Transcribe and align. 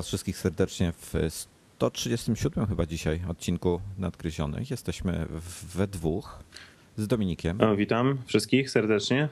Was 0.00 0.06
wszystkich 0.06 0.38
serdecznie 0.38 0.92
w 0.92 1.14
137 1.30 2.66
chyba 2.66 2.86
dzisiaj 2.86 3.20
odcinku 3.28 3.80
Nadgryzionych. 3.98 4.70
Jesteśmy 4.70 5.26
we 5.74 5.86
dwóch 5.86 6.38
z 6.96 7.06
Dominikiem. 7.06 7.60
O, 7.60 7.76
witam 7.76 8.18
wszystkich 8.26 8.70
serdecznie. 8.70 9.28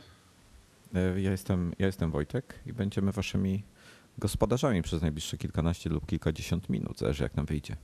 E, 0.95 1.21
ja 1.21 1.31
jestem, 1.31 1.73
ja 1.79 1.87
jestem 1.87 2.11
Wojtek 2.11 2.55
i 2.67 2.73
będziemy 2.73 3.13
Waszymi 3.13 3.63
gospodarzami 4.19 4.83
przez 4.83 5.03
najbliższe 5.03 5.39
kilkanaście 5.39 5.91
lub 5.91 6.07
kilkadziesiąt 6.07 6.69
minut, 6.69 6.99
zależy 6.99 7.23
jak 7.23 7.35
nam 7.35 7.47
wyjdzie. 7.47 7.77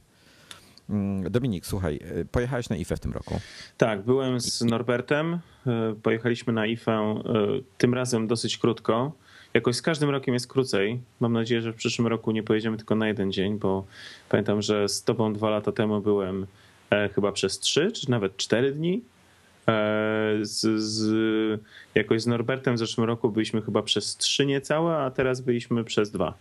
Mm, 0.91 1.33
Dominik, 1.33 1.67
słuchaj, 1.67 2.01
e, 2.03 2.25
pojechałeś 2.25 2.69
na 2.69 2.77
IFE 2.77 2.97
w 2.97 3.01
tym 3.01 3.13
roku. 3.13 3.41
Tak, 3.77 4.03
byłem 4.03 4.41
z 4.41 4.61
Norbertem. 4.61 5.39
E, 5.67 5.95
pojechaliśmy 6.03 6.53
na 6.53 6.67
IFE 6.67 7.23
tym 7.79 7.95
razem 7.95 8.27
dosyć 8.27 8.59
krótko 8.59 9.13
jakoś 9.55 9.77
z 9.77 9.83
każdym 9.83 10.11
rokiem 10.11 10.35
jest 10.35 10.47
krócej. 10.47 11.01
Mam 11.21 11.33
nadzieję, 11.33 11.61
że 11.63 11.73
w 11.73 11.77
przyszłym 11.77 12.07
roku 12.07 12.33
nie 12.33 12.43
pojedziemy 12.43 12.77
tylko 12.77 12.95
na 12.95 13.09
jeden 13.09 13.33
dzień, 13.33 13.59
bo 13.59 13.85
pamiętam, 14.29 14.63
że 14.63 14.89
z 14.89 15.05
tobą 15.05 15.33
dwa 15.33 15.51
lata 15.51 15.73
temu 15.73 16.01
byłem 16.01 16.47
e, 16.91 17.09
chyba 17.09 17.33
przez 17.33 17.59
trzy, 17.59 17.93
czy 17.93 18.11
nawet 18.11 18.37
cztery 18.37 18.73
dni. 18.73 19.03
E, 19.69 20.39
z, 20.43 20.83
z, 20.83 21.61
jakoś 21.95 22.23
z 22.23 22.27
Norbertem 22.27 22.75
w 22.75 22.79
zeszłym 22.79 23.07
roku 23.07 23.31
byliśmy 23.31 23.63
chyba 23.63 23.83
przez 23.83 24.17
trzy 24.17 24.47
niecałe, 24.47 24.97
a 24.97 25.11
teraz 25.11 25.41
byliśmy 25.41 25.85
przez 25.85 26.11
dwa. 26.11 26.35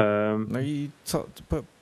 E, 0.00 0.44
no 0.48 0.60
i 0.60 0.90
co, 1.04 1.26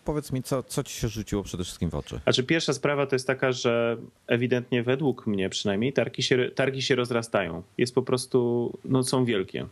powiedz 0.04 0.32
mi, 0.32 0.42
co, 0.42 0.62
co 0.62 0.82
ci 0.82 1.00
się 1.00 1.08
rzuciło 1.08 1.42
przede 1.42 1.64
wszystkim 1.64 1.90
w 1.90 1.94
oczy? 1.94 2.20
Znaczy 2.24 2.44
pierwsza 2.44 2.72
sprawa 2.72 3.06
to 3.06 3.14
jest 3.14 3.26
taka, 3.26 3.52
że 3.52 3.96
ewidentnie 4.26 4.82
według 4.82 5.26
mnie 5.26 5.48
przynajmniej 5.48 5.92
targi 5.92 6.22
się, 6.22 6.50
targi 6.54 6.82
się 6.82 6.94
rozrastają. 6.94 7.62
Jest 7.78 7.94
po 7.94 8.02
prostu, 8.02 8.72
no 8.84 9.02
są 9.02 9.24
wielkie. 9.24 9.66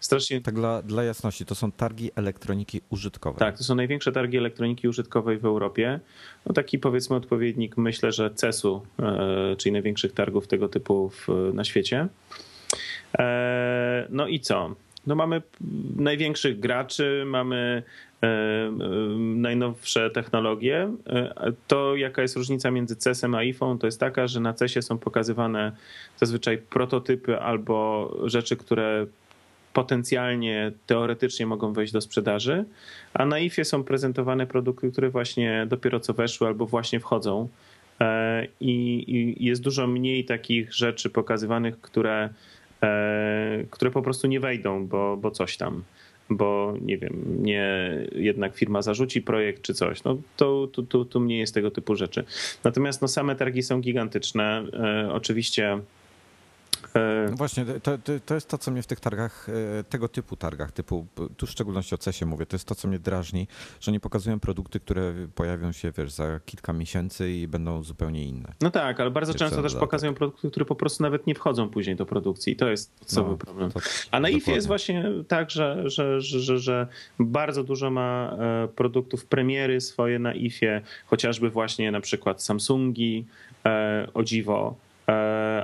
Strasznie... 0.00 0.40
Tak 0.40 0.54
dla, 0.54 0.82
dla 0.82 1.04
jasności, 1.04 1.44
to 1.44 1.54
są 1.54 1.72
targi 1.72 2.10
elektroniki 2.16 2.80
użytkowej. 2.90 3.38
Tak, 3.38 3.58
to 3.58 3.64
są 3.64 3.74
największe 3.74 4.12
targi 4.12 4.36
elektroniki 4.36 4.88
użytkowej 4.88 5.38
w 5.38 5.44
Europie. 5.44 6.00
No 6.46 6.52
taki 6.52 6.78
powiedzmy 6.78 7.16
odpowiednik, 7.16 7.76
myślę, 7.76 8.12
że 8.12 8.30
CES-u, 8.34 8.82
e, 8.98 9.56
czyli 9.56 9.72
największych 9.72 10.12
targów 10.12 10.46
tego 10.46 10.68
typu 10.68 11.10
w, 11.10 11.28
na 11.54 11.64
świecie. 11.64 12.08
E, 13.18 14.06
no 14.10 14.26
i 14.26 14.40
co? 14.40 14.74
No 15.06 15.14
mamy 15.14 15.42
największych 15.96 16.60
graczy, 16.60 17.22
mamy 17.26 17.82
e, 18.22 18.28
najnowsze 19.18 20.10
technologie. 20.10 20.94
To 21.66 21.96
jaka 21.96 22.22
jest 22.22 22.36
różnica 22.36 22.70
między 22.70 22.96
CES-em 22.96 23.34
a 23.34 23.38
iPhone, 23.38 23.78
to 23.78 23.86
jest 23.86 24.00
taka, 24.00 24.26
że 24.26 24.40
na 24.40 24.54
CES-ie 24.54 24.82
są 24.82 24.98
pokazywane 24.98 25.72
zazwyczaj 26.16 26.58
prototypy 26.58 27.40
albo 27.40 28.10
rzeczy, 28.24 28.56
które 28.56 29.06
potencjalnie, 29.72 30.72
teoretycznie 30.86 31.46
mogą 31.46 31.72
wejść 31.72 31.92
do 31.92 32.00
sprzedaży, 32.00 32.64
a 33.14 33.26
na 33.26 33.38
IFie 33.38 33.64
są 33.64 33.84
prezentowane 33.84 34.46
produkty, 34.46 34.92
które 34.92 35.10
właśnie 35.10 35.66
dopiero 35.68 36.00
co 36.00 36.14
weszły 36.14 36.46
albo 36.46 36.66
właśnie 36.66 37.00
wchodzą. 37.00 37.48
E, 38.00 38.46
I, 38.60 39.36
jest 39.40 39.62
dużo 39.62 39.86
mniej 39.86 40.24
takich 40.24 40.74
rzeczy 40.74 41.10
pokazywanych, 41.10 41.80
które, 41.80 42.28
e, 42.82 43.64
które 43.70 43.90
po 43.90 44.02
prostu 44.02 44.26
nie 44.26 44.40
wejdą, 44.40 44.86
bo, 44.86 45.16
bo 45.16 45.30
coś 45.30 45.56
tam 45.56 45.82
bo 46.30 46.74
nie 46.80 46.98
wiem, 46.98 47.42
nie 47.42 47.90
jednak 48.12 48.56
firma 48.56 48.82
zarzuci 48.82 49.22
projekt 49.22 49.62
czy 49.62 49.74
coś. 49.74 50.04
No 50.04 50.16
to 50.36 50.68
tu, 50.72 50.82
tu, 50.82 51.04
tu 51.04 51.20
mniej 51.20 51.38
jest 51.38 51.54
tego 51.54 51.70
typu 51.70 51.96
rzeczy. 51.96 52.24
Natomiast 52.64 53.02
no, 53.02 53.08
same 53.08 53.36
targi 53.36 53.62
są 53.62 53.80
gigantyczne. 53.80 54.64
E, 54.72 55.12
oczywiście 55.12 55.78
no 57.30 57.36
właśnie, 57.36 57.64
to, 57.64 57.98
to, 58.26 58.34
jest 58.34 58.48
to, 58.48 58.58
co 58.58 58.70
mnie 58.70 58.82
w 58.82 58.86
tych 58.86 59.00
targach, 59.00 59.46
e, 59.80 59.84
tego 59.84 60.08
typu 60.08 60.36
targach, 60.36 60.72
typu, 60.72 61.06
tu 61.36 61.46
w 61.46 61.50
szczególności 61.50 61.94
o 61.94 61.98
CESie 61.98 62.26
mówię, 62.26 62.46
to 62.46 62.54
jest 62.56 62.68
to, 62.68 62.74
co 62.74 62.88
mnie 62.88 62.98
drażni, 62.98 63.46
że 63.80 63.92
nie 63.92 64.00
pokazują 64.00 64.40
produkty, 64.40 64.80
które 64.80 65.14
pojawią 65.34 65.72
się, 65.72 65.92
wiesz, 65.98 66.12
za 66.12 66.40
kilka 66.46 66.72
miesięcy 66.72 67.30
i 67.30 67.48
będą 67.48 67.82
zupełnie 67.82 68.24
inne. 68.24 68.52
No 68.60 68.70
tak, 68.70 69.00
ale 69.00 69.10
bardzo 69.10 69.34
często 69.34 69.62
też 69.62 69.74
pokazują 69.74 70.14
produkty, 70.14 70.50
które 70.50 70.64
po 70.66 70.74
prostu 70.74 71.02
nawet 71.02 71.26
nie 71.26 71.34
wchodzą 71.34 71.68
później 71.68 71.96
do 71.96 72.06
produkcji 72.06 72.52
i 72.52 72.56
to 72.56 72.68
jest 72.68 72.98
podstawowy 72.98 73.32
no, 73.32 73.38
problem. 73.38 73.70
To, 73.70 73.80
A 74.10 74.20
na 74.20 74.28
IFie 74.28 74.52
jest 74.52 74.66
właśnie 74.66 75.04
tak, 75.28 75.50
że, 75.50 75.90
że, 75.90 76.20
że, 76.20 76.58
że, 76.58 76.86
bardzo 77.18 77.64
dużo 77.64 77.90
ma 77.90 78.36
e, 78.38 78.68
produktów 78.68 79.26
premiery 79.26 79.80
swoje 79.80 80.18
na 80.18 80.34
IFie, 80.34 80.82
chociażby 81.06 81.50
właśnie 81.50 81.90
na 81.90 82.00
przykład 82.00 82.42
Samsungi, 82.42 83.26
e, 83.64 84.08
o 84.14 84.22
dziwo, 84.22 84.76
E, 84.87 84.87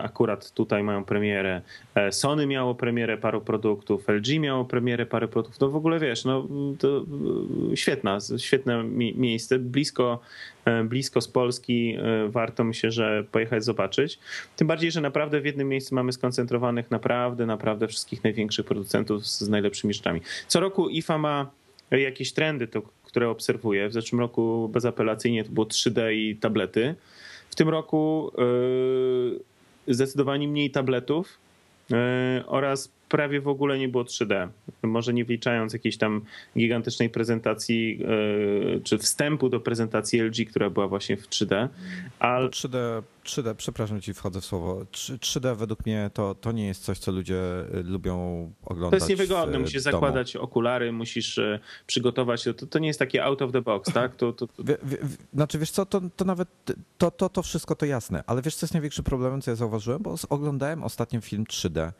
akurat 0.02 0.50
tutaj 0.50 0.82
mają 0.82 1.04
premierę. 1.04 1.62
E, 1.94 2.12
Sony 2.12 2.46
miało 2.46 2.74
premierę 2.74 3.18
paru 3.18 3.40
produktów, 3.40 4.08
LG 4.08 4.40
miało 4.40 4.64
premierę 4.64 5.06
paru 5.06 5.28
produktów. 5.28 5.60
No 5.60 5.68
w 5.68 5.76
ogóle 5.76 5.98
wiesz, 5.98 6.24
no 6.24 6.48
to 6.78 7.04
e, 7.72 7.76
świetna, 7.76 8.18
świetne 8.38 8.84
miejsce, 9.16 9.58
blisko, 9.58 10.20
blisko 10.84 11.20
z 11.20 11.28
Polski. 11.28 11.96
Warto 12.28 12.64
mi 12.64 12.74
się, 12.74 12.90
że 12.90 13.24
pojechać 13.32 13.64
zobaczyć. 13.64 14.18
Tym 14.56 14.66
bardziej, 14.66 14.90
że 14.90 15.00
naprawdę 15.00 15.40
w 15.40 15.44
jednym 15.44 15.68
miejscu 15.68 15.94
mamy 15.94 16.12
skoncentrowanych 16.12 16.90
naprawdę, 16.90 17.46
naprawdę 17.46 17.88
wszystkich 17.88 18.24
największych 18.24 18.66
producentów 18.66 19.26
z 19.26 19.48
najlepszymi 19.48 19.94
rzeczami. 19.94 20.20
Co 20.48 20.60
roku 20.60 20.88
IFA 20.88 21.18
ma 21.18 21.50
jakieś 21.90 22.32
trendy, 22.32 22.66
to, 22.66 22.82
które 23.04 23.28
obserwuję. 23.28 23.88
W 23.88 23.92
zeszłym 23.92 24.20
roku 24.20 24.68
bezapelacyjnie 24.72 25.44
to 25.44 25.50
było 25.50 25.66
3D 25.66 26.12
i 26.12 26.36
tablety. 26.36 26.94
W 27.54 27.56
tym 27.56 27.68
roku 27.68 28.32
yy, 29.86 29.94
zdecydowanie 29.94 30.48
mniej 30.48 30.70
tabletów 30.70 31.38
yy, 31.90 31.96
oraz 32.46 32.90
prawie 33.16 33.40
w 33.40 33.48
ogóle 33.48 33.78
nie 33.78 33.88
było 33.88 34.04
3D. 34.04 34.48
Może 34.82 35.14
nie 35.14 35.24
wliczając 35.24 35.72
jakiejś 35.72 35.96
tam 35.96 36.20
gigantycznej 36.58 37.10
prezentacji 37.10 37.98
yy, 37.98 38.80
czy 38.84 38.98
wstępu 38.98 39.48
do 39.48 39.60
prezentacji 39.60 40.22
LG, 40.22 40.50
która 40.50 40.70
była 40.70 40.88
właśnie 40.88 41.16
w 41.16 41.28
3D. 41.28 41.68
Ale... 42.18 42.48
3D 42.48 43.02
3D, 43.24 43.54
przepraszam 43.54 44.00
ci, 44.00 44.14
wchodzę 44.14 44.40
w 44.40 44.44
słowo. 44.44 44.80
3D 44.92 45.56
według 45.56 45.86
mnie 45.86 46.10
to, 46.14 46.34
to 46.34 46.52
nie 46.52 46.66
jest 46.66 46.84
coś, 46.84 46.98
co 46.98 47.12
ludzie 47.12 47.64
y, 47.74 47.82
lubią 47.82 48.14
oglądać. 48.64 48.90
To 48.90 48.96
jest 48.96 49.08
niewygodne, 49.08 49.58
musisz 49.58 49.84
domu. 49.84 49.92
zakładać 49.92 50.36
okulary, 50.36 50.92
musisz 50.92 51.38
y, 51.38 51.60
przygotować 51.86 52.42
się. 52.42 52.54
To, 52.54 52.66
to 52.66 52.78
nie 52.78 52.88
jest 52.88 52.98
takie 52.98 53.24
out 53.24 53.42
of 53.42 53.52
the 53.52 53.62
box, 53.62 53.92
tak? 53.92 54.16
To, 54.16 54.32
to, 54.32 54.46
to... 54.46 54.64
Wie, 54.64 54.76
wie, 54.82 54.98
znaczy, 55.34 55.58
wiesz 55.58 55.70
co, 55.70 55.86
to, 55.86 56.00
to 56.16 56.24
nawet 56.24 56.48
to, 56.98 57.10
to, 57.10 57.28
to 57.28 57.42
wszystko 57.42 57.74
to 57.74 57.86
jasne, 57.86 58.24
ale 58.26 58.42
wiesz, 58.42 58.56
co 58.56 58.66
jest 58.66 58.74
największym 58.74 59.04
problemem, 59.04 59.40
co 59.40 59.50
ja 59.50 59.54
zauważyłem? 59.54 60.02
Bo 60.02 60.14
oglądałem 60.28 60.82
ostatnio 60.82 61.20
film 61.20 61.44
3D 61.44 61.88
y, 61.88 61.92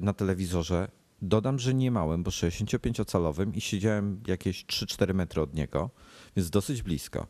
na 0.00 0.12
telewizorze. 0.12 0.88
Dodam, 1.22 1.58
że 1.58 1.74
nie 1.74 1.90
małym, 1.90 2.22
bo 2.22 2.30
65-calowym 2.30 3.56
i 3.56 3.60
siedziałem 3.60 4.22
jakieś 4.26 4.64
3-4 4.64 5.14
metry 5.14 5.42
od 5.42 5.54
niego, 5.54 5.90
więc 6.36 6.50
dosyć 6.50 6.82
blisko. 6.82 7.26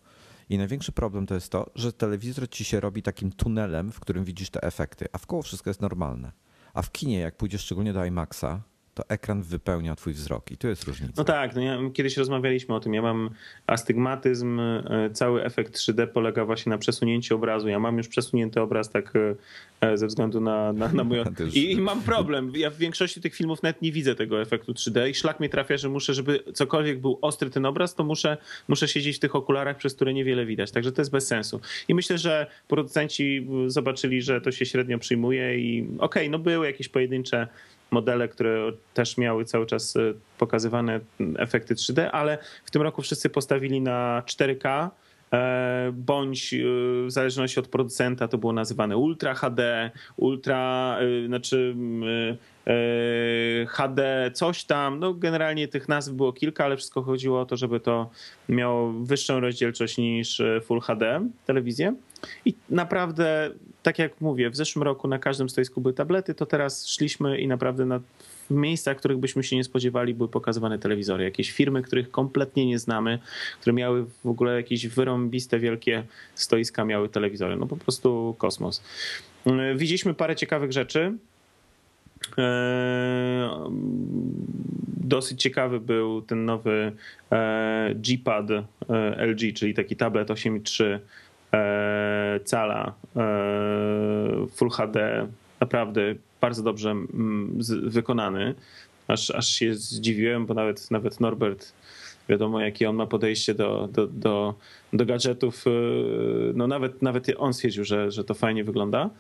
I 0.49 0.59
największy 0.59 0.93
problem 0.93 1.27
to 1.27 1.35
jest 1.35 1.53
to, 1.53 1.71
że 1.75 1.93
telewizor 1.93 2.51
ci 2.51 2.65
się 2.65 2.81
robi 2.81 3.03
takim 3.03 3.33
tunelem, 3.33 3.93
w 3.93 4.01
którym 4.01 4.25
widzisz 4.25 4.51
te 4.51 4.63
efekty, 4.63 5.07
a 5.13 5.19
w 5.19 5.27
koło 5.27 5.43
wszystko 5.43 5.71
jest 5.71 5.81
normalne. 5.81 6.33
A 6.75 6.83
w 6.83 6.93
kinie, 6.93 7.19
jak 7.19 7.37
pójdziesz 7.37 7.63
szczególnie 7.63 7.93
do 7.93 8.05
IMAXa, 8.05 8.63
to 8.97 9.09
ekran 9.09 9.43
wypełnia 9.43 9.97
twój 9.97 10.13
wzrok 10.13 10.51
i 10.51 10.57
tu 10.57 10.69
jest 10.69 10.85
różnica. 10.85 11.13
No 11.17 11.25
tak, 11.25 11.55
no 11.55 11.61
ja, 11.61 11.79
kiedyś 11.95 12.17
rozmawialiśmy 12.17 12.75
o 12.75 12.81
tym. 12.81 12.95
Ja 12.95 13.03
mam 13.03 13.31
astygmatyzm, 13.67 14.61
e, 14.61 15.11
cały 15.13 15.45
efekt 15.45 15.77
3D 15.77 16.07
polega 16.07 16.45
właśnie 16.45 16.71
na 16.71 16.79
przesunięciu 16.79 17.35
obrazu. 17.35 17.69
Ja 17.69 17.79
mam 17.79 17.99
już 17.99 18.09
przesunięty 18.09 18.61
obraz 18.61 18.91
tak 18.91 19.13
e, 19.81 19.97
ze 19.97 20.07
względu 20.07 20.41
na, 20.41 20.73
na, 20.73 20.93
na 20.93 21.05
moją... 21.05 21.25
I, 21.55 21.73
I, 21.73 21.81
mam 21.81 22.03
problem. 22.03 22.53
Ja 22.57 22.71
w 22.71 22.77
większości 22.77 23.21
tych 23.21 23.35
filmów 23.35 23.63
nawet 23.63 23.83
nie 23.83 23.93
widzę 23.93 24.15
tego 24.15 24.41
efektu 24.41 24.73
3D 24.73 25.11
i 25.11 25.15
szlak 25.15 25.41
mnie 25.41 25.49
trafia, 25.49 25.77
że 25.77 25.89
muszę, 25.89 26.15
żeby 26.15 26.45
cokolwiek 26.55 27.01
był 27.01 27.19
ostry 27.23 27.51
ten 27.51 27.67
obraz, 27.67 27.95
to 27.95 28.05
muszę, 28.05 28.37
muszę 28.69 28.89
siedzieć 28.89 29.17
w 29.17 29.21
tych 29.21 29.35
okularach, 29.35 29.77
przez 29.77 29.95
które 29.95 30.15
niewiele 30.15 30.47
widać. 30.47 30.71
Także 30.71 30.93
to 30.93 31.01
jest 31.01 31.11
bez 31.11 31.27
sensu. 31.27 31.61
I 31.89 31.95
myślę, 31.95 32.19
że 32.19 32.47
producenci 32.69 33.49
zobaczyli, 33.67 34.23
że 34.23 34.41
to 34.41 34.53
się 34.53 34.67
średnio 34.67 34.99
przyjmuje 34.99 35.59
i 35.59 35.83
okej, 35.83 35.99
okay, 35.99 36.29
no 36.29 36.39
były 36.39 36.67
jakieś 36.67 36.89
pojedyncze 36.89 37.49
modele, 37.91 38.29
które 38.29 38.73
też 38.95 39.17
miały 39.17 39.45
cały 39.45 39.67
czas 39.67 39.97
e, 39.97 40.01
pokazywane 40.39 41.01
efekty 41.39 41.75
3D, 41.75 42.09
ale 42.13 42.39
w 42.65 42.71
tym 42.71 42.83
roku 42.83 43.03
wszyscy 43.03 43.31
postawili 43.31 43.81
na 43.81 44.23
4K 44.27 44.89
e, 45.33 45.93
bądź 45.93 46.55
e, 46.55 46.57
w 47.07 47.11
zależności 47.11 47.61
od 47.61 47.69
producenta 47.69 48.29
to 48.29 48.39
było 48.39 48.53
nazywane 48.53 48.97
Ultra 48.97 49.35
HD, 49.35 49.91
Ultra, 50.17 50.99
znaczy 51.27 51.75
HD, 53.69 54.31
coś 54.35 54.65
tam. 54.65 54.99
No 54.99 55.15
generalnie 55.15 55.69
tych 55.69 55.89
nazw 55.89 56.13
było 56.13 56.33
kilka, 56.33 56.65
ale 56.65 56.77
wszystko 56.77 57.03
chodziło 57.03 57.41
o 57.41 57.47
to, 57.47 57.57
żeby 57.57 57.81
to 57.81 58.11
miało 58.49 58.93
wyższą 58.93 59.41
rozdzielczość 59.41 59.99
niż 59.99 60.43
Full 60.65 60.81
HD 60.81 61.29
telewizję. 61.47 61.95
I 62.45 62.55
naprawdę, 62.71 63.51
tak 63.83 63.99
jak 63.99 64.21
mówię, 64.21 64.51
w 64.51 64.57
zeszłym 64.57 64.83
roku 64.83 65.09
na 65.09 65.19
każdym 65.19 65.49
stoisku 65.49 65.81
były 65.81 65.95
tablety, 65.95 66.35
to 66.35 66.47
teraz 66.47 66.89
szliśmy 66.89 67.41
i 67.41 67.49
naprawdę 67.49 67.87
na, 67.87 68.01
w 68.51 68.55
miejscach, 68.55 68.97
których 68.97 69.19
byśmy 69.19 69.43
się 69.43 69.57
nie 69.57 69.65
spodziewali, 69.65 70.15
były 70.15 70.29
pokazywane 70.29 70.79
telewizory. 70.79 71.25
Jakieś 71.25 71.53
firmy, 71.53 71.83
których 71.83 72.11
kompletnie 72.11 72.67
nie 72.67 72.79
znamy, 72.79 73.19
które 73.61 73.75
miały 73.75 74.05
w 74.25 74.27
ogóle 74.27 74.57
jakieś 74.57 74.87
wyrąbiste, 74.89 75.59
wielkie 75.59 76.03
stoiska, 76.35 76.85
miały 76.85 77.09
telewizory. 77.09 77.57
No 77.57 77.67
po 77.67 77.77
prostu 77.77 78.35
kosmos. 78.39 78.83
Widzieliśmy 79.77 80.15
parę 80.15 80.37
ciekawych 80.37 80.73
rzeczy. 80.73 81.13
Eee, 82.39 83.51
dosyć 84.97 85.43
ciekawy 85.43 85.81
był 85.81 86.23
ten 86.23 86.45
nowy 86.45 86.93
G-Pad 87.95 88.47
LG, 89.17 89.55
czyli 89.55 89.75
taki 89.75 89.97
tablet 89.97 90.29
8,3 90.29 90.99
cala 92.45 92.95
Full 94.51 94.71
HD, 94.71 95.27
naprawdę 95.61 96.15
bardzo 96.41 96.63
dobrze 96.63 96.91
mm, 96.91 97.59
wykonany. 97.83 98.55
Aż, 99.09 99.31
aż 99.31 99.49
się 99.49 99.75
zdziwiłem, 99.75 100.47
bo 100.47 100.55
nawet, 100.55 100.91
nawet 100.91 101.21
Norbert 101.21 101.73
wiadomo, 102.29 102.61
jakie 102.61 102.91
on 102.91 102.97
ma 102.97 103.07
podejście 103.07 103.55
do, 103.55 103.89
do, 103.93 104.07
do, 104.07 104.55
do 104.93 105.07
gadżetów. 105.07 105.65
No 106.55 106.67
nawet, 106.67 107.03
nawet 107.03 107.27
on 107.39 107.55
stwierdził, 107.55 107.85
że, 107.85 108.11
że 108.11 108.25
to 108.25 108.35
fajnie 108.35 108.65
wygląda. 108.65 109.11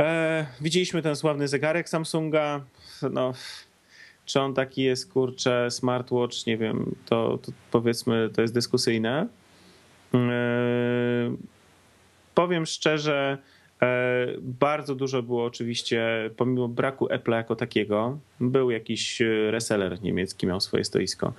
E, 0.00 0.46
widzieliśmy 0.60 1.02
ten 1.02 1.16
sławny 1.16 1.48
zegarek 1.48 1.88
Samsunga. 1.88 2.60
No, 3.10 3.32
czy 4.26 4.40
on 4.40 4.54
taki 4.54 4.82
jest, 4.82 5.12
kurczę, 5.12 5.70
smartwatch, 5.70 6.46
nie 6.46 6.56
wiem, 6.56 6.94
to, 7.06 7.38
to 7.42 7.52
powiedzmy, 7.70 8.30
to 8.34 8.42
jest 8.42 8.54
dyskusyjne. 8.54 9.26
E, 10.14 11.36
powiem 12.34 12.66
szczerze, 12.66 13.38
e, 13.82 14.26
bardzo 14.40 14.94
dużo 14.94 15.22
było 15.22 15.44
oczywiście, 15.44 16.30
pomimo 16.36 16.68
braku 16.68 17.08
Apple 17.10 17.30
jako 17.32 17.56
takiego, 17.56 18.18
był 18.40 18.70
jakiś 18.70 19.22
reseller 19.50 20.02
niemiecki, 20.02 20.46
miał 20.46 20.60
swoje 20.60 20.84
stoisko. 20.84 21.32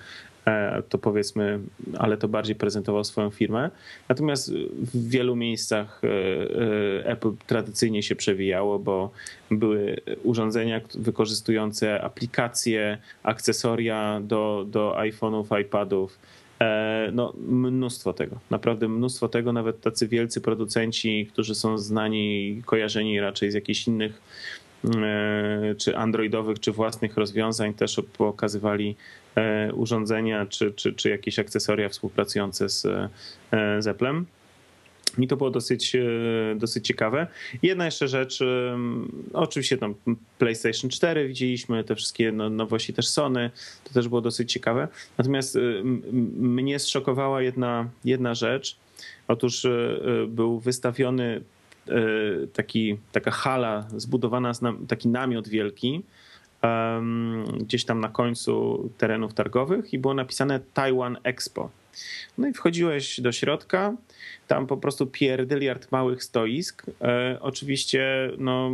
E, 0.49 0.83
to 0.89 0.97
powiedzmy, 0.97 1.59
ale 1.97 2.17
to 2.17 2.27
bardziej 2.27 2.55
prezentował 2.55 3.03
swoją 3.03 3.29
firmę. 3.29 3.69
Natomiast 4.09 4.53
w 4.53 5.09
wielu 5.09 5.35
miejscach 5.35 6.01
e, 6.03 6.07
e, 6.07 7.05
Apple 7.05 7.31
tradycyjnie 7.47 8.03
się 8.03 8.15
przewijało, 8.15 8.79
bo 8.79 9.11
były 9.51 9.97
urządzenia 10.23 10.81
wykorzystujące 10.93 12.01
aplikacje, 12.01 12.97
akcesoria 13.23 14.21
do, 14.23 14.65
do 14.67 14.95
iPhone'ów, 14.97 15.61
iPadów. 15.61 16.19
No, 17.13 17.33
mnóstwo 17.47 18.13
tego, 18.13 18.39
naprawdę 18.49 18.87
mnóstwo 18.87 19.29
tego. 19.29 19.53
Nawet 19.53 19.81
tacy 19.81 20.07
wielcy 20.07 20.41
producenci, 20.41 21.29
którzy 21.33 21.55
są 21.55 21.77
znani 21.77 22.61
kojarzeni 22.65 23.19
raczej 23.19 23.51
z 23.51 23.53
jakichś 23.53 23.87
innych 23.87 24.21
czy 25.77 25.97
androidowych, 25.97 26.59
czy 26.59 26.71
własnych 26.71 27.17
rozwiązań, 27.17 27.73
też 27.73 28.01
pokazywali 28.17 28.95
E, 29.39 29.73
urządzenia 29.73 30.45
czy, 30.45 30.71
czy, 30.71 30.93
czy 30.93 31.09
jakieś 31.09 31.39
akcesoria 31.39 31.89
współpracujące 31.89 32.69
z, 32.69 32.85
e, 32.85 33.09
z 33.81 33.87
Applem. 33.87 34.25
I 35.17 35.27
to 35.27 35.37
było 35.37 35.49
dosyć, 35.49 35.95
e, 35.95 36.01
dosyć 36.55 36.87
ciekawe. 36.87 37.27
Jedna 37.63 37.85
jeszcze 37.85 38.07
rzecz, 38.07 38.39
oczywiście 39.33 39.77
tam 39.77 39.95
PlayStation 40.37 40.89
4 40.89 41.27
widzieliśmy, 41.27 41.83
te 41.83 41.95
wszystkie 41.95 42.31
no, 42.31 42.49
nowości 42.49 42.93
też 42.93 43.07
Sony, 43.07 43.51
to 43.83 43.93
też 43.93 44.07
było 44.07 44.21
dosyć 44.21 44.53
ciekawe. 44.53 44.87
Natomiast 45.17 45.57
mnie 46.39 46.79
zszokowała 46.79 47.41
jedna, 47.41 47.89
jedna 48.05 48.35
rzecz. 48.35 48.77
Otóż 49.27 49.67
był 50.27 50.59
wystawiony 50.59 51.41
taki, 52.53 52.97
taka 53.11 53.31
hala 53.31 53.87
zbudowana, 53.97 54.51
taki 54.87 55.07
namiot 55.07 55.47
wielki, 55.47 56.03
gdzieś 57.59 57.85
tam 57.85 57.99
na 57.99 58.09
końcu 58.09 58.89
terenów 58.97 59.33
targowych 59.33 59.93
i 59.93 59.99
było 59.99 60.13
napisane 60.13 60.59
Taiwan 60.73 61.17
Expo. 61.23 61.69
No 62.37 62.47
i 62.47 62.53
wchodziłeś 62.53 63.21
do 63.21 63.31
środka, 63.31 63.93
tam 64.47 64.67
po 64.67 64.77
prostu 64.77 65.07
pierdyliard 65.07 65.91
małych 65.91 66.23
stoisk. 66.23 66.85
E, 67.01 67.37
oczywiście, 67.41 68.31
no, 68.37 68.71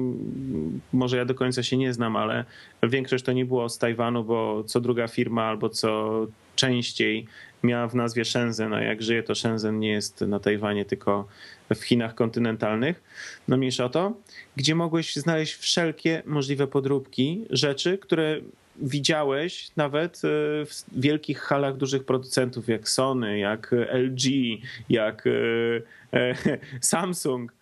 może 0.94 1.18
ja 1.18 1.26
do 1.26 1.36
końca 1.36 1.64
się 1.64 1.78
nie 1.78 1.94
znam, 1.94 2.16
ale 2.16 2.46
większość 2.84 3.24
to 3.24 3.32
nie 3.32 3.46
było 3.46 3.70
z 3.70 3.78
Tajwanu, 3.78 4.24
bo 4.24 4.64
co 4.64 4.82
druga 4.82 5.08
firma 5.08 5.44
albo 5.44 5.70
co 5.70 6.28
częściej 6.56 7.26
miała 7.66 7.88
w 7.88 7.96
nazwie 7.96 8.26
Shenzhen, 8.26 8.74
a 8.74 8.82
jak 8.82 9.02
żyje 9.02 9.24
to 9.24 9.36
Shenzhen 9.36 9.80
nie 9.80 9.92
jest 9.92 10.22
na 10.22 10.40
Tajwanie, 10.40 10.86
tylko 10.86 11.28
w 11.76 11.84
Chinach 11.84 12.16
kontynentalnych, 12.16 13.04
no 13.48 13.58
mniejsza 13.58 13.86
o 13.86 13.90
to, 13.90 14.14
gdzie 14.56 14.76
mogłeś 14.76 15.16
znaleźć 15.16 15.54
wszelkie 15.56 16.24
możliwe 16.26 16.68
podróbki, 16.68 17.46
rzeczy, 17.50 17.98
które 17.98 18.42
widziałeś 18.78 19.72
nawet 19.76 20.18
e, 20.18 20.20
w 20.66 20.84
wielkich 20.92 21.40
halach 21.40 21.78
dużych 21.78 22.06
producentów 22.06 22.68
jak 22.70 22.90
Sony, 22.90 23.40
jak 23.40 23.76
LG, 23.94 24.24
jak 24.90 25.28
e, 25.28 26.20
e, 26.20 26.36
Samsung. 26.82 27.54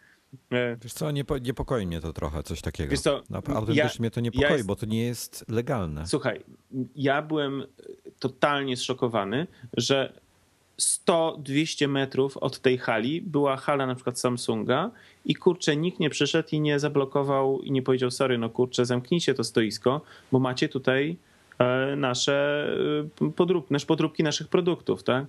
Wiesz 0.83 0.93
co, 0.93 1.11
niepokoi 1.41 1.87
mnie 1.87 2.01
to 2.01 2.13
trochę, 2.13 2.43
coś 2.43 2.61
takiego. 2.61 2.91
Wiesz 2.91 2.99
co, 2.99 3.23
Autentycznie 3.33 3.75
ja, 3.75 3.89
mnie 3.99 4.11
to 4.11 4.21
niepokoi, 4.21 4.49
ja 4.49 4.53
jest... 4.55 4.65
bo 4.65 4.75
to 4.75 4.85
nie 4.85 5.03
jest 5.03 5.45
legalne. 5.49 6.07
Słuchaj, 6.07 6.41
ja 6.95 7.21
byłem 7.21 7.63
totalnie 8.19 8.77
zszokowany, 8.77 9.47
że 9.77 10.13
100-200 10.79 11.89
metrów 11.89 12.37
od 12.37 12.59
tej 12.59 12.77
hali 12.77 13.21
była 13.21 13.57
hala 13.57 13.85
na 13.87 13.95
przykład 13.95 14.19
Samsunga 14.19 14.91
i 15.25 15.35
kurczę, 15.35 15.77
nikt 15.77 15.99
nie 15.99 16.09
przyszedł 16.09 16.49
i 16.51 16.59
nie 16.59 16.79
zablokował 16.79 17.61
i 17.61 17.71
nie 17.71 17.81
powiedział 17.81 18.11
sorry, 18.11 18.37
no 18.37 18.49
kurczę, 18.49 18.85
zamknijcie 18.85 19.33
to 19.33 19.43
stoisko, 19.43 20.01
bo 20.31 20.39
macie 20.39 20.69
tutaj 20.69 21.17
e, 21.59 21.95
nasze 21.95 22.67
e, 23.21 23.31
podróbki, 23.31 23.73
nasze 23.73 23.85
podróbki 23.85 24.23
naszych 24.23 24.47
produktów, 24.47 25.03
tak? 25.03 25.25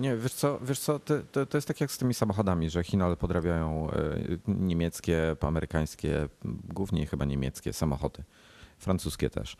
Nie, 0.00 0.16
wiesz 0.16 0.34
co, 0.34 0.58
wiesz 0.62 0.80
co 0.80 0.98
to, 0.98 1.14
to, 1.32 1.46
to, 1.46 1.58
jest 1.58 1.68
tak 1.68 1.80
jak 1.80 1.92
z 1.92 1.98
tymi 1.98 2.14
samochodami, 2.14 2.70
że 2.70 2.84
Chiny 2.84 3.16
podrabiają 3.16 3.90
e, 3.90 3.94
niemieckie, 4.46 5.36
amerykańskie, 5.40 6.28
głównie 6.44 7.06
chyba 7.06 7.24
niemieckie 7.24 7.72
samochody, 7.72 8.24
francuskie 8.78 9.30
też 9.30 9.56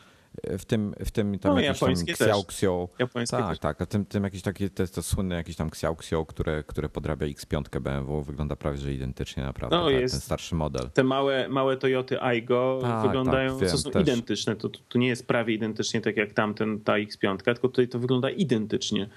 w 0.58 0.64
tym, 0.64 0.94
w 1.04 1.10
tym 1.10 1.38
tam 1.38 1.54
no, 1.54 1.60
jakieś 1.60 1.80
tam 1.80 1.90
Xiaoxiu. 2.08 2.88
Tak, 3.30 3.48
też. 3.48 3.58
tak, 3.58 3.82
a 3.82 3.86
tym, 3.86 4.06
tym 4.06 4.24
jakieś 4.24 4.42
takie, 4.42 4.70
to, 4.70 4.86
to 4.86 5.02
słynne 5.02 5.34
jakieś 5.34 5.56
tam 5.56 5.68
Xiaoxiu, 5.68 6.24
które, 6.26 6.64
które 6.64 6.88
podrabia 6.88 7.26
X5 7.26 7.80
BMW, 7.80 8.22
wygląda 8.22 8.56
prawie 8.56 8.78
że 8.78 8.92
identycznie 8.92 9.42
naprawdę, 9.42 9.76
no, 9.76 9.84
tak, 9.84 9.94
jest 9.94 10.14
ten 10.14 10.20
starszy 10.20 10.54
model. 10.54 10.90
Te 10.90 11.04
małe, 11.04 11.48
małe 11.48 11.76
Toyoty 11.76 12.22
Aygo 12.22 12.78
tak, 12.82 13.02
wyglądają, 13.02 13.58
tak, 13.58 13.68
wiem, 13.68 13.78
są 13.78 13.90
też. 13.90 14.02
identyczne, 14.02 14.56
to, 14.56 14.68
to 14.68 14.98
nie 14.98 15.08
jest 15.08 15.26
prawie 15.26 15.54
identycznie 15.54 16.00
tak 16.00 16.16
jak 16.16 16.32
tamten, 16.32 16.80
ta 16.80 16.92
X5, 16.92 17.36
tylko 17.36 17.68
tutaj 17.68 17.88
to 17.88 17.98
wygląda 17.98 18.30
identycznie. 18.30 19.08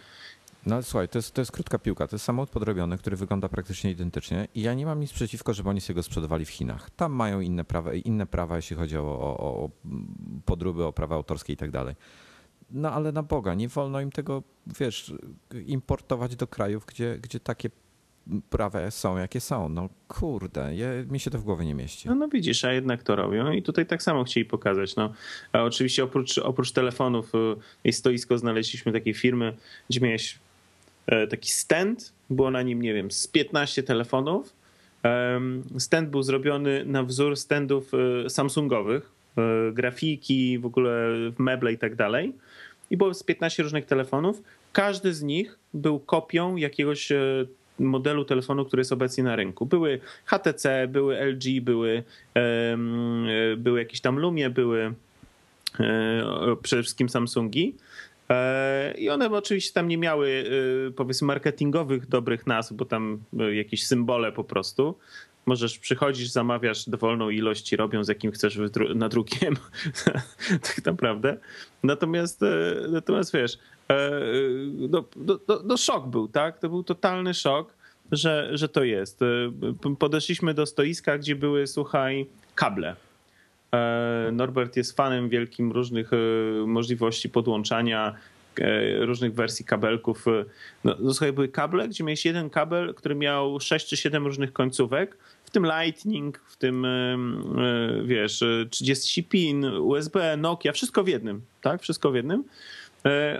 No 0.65 0.75
ale 0.75 0.83
słuchaj, 0.83 1.09
to 1.09 1.17
jest, 1.17 1.33
to 1.33 1.41
jest 1.41 1.51
krótka 1.51 1.79
piłka. 1.79 2.07
To 2.07 2.15
jest 2.15 2.25
samochód 2.25 2.49
podrobiony, 2.49 2.97
który 2.97 3.17
wygląda 3.17 3.49
praktycznie 3.49 3.91
identycznie 3.91 4.47
i 4.55 4.61
ja 4.61 4.73
nie 4.73 4.85
mam 4.85 4.99
nic 4.99 5.13
przeciwko, 5.13 5.53
żeby 5.53 5.69
oni 5.69 5.81
sobie 5.81 5.95
go 5.95 6.03
sprzedawali 6.03 6.45
w 6.45 6.49
Chinach. 6.49 6.89
Tam 6.89 7.11
mają 7.11 7.39
inne 7.39 7.63
prawa, 7.63 7.93
inne 7.93 8.25
prawa 8.25 8.55
jeśli 8.55 8.75
chodzi 8.75 8.97
o, 8.97 9.01
o, 9.01 9.37
o 9.37 9.69
podróby, 10.45 10.85
o 10.85 10.93
prawa 10.93 11.15
autorskie 11.15 11.53
i 11.53 11.57
tak 11.57 11.71
dalej. 11.71 11.95
No 12.71 12.91
ale 12.91 13.11
na 13.11 13.23
Boga, 13.23 13.53
nie 13.53 13.67
wolno 13.67 14.01
im 14.01 14.11
tego, 14.11 14.43
wiesz, 14.79 15.13
importować 15.65 16.35
do 16.35 16.47
krajów, 16.47 16.85
gdzie, 16.85 17.19
gdzie 17.21 17.39
takie 17.39 17.69
prawa 18.49 18.91
są, 18.91 19.17
jakie 19.17 19.41
są. 19.41 19.69
No 19.69 19.89
kurde, 20.07 20.71
mi 21.09 21.19
się 21.19 21.31
to 21.31 21.39
w 21.39 21.43
głowie 21.43 21.65
nie 21.65 21.75
mieści. 21.75 22.07
No, 22.07 22.15
no 22.15 22.27
widzisz, 22.27 22.65
a 22.65 22.73
jednak 22.73 23.03
to 23.03 23.15
robią 23.15 23.51
i 23.51 23.63
tutaj 23.63 23.85
tak 23.85 24.03
samo 24.03 24.23
chcieli 24.23 24.45
pokazać. 24.45 24.95
No, 24.95 25.13
a 25.51 25.63
oczywiście 25.63 26.03
oprócz, 26.03 26.37
oprócz 26.37 26.71
telefonów 26.71 27.35
y, 27.35 27.37
i 27.83 27.93
stoisko 27.93 28.37
znaleźliśmy 28.37 28.91
takiej 28.91 29.13
firmy, 29.13 29.57
gdzie 29.89 29.99
miałeś 29.99 30.39
taki 31.29 31.51
stand, 31.51 32.13
było 32.29 32.51
na 32.51 32.61
nim, 32.61 32.81
nie 32.81 32.93
wiem, 32.93 33.11
z 33.11 33.27
15 33.27 33.83
telefonów. 33.83 34.53
Stand 35.77 36.09
był 36.09 36.23
zrobiony 36.23 36.85
na 36.85 37.03
wzór 37.03 37.37
standów 37.37 37.91
e, 38.25 38.29
Samsungowych, 38.29 39.11
e, 39.37 39.71
grafiki, 39.71 40.59
w 40.59 40.65
ogóle 40.65 41.09
meble 41.37 41.73
i 41.73 41.77
tak 41.77 41.95
dalej. 41.95 42.33
I 42.89 42.97
było 42.97 43.13
z 43.13 43.23
15 43.23 43.63
różnych 43.63 43.85
telefonów. 43.85 44.41
Każdy 44.73 45.13
z 45.13 45.23
nich 45.23 45.59
był 45.73 45.99
kopią 45.99 46.55
jakiegoś 46.55 47.09
modelu 47.79 48.25
telefonu, 48.25 48.65
który 48.65 48.79
jest 48.79 48.91
obecnie 48.91 49.23
na 49.23 49.35
rynku. 49.35 49.65
Były 49.65 49.99
HTC, 50.25 50.87
były 50.87 51.17
LG, 51.25 51.61
były, 51.61 52.03
były 53.57 53.79
jakieś 53.79 54.01
tam 54.01 54.19
Lumie, 54.19 54.49
były 54.49 54.93
przede 56.63 56.83
wszystkim 56.83 57.09
Samsungi. 57.09 57.75
E, 58.29 58.93
I 58.97 59.09
one 59.09 59.29
oczywiście 59.29 59.73
tam 59.73 59.87
nie 59.87 59.97
miały, 59.97 60.45
e, 60.87 60.91
powiedzmy, 60.91 61.25
marketingowych 61.25 62.07
dobrych 62.07 62.47
nazw, 62.47 62.73
bo 62.73 62.85
tam 62.85 63.19
e, 63.39 63.55
jakieś 63.55 63.87
symbole 63.87 64.31
po 64.31 64.43
prostu. 64.43 64.97
Możesz 65.45 65.79
przychodzisz, 65.79 66.29
zamawiasz 66.29 66.89
dowolną 66.89 67.29
ilość 67.29 67.73
i 67.73 67.75
robią 67.75 68.03
z 68.03 68.07
jakim 68.07 68.31
chcesz 68.31 68.59
nadrukiem, 68.95 69.55
tak 70.67 70.85
naprawdę. 70.85 71.37
Natomiast, 71.83 72.41
natomiast 72.89 73.33
wiesz, 73.33 73.57
no, 74.89 75.03
no, 75.15 75.39
no, 75.47 75.61
no 75.65 75.77
szok 75.77 76.07
był, 76.07 76.27
tak? 76.27 76.59
To 76.59 76.69
był 76.69 76.83
totalny 76.83 77.33
szok, 77.33 77.73
że, 78.11 78.49
że 78.53 78.69
to 78.69 78.83
jest. 78.83 79.19
Podeszliśmy 79.99 80.53
do 80.53 80.65
stoiska, 80.65 81.17
gdzie 81.17 81.35
były, 81.35 81.67
słuchaj, 81.67 82.25
kable 82.55 82.95
Norbert 84.31 84.77
jest 84.77 84.97
fanem 84.97 85.29
wielkim 85.29 85.71
różnych 85.71 86.11
e, 86.13 86.17
możliwości 86.67 87.29
podłączania 87.29 88.15
e, 88.59 89.05
różnych 89.05 89.33
wersji 89.33 89.65
kabelków. 89.65 90.25
No, 90.83 90.95
no 90.99 91.13
słuchaj, 91.13 91.33
były 91.33 91.47
kable, 91.47 91.87
gdzie 91.87 92.03
miałeś 92.03 92.25
jeden 92.25 92.49
kabel, 92.49 92.93
który 92.93 93.15
miał 93.15 93.59
6 93.59 93.87
czy 93.87 93.97
7 93.97 94.25
różnych 94.25 94.53
końcówek. 94.53 95.17
W 95.45 95.51
tym 95.51 95.65
Lightning, 95.65 96.39
w 96.47 96.57
tym 96.57 96.87
wiesz, 98.05 98.43
30 98.69 99.23
pin, 99.23 99.65
USB, 99.65 100.37
Nokia, 100.37 100.71
wszystko 100.71 101.03
w 101.03 101.07
jednym, 101.07 101.41
tak? 101.61 101.81
Wszystko 101.81 102.11
w 102.11 102.15
jednym. 102.15 102.43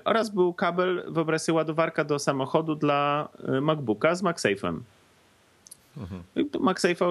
Oraz 0.05 0.29
był 0.29 0.53
kabel, 0.53 1.03
wyobraź 1.07 1.41
sobie, 1.41 1.55
ładowarka 1.55 2.03
do 2.03 2.19
samochodu 2.19 2.75
dla 2.75 3.29
MacBooka 3.61 4.15
z 4.15 4.23
MagSafe'em. 4.23 4.79
Mhm. 5.97 6.23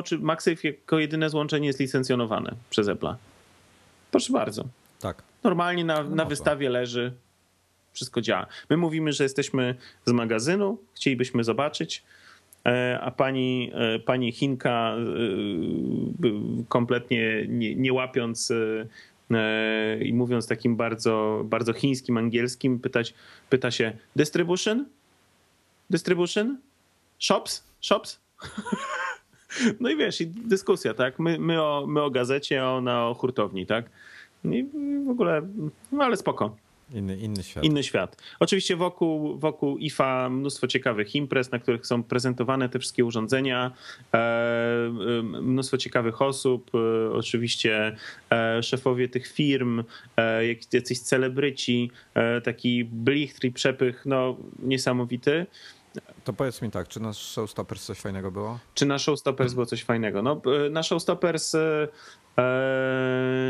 Czy 0.05 0.19
MagSafe 0.19 0.69
jako 0.69 0.99
jedyne 0.99 1.31
złączenie 1.31 1.67
jest 1.67 1.81
licencjonowane 1.81 2.55
przez 2.71 2.89
Apple. 2.89 3.15
Proszę 4.11 4.33
bardzo. 4.33 4.65
Tak. 5.01 5.23
Normalnie 5.45 5.85
na, 5.85 6.03
na 6.03 6.25
wystawie 6.25 6.71
leży, 6.71 7.13
wszystko 7.93 8.21
działa. 8.21 8.47
My 8.71 8.77
mówimy, 8.77 9.13
że 9.13 9.25
jesteśmy 9.25 9.75
z 10.05 10.13
magazynu, 10.13 10.79
chcielibyśmy 10.95 11.45
zobaczyć, 11.45 12.03
e, 12.67 12.99
a 13.03 13.11
pani, 13.11 13.71
e, 13.75 13.99
pani 13.99 14.33
Chinka 14.33 14.97
e, 14.97 15.05
kompletnie 16.69 17.47
nie, 17.49 17.75
nie 17.75 17.93
łapiąc 17.93 18.53
i 20.01 20.15
mówiąc 20.15 20.47
takim 20.47 20.77
bardzo, 20.77 21.43
bardzo 21.45 21.73
chińskim, 21.73 22.17
angielskim, 22.17 22.79
pytać, 22.79 23.15
pyta 23.51 23.71
się 23.71 23.93
distribution? 24.17 24.87
Distribution? 25.91 26.59
Shops? 27.19 27.65
Shops? 27.81 28.22
No 29.81 29.91
i 29.91 29.97
wiesz, 29.97 30.21
i 30.21 30.27
dyskusja, 30.27 30.95
tak? 30.95 31.19
My, 31.19 31.39
my, 31.39 31.63
o, 31.63 31.87
my 31.89 32.03
o 32.03 32.11
gazecie, 32.11 32.65
ona 32.65 33.09
o 33.09 33.15
hurtowni, 33.15 33.67
tak? 33.67 33.91
I 34.45 34.65
w 35.07 35.11
ogóle, 35.11 35.43
no 35.93 36.05
ale 36.05 36.17
spoko. 36.17 36.57
Inny, 36.95 37.17
inny 37.17 37.43
świat. 37.43 37.65
Inny 37.65 37.83
świat. 37.83 38.23
Oczywiście 38.41 38.77
wokół, 38.77 39.39
wokół 39.39 39.79
IFA 39.79 40.29
mnóstwo 40.29 40.67
ciekawych 40.67 41.15
imprez, 41.15 41.51
na 41.51 41.59
których 41.59 41.87
są 41.87 42.03
prezentowane 42.03 42.69
te 42.69 42.79
wszystkie 42.79 43.05
urządzenia, 43.05 43.71
e, 44.15 44.19
e, 44.19 45.23
mnóstwo 45.23 45.79
ciekawych 45.79 46.23
osób, 46.23 46.71
e, 46.75 47.13
oczywiście 47.13 47.97
szefowie 48.63 49.09
tych 49.09 49.27
firm, 49.27 49.85
jacyś 50.73 51.01
celebryci, 51.01 51.91
taki 52.45 52.85
blichtr 52.85 53.45
i 53.47 53.53
przepych, 53.53 54.03
no 54.07 54.37
niesamowity. 54.59 55.47
To 56.25 56.33
powiedz 56.33 56.63
mi 56.63 56.71
tak, 56.71 56.89
czy 56.89 57.01
na 57.01 57.13
Showstoppers 57.13 57.85
coś 57.85 57.99
fajnego 57.99 58.31
było? 58.31 58.59
Czy 58.75 58.87
na 58.87 58.99
Showstoppers 58.99 59.55
było 59.55 59.67
coś 59.67 59.85
fajnego? 59.85 60.23
No, 60.23 60.43
na 60.71 60.83
Showstoppers 60.83 61.55
e, 61.55 61.89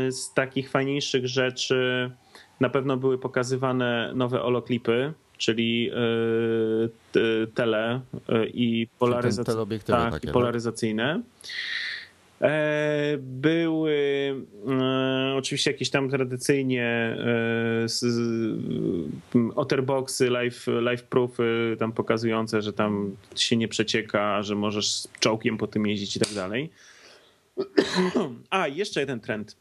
z 0.09 0.33
takich 0.33 0.69
fajniejszych 0.69 1.27
rzeczy 1.27 2.11
na 2.59 2.69
pewno 2.69 2.97
były 2.97 3.17
pokazywane 3.17 4.11
nowe 4.15 4.41
oloklipy, 4.41 5.13
czyli 5.37 5.91
e, 5.91 7.47
tele 7.47 8.01
e, 8.29 8.45
i, 8.47 8.87
polaryzac- 8.99 9.45
tak, 9.85 10.13
takie, 10.13 10.17
i 10.17 10.27
tak? 10.27 10.33
polaryzacyjne. 10.33 11.21
Tak? 11.41 11.53
E, 12.43 13.17
były 13.17 13.95
e, 14.67 15.35
oczywiście 15.37 15.71
jakieś 15.71 15.89
tam 15.89 16.09
tradycyjnie 16.09 16.85
e, 16.85 17.85
otterboxy, 19.55 20.29
live, 20.29 20.67
live 20.67 21.03
proofy 21.03 21.75
tam 21.79 21.91
pokazujące, 21.91 22.61
że 22.61 22.73
tam 22.73 23.15
się 23.35 23.57
nie 23.57 23.67
przecieka, 23.67 24.43
że 24.43 24.55
możesz 24.55 24.91
z 24.93 25.09
czołkiem 25.19 25.57
po 25.57 25.67
tym 25.67 25.87
jeździć 25.87 26.15
i 26.15 26.19
tak 26.19 26.33
dalej. 26.33 26.69
A, 28.49 28.67
jeszcze 28.67 28.99
jeden 28.99 29.19
trend. 29.19 29.57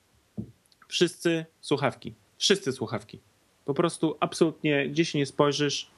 Wszyscy 0.89 1.45
słuchawki. 1.61 2.15
Wszyscy 2.39 2.73
słuchawki. 2.73 3.19
Po 3.65 3.75
prostu 3.75 4.17
absolutnie, 4.21 4.89
gdzie 4.89 5.05
się 5.05 5.19
nie 5.19 5.27
spojrzysz, 5.27 5.91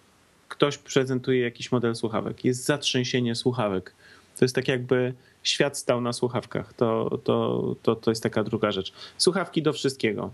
ktoś 0.49 0.79
prezentuje 0.79 1.41
jakiś 1.41 1.73
model 1.73 1.95
słuchawek. 1.95 2.45
Jest 2.45 2.65
zatrzęsienie 2.65 3.35
słuchawek. 3.35 3.95
To 4.45 4.47
jest 4.47 4.55
tak 4.55 4.69
jakby 4.69 5.15
świat 5.43 5.79
stał 5.79 6.01
na 6.01 6.13
słuchawkach. 6.13 6.73
To, 6.73 7.19
to, 7.25 7.75
to, 7.83 7.97
to 7.97 8.11
jest 8.11 8.23
taka 8.23 8.45
druga 8.45 8.73
rzecz. 8.73 8.93
Słuchawki 9.19 9.63
do 9.63 9.73
wszystkiego. 9.73 10.31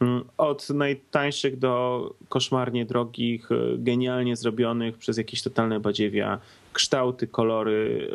Mm, 0.00 0.24
od 0.38 0.70
najtańszych 0.70 1.58
do 1.58 2.14
koszmarnie 2.28 2.86
drogich, 2.86 3.50
y, 3.50 3.76
genialnie 3.78 4.36
zrobionych 4.36 4.98
przez 4.98 5.18
jakieś 5.18 5.42
totalne 5.42 5.80
badziewia, 5.80 6.38
kształty, 6.72 7.26
kolory, 7.26 8.08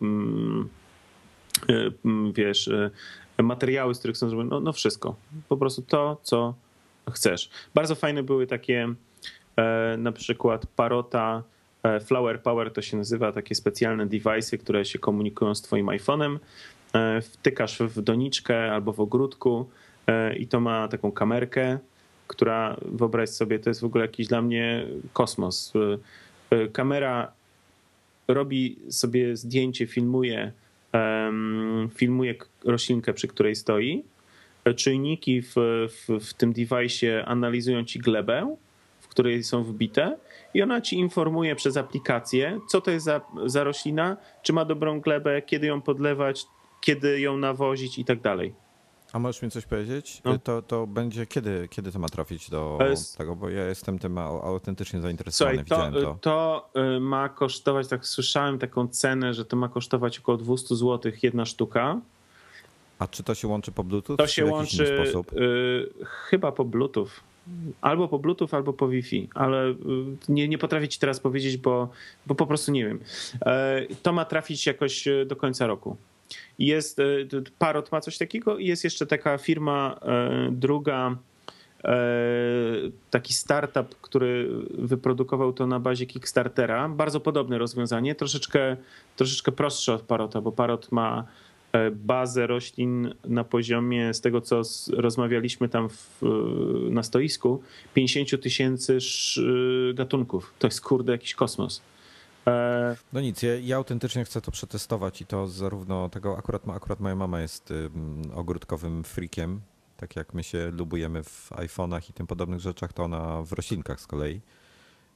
y, 0.00 0.04
mm, 0.04 0.68
y, 1.70 1.92
mm, 2.04 2.32
wiesz, 2.32 2.70
materiały, 3.42 3.94
z 3.94 3.98
których 3.98 4.16
są 4.16 4.28
zrobione, 4.28 4.50
no, 4.50 4.60
no 4.60 4.72
wszystko. 4.72 5.14
Po 5.48 5.56
prostu 5.56 5.82
to, 5.82 6.20
co 6.22 6.54
chcesz. 7.12 7.50
Bardzo 7.74 7.94
fajne 7.94 8.22
były 8.22 8.46
takie 8.46 8.94
e, 9.56 9.96
na 9.98 10.12
przykład 10.12 10.66
parota 10.66 11.42
Flower 12.00 12.42
Power 12.42 12.72
to 12.72 12.82
się 12.82 12.96
nazywa 12.96 13.32
takie 13.32 13.54
specjalne 13.54 14.06
device'y, 14.06 14.58
które 14.58 14.84
się 14.84 14.98
komunikują 14.98 15.54
z 15.54 15.62
twoim 15.62 15.86
iPhone'em. 15.86 16.38
E, 16.94 17.20
wtykasz 17.20 17.78
w 17.78 18.02
doniczkę 18.02 18.72
albo 18.72 18.92
w 18.92 19.00
ogródku 19.00 19.66
e, 20.06 20.36
i 20.36 20.46
to 20.46 20.60
ma 20.60 20.88
taką 20.88 21.12
kamerkę, 21.12 21.78
która 22.26 22.76
wyobraź 22.82 23.28
sobie, 23.28 23.58
to 23.58 23.70
jest 23.70 23.80
w 23.80 23.84
ogóle 23.84 24.04
jakiś 24.04 24.26
dla 24.26 24.42
mnie 24.42 24.86
kosmos. 25.12 25.72
Kamera 26.72 27.32
robi 28.28 28.78
sobie 28.90 29.36
zdjęcie, 29.36 29.86
filmuje, 29.86 30.52
filmuje 31.94 32.34
roślinkę, 32.64 33.14
przy 33.14 33.28
której 33.28 33.56
stoi. 33.56 34.04
Czujniki 34.76 35.42
w, 35.42 35.54
w, 35.88 36.24
w 36.24 36.34
tym 36.34 36.52
device'ie 36.52 37.22
analizują 37.26 37.84
ci 37.84 37.98
glebę, 37.98 38.56
w 39.00 39.08
której 39.08 39.44
są 39.44 39.64
wbite 39.64 40.16
i 40.56 40.62
ona 40.62 40.80
ci 40.80 40.98
informuje 40.98 41.56
przez 41.56 41.76
aplikację, 41.76 42.60
co 42.68 42.80
to 42.80 42.90
jest 42.90 43.04
za, 43.04 43.20
za 43.46 43.64
roślina, 43.64 44.16
czy 44.42 44.52
ma 44.52 44.64
dobrą 44.64 45.00
glebę, 45.00 45.42
kiedy 45.42 45.66
ją 45.66 45.82
podlewać, 45.82 46.46
kiedy 46.80 47.20
ją 47.20 47.36
nawozić 47.36 47.98
i 47.98 48.04
tak 48.04 48.20
dalej. 48.20 48.54
A 49.12 49.18
możesz 49.18 49.42
mi 49.42 49.50
coś 49.50 49.66
powiedzieć? 49.66 50.20
No. 50.24 50.38
To, 50.38 50.62
to 50.62 50.86
będzie 50.86 51.26
kiedy, 51.26 51.68
kiedy 51.70 51.92
to 51.92 51.98
ma 51.98 52.08
trafić 52.08 52.50
do 52.50 52.78
jest... 52.90 53.18
tego, 53.18 53.36
bo 53.36 53.48
ja 53.48 53.66
jestem 53.66 53.98
tym 53.98 54.18
autentycznie 54.18 55.00
zainteresowany. 55.00 55.64
Słuchaj, 55.68 55.92
to, 55.92 56.00
to. 56.00 56.18
to 56.20 56.70
y, 56.96 57.00
ma 57.00 57.28
kosztować, 57.28 57.88
tak 57.88 58.06
słyszałem 58.06 58.58
taką 58.58 58.88
cenę, 58.88 59.34
że 59.34 59.44
to 59.44 59.56
ma 59.56 59.68
kosztować 59.68 60.18
około 60.18 60.38
200 60.38 60.74
zł 60.76 61.12
jedna 61.22 61.44
sztuka. 61.44 62.00
A 62.98 63.08
czy 63.08 63.22
to 63.22 63.34
się 63.34 63.48
łączy 63.48 63.72
po 63.72 63.84
Bluetooth? 63.84 64.16
To 64.16 64.26
się 64.26 64.44
łączy 64.44 65.08
y, 65.32 66.04
chyba 66.04 66.52
po 66.52 66.64
Bluetooth. 66.64 67.10
Albo 67.80 68.08
po 68.08 68.18
Bluetooth, 68.18 68.48
albo 68.52 68.72
po 68.72 68.88
Wi-Fi, 68.88 69.28
ale 69.34 69.70
y, 69.70 69.74
nie, 70.28 70.48
nie 70.48 70.58
potrafię 70.58 70.88
ci 70.88 70.98
teraz 70.98 71.20
powiedzieć, 71.20 71.56
bo, 71.56 71.88
bo 72.26 72.34
po 72.34 72.46
prostu 72.46 72.72
nie 72.72 72.86
wiem. 72.86 73.00
E, 73.46 73.86
to 74.02 74.12
ma 74.12 74.24
trafić 74.24 74.66
jakoś 74.66 75.06
y, 75.06 75.26
do 75.26 75.36
końca 75.36 75.66
roku. 75.66 75.96
Jest, 76.58 76.98
y, 76.98 77.28
Parot 77.58 77.92
ma 77.92 78.00
coś 78.00 78.18
takiego 78.18 78.58
i 78.58 78.66
jest 78.66 78.84
jeszcze 78.84 79.06
taka 79.06 79.38
firma 79.38 79.96
e, 80.02 80.48
druga, 80.52 81.16
e, 81.84 81.96
taki 83.10 83.34
startup, 83.34 84.00
który 84.00 84.48
wyprodukował 84.78 85.52
to 85.52 85.66
na 85.66 85.80
bazie 85.80 86.06
Kickstartera. 86.06 86.88
Bardzo 86.88 87.20
podobne 87.20 87.58
rozwiązanie, 87.58 88.14
troszeczkę, 88.14 88.76
troszeczkę 89.16 89.52
prostsze 89.52 89.94
od 89.94 90.02
Parota, 90.02 90.40
bo 90.40 90.52
Parot 90.52 90.92
ma 90.92 91.24
E, 91.24 91.45
bazę 91.92 92.46
roślin 92.46 93.14
na 93.24 93.44
poziomie, 93.44 94.14
z 94.14 94.20
tego 94.20 94.40
co 94.40 94.62
rozmawialiśmy 94.92 95.68
tam 95.68 95.88
w, 95.88 96.22
na 96.90 97.02
stoisku, 97.02 97.62
50 97.94 98.42
tysięcy 98.42 98.98
gatunków. 99.94 100.54
To 100.58 100.66
jest 100.66 100.80
kurde 100.80 101.12
jakiś 101.12 101.34
kosmos. 101.34 101.82
E, 102.46 102.96
no 103.12 103.20
nic, 103.20 103.42
ja, 103.42 103.54
ja, 103.54 103.76
autentycznie 103.76 104.24
chcę 104.24 104.40
to 104.40 104.50
przetestować 104.50 105.20
i 105.20 105.26
to 105.26 105.46
zarówno 105.46 106.08
tego, 106.08 106.38
akurat, 106.38 106.68
akurat 106.68 107.00
moja 107.00 107.14
mama 107.14 107.40
jest 107.40 107.72
ogródkowym 108.34 109.04
freakiem, 109.04 109.60
tak 109.96 110.16
jak 110.16 110.34
my 110.34 110.42
się 110.42 110.70
lubujemy 110.70 111.22
w 111.22 111.50
iPhone'ach 111.50 112.10
i 112.10 112.12
tym 112.12 112.26
podobnych 112.26 112.60
rzeczach, 112.60 112.92
to 112.92 113.04
ona 113.04 113.42
w 113.42 113.52
roślinkach 113.52 114.00
z 114.00 114.06
kolei. 114.06 114.40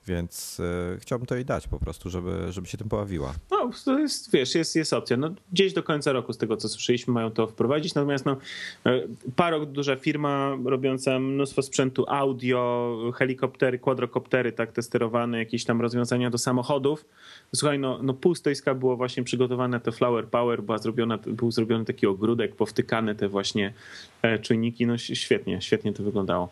Więc 0.07 0.61
e, 0.61 0.99
chciałbym 1.01 1.27
to 1.27 1.35
jej 1.35 1.45
dać 1.45 1.69
po 1.69 1.79
prostu, 1.79 2.11
żeby, 2.11 2.53
żeby 2.53 2.67
się 2.67 2.79
tym 2.79 2.89
pojawiła. 2.89 3.35
No, 3.51 3.71
to 3.85 3.99
jest, 3.99 4.33
wiesz, 4.33 4.55
jest, 4.55 4.77
jest 4.77 4.93
opcja. 4.93 5.17
No, 5.17 5.31
gdzieś 5.53 5.73
do 5.73 5.83
końca 5.83 6.13
roku, 6.13 6.33
z 6.33 6.39
tego 6.39 6.57
co 6.57 6.69
słyszeliśmy, 6.69 7.15
mają 7.15 7.31
to 7.31 7.47
wprowadzić. 7.47 7.95
Natomiast 7.95 8.27
no, 8.27 8.37
e, 8.87 9.03
Parok, 9.37 9.71
duża 9.71 9.97
firma 9.97 10.57
robiąca 10.65 11.19
mnóstwo 11.19 11.63
sprzętu 11.63 12.05
audio, 12.09 12.97
helikoptery, 13.15 13.79
quadrocoptery, 13.79 14.53
tak, 14.53 14.73
te 14.73 14.83
sterowane, 14.83 15.39
jakieś 15.39 15.65
tam 15.65 15.81
rozwiązania 15.81 16.31
do 16.31 16.39
samochodów. 16.39 17.05
Słuchaj, 17.55 17.79
no, 17.79 17.99
no 18.03 18.15
pół 18.15 18.35
stoiska 18.35 18.75
było 18.75 18.97
właśnie 18.97 19.25
przygotowane 19.25 19.81
to 19.81 19.93
Flower 19.93 20.29
Power, 20.29 20.63
była 20.63 20.79
zrobiona, 20.79 21.19
był 21.19 21.51
zrobiony 21.51 21.85
taki 21.85 22.07
ogródek, 22.07 22.57
powtykane 22.57 23.15
te 23.15 23.29
właśnie 23.29 23.73
e, 24.23 24.39
czujniki. 24.39 24.87
No 24.87 24.99
świetnie, 24.99 25.63
świetnie 25.63 25.93
to 25.93 26.03
wyglądało. 26.03 26.49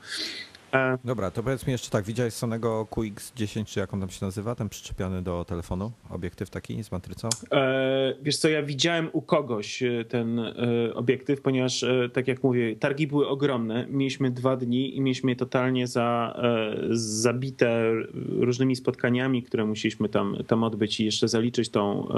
E, 0.75 0.99
Dobra, 1.05 1.31
to 1.31 1.43
powiedz 1.43 1.67
mi 1.67 1.73
jeszcze 1.73 1.91
tak, 1.91 2.05
widziałeś 2.05 2.35
Sonego 2.35 2.87
QX10, 2.91 3.65
czy 3.65 3.81
jak 3.81 3.95
on 3.95 4.01
tam 4.01 4.11
się 4.11 4.27
nazywa, 4.27 4.55
ten 4.55 4.69
przyczepiony 4.69 5.23
do 5.23 5.45
telefonu, 5.45 5.93
obiektyw 6.11 6.51
taki 6.51 6.85
z 6.85 6.93
matrycą? 6.93 7.29
E, 7.53 8.15
wiesz 8.23 8.37
co, 8.37 8.49
ja 8.49 8.63
widziałem 8.63 9.11
u 9.13 9.23
kogoś 9.23 9.83
e, 9.83 10.05
ten 10.05 10.39
e, 10.39 10.55
obiektyw, 10.95 11.41
ponieważ 11.41 11.83
e, 11.83 12.09
tak 12.13 12.29
jak 12.29 12.43
mówię, 12.43 12.77
targi 12.77 13.07
były 13.07 13.29
ogromne, 13.29 13.87
mieliśmy 13.91 14.31
dwa 14.31 14.57
dni 14.57 14.97
i 14.97 15.01
mieliśmy 15.01 15.31
je 15.31 15.37
totalnie 15.37 15.87
za, 15.87 16.37
e, 16.43 16.77
zabite 16.91 17.93
różnymi 18.29 18.77
spotkaniami, 18.77 19.43
które 19.43 19.65
musieliśmy 19.65 20.09
tam, 20.09 20.37
tam 20.47 20.65
odbyć 20.65 21.01
i 21.01 21.05
jeszcze 21.05 21.29
zaliczyć 21.29 21.69
tą 21.69 22.09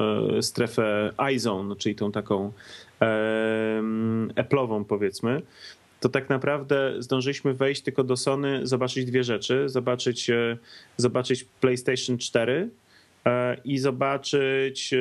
strefę 0.40 1.12
iZone, 1.34 1.76
czyli 1.76 1.94
tą 1.94 2.12
taką 2.12 2.52
Apple'ową 4.36 4.84
powiedzmy 4.84 5.42
to 6.00 6.08
tak 6.08 6.28
naprawdę 6.28 6.94
zdążyliśmy 6.98 7.54
wejść 7.54 7.82
tylko 7.82 8.04
do 8.04 8.16
Sony, 8.16 8.66
zobaczyć 8.66 9.04
dwie 9.04 9.24
rzeczy. 9.24 9.68
Zobaczyć, 9.68 10.30
e, 10.30 10.56
zobaczyć 10.96 11.44
PlayStation 11.60 12.18
4 12.18 12.68
e, 13.26 13.56
i 13.64 13.78
zobaczyć 13.78 14.94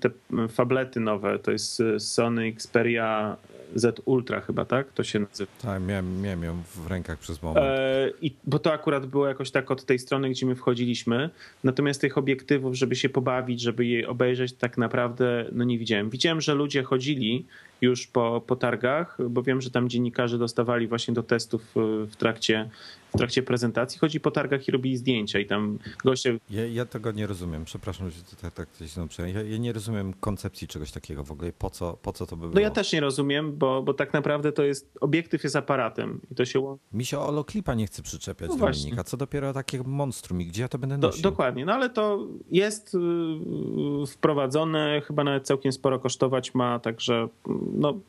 te 0.00 0.10
fablety 0.48 1.00
nowe. 1.00 1.38
To 1.38 1.50
jest 1.50 1.80
e, 1.80 2.00
Sony 2.00 2.46
Xperia 2.46 3.36
Z 3.74 4.00
Ultra 4.04 4.40
chyba, 4.40 4.64
tak? 4.64 4.92
To 4.92 5.04
się 5.04 5.18
nazywa. 5.18 5.52
Tak, 5.62 5.82
miałem, 5.82 6.22
miałem 6.22 6.42
ją 6.42 6.62
w 6.74 6.86
rękach 6.86 7.18
przez 7.18 7.42
moment. 7.42 7.66
E, 7.66 8.10
i, 8.22 8.34
bo 8.44 8.58
to 8.58 8.72
akurat 8.72 9.06
było 9.06 9.28
jakoś 9.28 9.50
tak 9.50 9.70
od 9.70 9.84
tej 9.84 9.98
strony, 9.98 10.30
gdzie 10.30 10.46
my 10.46 10.54
wchodziliśmy. 10.54 11.30
Natomiast 11.64 12.00
tych 12.00 12.18
obiektywów, 12.18 12.74
żeby 12.74 12.96
się 12.96 13.08
pobawić, 13.08 13.60
żeby 13.60 13.86
je 13.86 14.08
obejrzeć, 14.08 14.52
tak 14.52 14.78
naprawdę 14.78 15.46
no 15.52 15.64
nie 15.64 15.78
widziałem. 15.78 16.10
Widziałem, 16.10 16.40
że 16.40 16.54
ludzie 16.54 16.82
chodzili 16.82 17.46
już 17.84 18.06
po, 18.06 18.42
po 18.46 18.56
targach, 18.56 19.18
bo 19.30 19.42
wiem, 19.42 19.60
że 19.60 19.70
tam 19.70 19.88
dziennikarze 19.88 20.38
dostawali 20.38 20.88
właśnie 20.88 21.14
do 21.14 21.22
testów 21.22 21.62
w 21.74 22.16
trakcie 22.16 22.70
w 23.14 23.18
trakcie 23.18 23.42
prezentacji. 23.42 23.98
Chodzi 23.98 24.20
po 24.20 24.30
targach 24.30 24.68
i 24.68 24.70
robi 24.70 24.96
zdjęcia 24.96 25.38
i 25.38 25.46
tam 25.46 25.78
goście... 26.04 26.38
Ja, 26.50 26.66
ja 26.66 26.86
tego 26.86 27.12
nie 27.12 27.26
rozumiem, 27.26 27.64
przepraszam, 27.64 28.10
że 28.10 28.16
tak, 28.42 28.54
tak 28.54 28.68
się 29.08 29.28
ja, 29.28 29.42
ja 29.42 29.58
nie 29.58 29.72
rozumiem 29.72 30.12
koncepcji 30.20 30.68
czegoś 30.68 30.92
takiego 30.92 31.24
w 31.24 31.32
ogóle. 31.32 31.52
Po 31.52 31.70
co, 31.70 31.98
po 32.02 32.12
co 32.12 32.26
to 32.26 32.36
by 32.36 32.40
było. 32.40 32.54
No 32.54 32.60
ja 32.60 32.70
też 32.70 32.92
nie 32.92 33.00
rozumiem, 33.00 33.56
bo, 33.58 33.82
bo 33.82 33.94
tak 33.94 34.12
naprawdę 34.12 34.52
to 34.52 34.62
jest, 34.62 34.98
obiektyw 35.00 35.44
jest 35.44 35.56
aparatem 35.56 36.20
i 36.30 36.34
to 36.34 36.44
się... 36.44 36.76
Mi 36.92 37.04
się 37.04 37.18
Oloklipa 37.18 37.74
nie 37.74 37.86
chce 37.86 38.02
przyczepiać 38.02 38.50
no 38.50 38.56
Dominika, 38.56 39.04
co 39.04 39.16
dopiero 39.16 39.52
takie 39.52 39.82
monstrum 39.82 40.40
i 40.40 40.46
gdzie 40.46 40.62
ja 40.62 40.68
to 40.68 40.78
będę 40.78 40.98
nosił? 40.98 41.22
Do, 41.22 41.30
dokładnie, 41.30 41.64
no 41.64 41.72
ale 41.72 41.90
to 41.90 42.26
jest 42.50 42.94
y, 42.94 44.06
wprowadzone, 44.06 45.02
chyba 45.06 45.24
nawet 45.24 45.46
całkiem 45.46 45.72
sporo 45.72 45.98
kosztować 45.98 46.54
ma, 46.54 46.78
także 46.78 47.28
no 47.74 48.00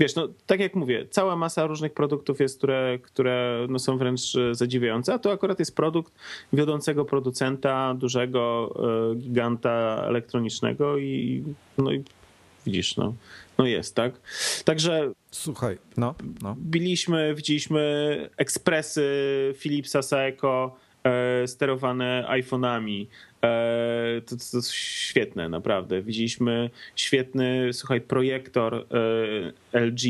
wiesz, 0.00 0.14
no 0.14 0.28
tak 0.46 0.60
jak 0.60 0.74
mówię, 0.74 1.06
cała 1.10 1.36
masa 1.36 1.66
różnych 1.66 1.92
produktów 1.92 2.40
jest, 2.40 2.58
które, 2.58 2.98
które 3.02 3.66
no, 3.68 3.78
są 3.78 3.98
wręcz 3.98 4.20
zadziwiające, 4.52 5.14
a 5.14 5.18
to 5.18 5.32
akurat 5.32 5.58
jest 5.58 5.76
produkt 5.76 6.12
wiodącego 6.52 7.04
producenta, 7.04 7.94
dużego 7.94 8.74
e, 9.12 9.16
giganta 9.16 10.04
elektronicznego 10.06 10.98
i, 10.98 11.44
no 11.78 11.92
i 11.92 12.04
widzisz, 12.66 12.96
no, 12.96 13.14
no 13.58 13.66
jest, 13.66 13.94
tak? 13.94 14.12
Także 14.64 15.12
Słuchaj, 15.30 15.78
no, 15.96 16.14
no. 16.42 16.56
Biliśmy, 16.58 17.34
widzieliśmy 17.34 18.30
ekspresy 18.36 19.04
Philipsa 19.58 20.02
Saeco 20.02 20.76
e, 21.04 21.46
sterowane 21.46 22.26
iPhone'ami. 22.28 23.06
E, 23.44 24.20
to, 24.26 24.36
to, 24.52 24.62
świetne, 24.72 25.48
naprawdę. 25.48 26.02
Widzieliśmy 26.02 26.70
świetny, 26.96 27.72
słuchaj, 27.72 28.00
projektor 28.00 28.86
e, 29.72 29.80
LG, 29.80 30.02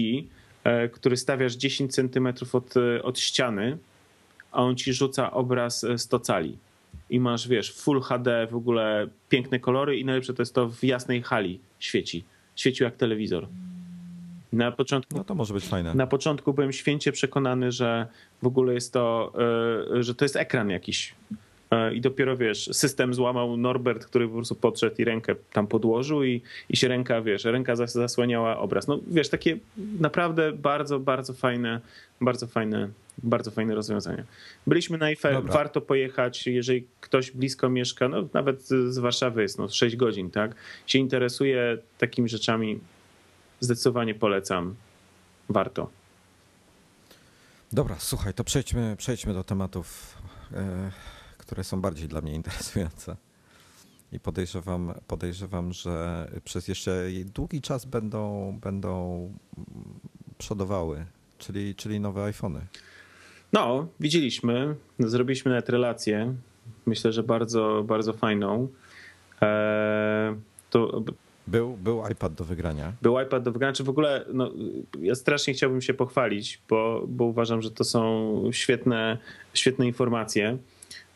e, 0.65 0.89
który 0.89 1.17
stawiasz 1.17 1.55
10 1.55 1.95
centymetrów 1.95 2.55
od, 2.55 2.75
od 3.03 3.19
ściany 3.19 3.79
a 4.53 4.63
on 4.63 4.77
ci 4.77 4.93
rzuca 4.93 5.31
obraz 5.31 5.87
100 5.97 6.21
cali. 6.21 6.59
I 7.11 7.21
masz, 7.21 7.49
wiesz, 7.49 7.75
Full 7.75 8.01
HD, 8.01 8.47
w 8.51 8.55
ogóle 8.55 9.09
piękne 9.29 9.61
kolory 9.61 9.99
i 9.99 10.05
najlepsze 10.05 10.35
to 10.35 10.43
jest 10.43 10.55
to 10.55 10.69
w 10.69 10.85
jasnej 10.85 11.23
hali 11.23 11.61
świeci. 11.79 12.25
Świecił 12.57 12.85
jak 12.85 12.97
telewizor. 12.97 13.49
Na 14.53 14.73
początku, 14.73 15.17
no 15.17 15.25
to 15.25 15.35
może 15.35 15.55
być 15.55 15.65
fajne. 15.65 15.95
Na 15.95 16.07
początku 16.07 16.55
byłem 16.55 16.73
święcie 16.73 17.13
przekonany, 17.13 17.73
że 17.73 18.07
w 18.43 18.47
ogóle 18.47 18.75
jest 18.75 18.93
to, 18.93 19.33
że 20.01 20.15
to 20.15 20.25
jest 20.25 20.37
ekran 20.37 20.71
jakiś. 20.71 21.15
E, 21.71 21.95
I 21.95 22.01
dopiero 22.01 22.37
wiesz, 22.37 22.71
system 22.73 23.15
złamał 23.15 23.57
Norbert, 23.57 24.05
który 24.05 24.29
po 24.29 24.35
prostu 24.35 24.55
podszedł 24.55 24.97
i 24.99 25.05
rękę 25.05 25.35
tam 25.53 25.67
podłożył 25.67 26.25
i, 26.25 26.43
i 26.69 26.77
się 26.77 26.89
ręka, 26.89 27.23
wiesz, 27.23 27.45
ręka 27.45 27.77
zasłaniała 27.77 28.59
obraz. 28.59 28.89
No 28.89 29.01
wiesz, 29.07 29.29
takie 29.29 29.59
naprawdę 30.01 30.53
bardzo, 30.53 31.01
bardzo 31.01 31.33
fajne, 31.33 31.81
bardzo 32.21 32.47
fajne 32.47 32.89
bardzo 33.23 33.51
fajne 33.51 33.75
rozwiązanie. 33.75 34.25
Byliśmy 34.67 34.99
na 34.99 35.09
Eiffel, 35.09 35.35
Dobra. 35.35 35.53
warto 35.53 35.81
pojechać, 35.81 36.47
jeżeli 36.47 36.87
ktoś 37.01 37.31
blisko 37.31 37.69
mieszka, 37.69 38.09
no 38.09 38.29
nawet 38.33 38.69
z 38.69 38.99
Warszawy 38.99 39.43
jest 39.43 39.59
no 39.59 39.69
6 39.69 39.97
godzin, 39.97 40.31
tak? 40.31 40.55
Się 40.87 40.99
interesuje 40.99 41.79
takimi 41.99 42.29
rzeczami, 42.29 42.81
zdecydowanie 43.61 44.15
polecam. 44.15 44.75
Warto. 45.49 45.91
Dobra, 47.73 47.97
słuchaj, 47.99 48.35
to 48.35 48.45
przejdźmy, 48.45 48.95
przejdźmy 48.99 49.35
do 49.35 49.45
tematów, 49.45 50.15
e, 50.53 50.91
które 51.49 51.65
są 51.65 51.81
bardziej 51.81 52.09
dla 52.09 52.21
mnie 52.21 52.35
interesujące. 52.35 53.17
I 54.13 54.21
podejrzewam, 54.21 54.95
podejrzewam, 55.07 55.73
że 55.73 56.27
przez 56.45 56.69
jeszcze 56.69 57.07
długi 57.35 57.61
czas 57.61 57.85
będą, 57.85 58.53
będą 58.63 59.33
przodowały, 60.39 61.07
czyli, 61.39 61.75
czyli 61.75 62.01
nowe 62.01 62.25
iPhony. 62.25 62.61
No, 63.53 63.89
widzieliśmy, 64.01 64.75
zrobiliśmy 64.99 65.51
nawet 65.51 65.69
relację. 65.69 66.35
Myślę, 66.87 67.13
że 67.13 67.23
bardzo, 67.23 67.85
bardzo 67.87 68.13
fajną. 68.13 68.69
Eee, 69.41 70.37
to 70.71 71.03
był, 71.47 71.77
był 71.77 72.03
iPad 72.13 72.35
do 72.35 72.45
wygrania. 72.45 72.93
Był 73.03 73.21
iPad 73.21 73.43
do 73.43 73.53
wygrania. 73.53 73.73
Czy 73.73 73.85
w 73.85 73.89
ogóle, 73.89 74.25
no, 74.33 74.51
ja 75.01 75.15
strasznie 75.15 75.55
chciałbym 75.55 75.83
się 75.83 75.95
pochwalić, 75.95 76.63
bo, 76.69 77.05
bo 77.09 77.25
uważam, 77.25 77.63
że 77.63 77.71
to 77.71 77.85
są 77.85 78.43
świetne, 78.53 79.19
świetne 79.55 79.87
informacje. 79.87 80.59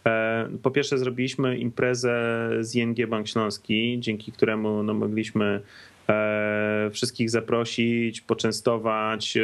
Eee, 0.05 0.59
po 0.63 0.71
pierwsze, 0.71 0.99
zrobiliśmy 0.99 1.59
imprezę 1.59 2.49
z 2.61 2.75
ING 2.75 3.07
Bank 3.07 3.29
Śląski, 3.29 3.97
dzięki 4.01 4.33
któremu 4.33 4.83
no, 4.83 4.95
mogliśmy 4.95 5.63
E, 6.09 6.91
wszystkich 6.93 7.31
zaprosić, 7.31 8.21
poczęstować, 8.21 9.37
e, 9.37 9.43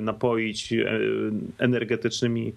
napoić 0.00 0.72
e, 0.72 1.00
energetycznymi 1.58 2.52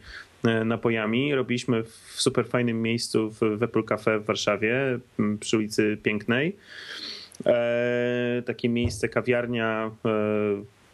napojami. 0.66 1.36
Robiliśmy 1.36 1.84
w 1.84 2.22
super 2.22 2.48
fajnym 2.48 2.82
miejscu 2.82 3.32
w 3.32 3.64
Apple 3.64 3.84
Cafe 3.84 4.20
w 4.20 4.26
Warszawie 4.26 5.00
przy 5.40 5.58
ulicy 5.58 5.98
Pięknej. 6.04 6.56
Takie 8.46 8.70
miejsce, 8.70 9.10
kawiarnia 9.10 9.92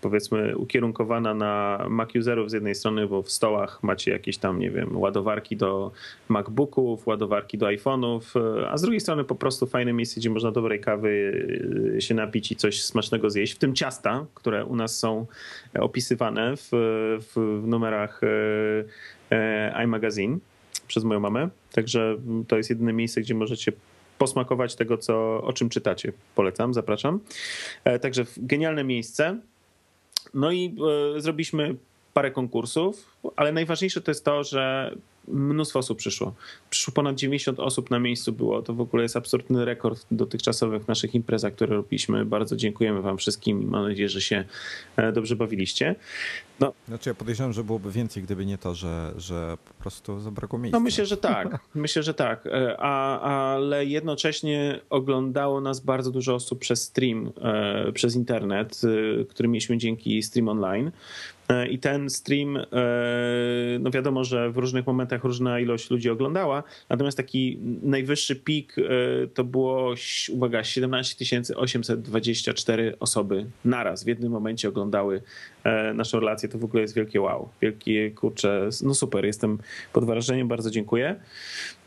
powiedzmy 0.05 0.57
ukierunkowana 0.57 1.33
na 1.33 1.85
Mac 1.89 2.15
userów 2.15 2.49
z 2.49 2.53
jednej 2.53 2.75
strony, 2.75 3.07
bo 3.07 3.21
w 3.21 3.31
stołach 3.31 3.83
macie 3.83 4.11
jakieś 4.11 4.37
tam, 4.37 4.59
nie 4.59 4.71
wiem, 4.71 4.97
ładowarki 4.97 5.57
do 5.57 5.91
MacBooków, 6.29 7.07
ładowarki 7.07 7.57
do 7.57 7.65
iPhone'ów, 7.65 8.21
a 8.69 8.77
z 8.77 8.81
drugiej 8.81 8.99
strony 8.99 9.23
po 9.23 9.35
prostu 9.35 9.65
fajne 9.65 9.93
miejsce, 9.93 10.19
gdzie 10.19 10.29
można 10.29 10.51
dobrej 10.51 10.79
kawy 10.79 11.09
y, 11.97 12.01
się 12.01 12.15
napić 12.15 12.51
i 12.51 12.55
coś 12.55 12.83
smacznego 12.83 13.29
zjeść, 13.29 13.53
w 13.53 13.57
tym 13.57 13.75
ciasta, 13.75 14.25
które 14.33 14.65
u 14.65 14.75
nas 14.75 14.99
są 14.99 15.25
opisywane 15.79 16.53
w, 16.57 16.69
w 17.33 17.63
numerach 17.67 18.23
y, 18.23 18.27
y, 19.35 19.83
iMagazine 19.83 20.37
przez 20.87 21.03
moją 21.03 21.19
mamę. 21.19 21.49
Także 21.71 22.17
to 22.47 22.57
jest 22.57 22.69
jedyne 22.69 22.93
miejsce, 22.93 23.21
gdzie 23.21 23.35
możecie 23.35 23.71
posmakować 24.17 24.75
tego, 24.75 24.97
co, 24.97 25.43
o 25.43 25.53
czym 25.53 25.69
czytacie. 25.69 26.13
Polecam, 26.35 26.73
zapraszam. 26.73 27.19
E, 27.83 27.99
także 27.99 28.25
genialne 28.37 28.83
miejsce. 28.83 29.39
No 30.35 30.51
i 30.51 30.75
e, 31.15 31.21
zrobiliśmy 31.21 31.75
parę 32.13 32.31
konkursów, 32.31 33.17
ale 33.35 33.51
najważniejsze 33.51 34.01
to 34.01 34.11
jest 34.11 34.25
to, 34.25 34.43
że 34.43 34.95
mnóstwo 35.27 35.79
osób 35.79 35.97
przyszło. 35.97 36.33
Przyszło 36.69 36.93
ponad 36.93 37.15
90 37.15 37.59
osób 37.59 37.91
na 37.91 37.99
miejscu 37.99 38.33
było. 38.33 38.61
To 38.61 38.73
w 38.73 38.81
ogóle 38.81 39.03
jest 39.03 39.15
absurdny 39.15 39.65
rekord 39.65 40.05
dotychczasowych 40.11 40.87
naszych 40.87 41.15
imprezach, 41.15 41.53
które 41.53 41.75
robiliśmy. 41.75 42.25
Bardzo 42.25 42.55
dziękujemy 42.55 43.01
wam 43.01 43.17
wszystkim 43.17 43.61
i 43.63 43.65
mam 43.65 43.89
nadzieję, 43.89 44.09
że 44.09 44.21
się 44.21 44.45
e, 44.97 45.11
dobrze 45.11 45.35
bawiliście. 45.35 45.95
No. 46.59 46.73
Znaczy 46.87 47.09
ja 47.09 47.13
podejrzewam, 47.13 47.53
że 47.53 47.63
byłoby 47.63 47.91
więcej, 47.91 48.23
gdyby 48.23 48.45
nie 48.45 48.57
to, 48.57 48.75
że, 48.75 49.13
że 49.17 49.57
po 49.65 49.73
prostu 49.73 50.19
zabrakło 50.19 50.59
miejsca. 50.59 50.77
No 50.77 50.83
myślę, 50.83 51.05
że 51.05 51.17
tak. 51.17 51.59
Myślę, 51.75 52.03
że 52.03 52.13
tak. 52.13 52.47
E, 52.47 52.75
a, 52.79 53.19
ale 53.19 53.85
jednocześnie 53.85 54.79
oglądało 54.89 55.61
nas 55.61 55.79
bardzo 55.79 56.11
dużo 56.11 56.35
osób 56.35 56.59
przez 56.59 56.83
stream, 56.83 57.31
e, 57.41 57.91
przez 57.91 58.15
internet, 58.15 58.81
który 59.29 59.49
mieliśmy 59.49 59.77
dzięki 59.77 60.23
Stream 60.23 60.49
Online. 60.49 60.91
E, 61.49 61.67
I 61.67 61.79
ten 61.79 62.09
stream, 62.09 62.57
e, 62.57 62.63
no 63.79 63.91
wiadomo, 63.91 64.23
że 64.23 64.51
w 64.51 64.57
różnych 64.57 64.87
momentach 64.87 65.23
różna 65.23 65.59
ilość 65.59 65.89
ludzi 65.89 66.09
oglądała, 66.09 66.63
natomiast 66.89 67.17
taki 67.17 67.59
najwyższy 67.81 68.35
pik 68.35 68.75
e, 68.77 68.81
to 69.27 69.43
było, 69.43 69.93
uwaga, 70.31 70.63
17 70.63 71.25
824 71.55 72.99
osoby 72.99 73.45
naraz 73.65 74.03
w 74.03 74.07
jednym 74.07 74.31
momencie 74.31 74.69
oglądały 74.69 75.21
naszą 75.93 76.19
relację. 76.19 76.49
To 76.49 76.57
w 76.57 76.63
ogóle 76.63 76.81
jest 76.81 76.95
wielkie 76.95 77.21
wow. 77.21 77.49
Wielkie 77.61 78.11
kurcze, 78.11 78.69
no 78.83 78.93
super, 78.93 79.25
jestem 79.25 79.57
pod 79.93 80.05
wrażeniem, 80.05 80.47
bardzo 80.47 80.71
dziękuję. 80.71 81.15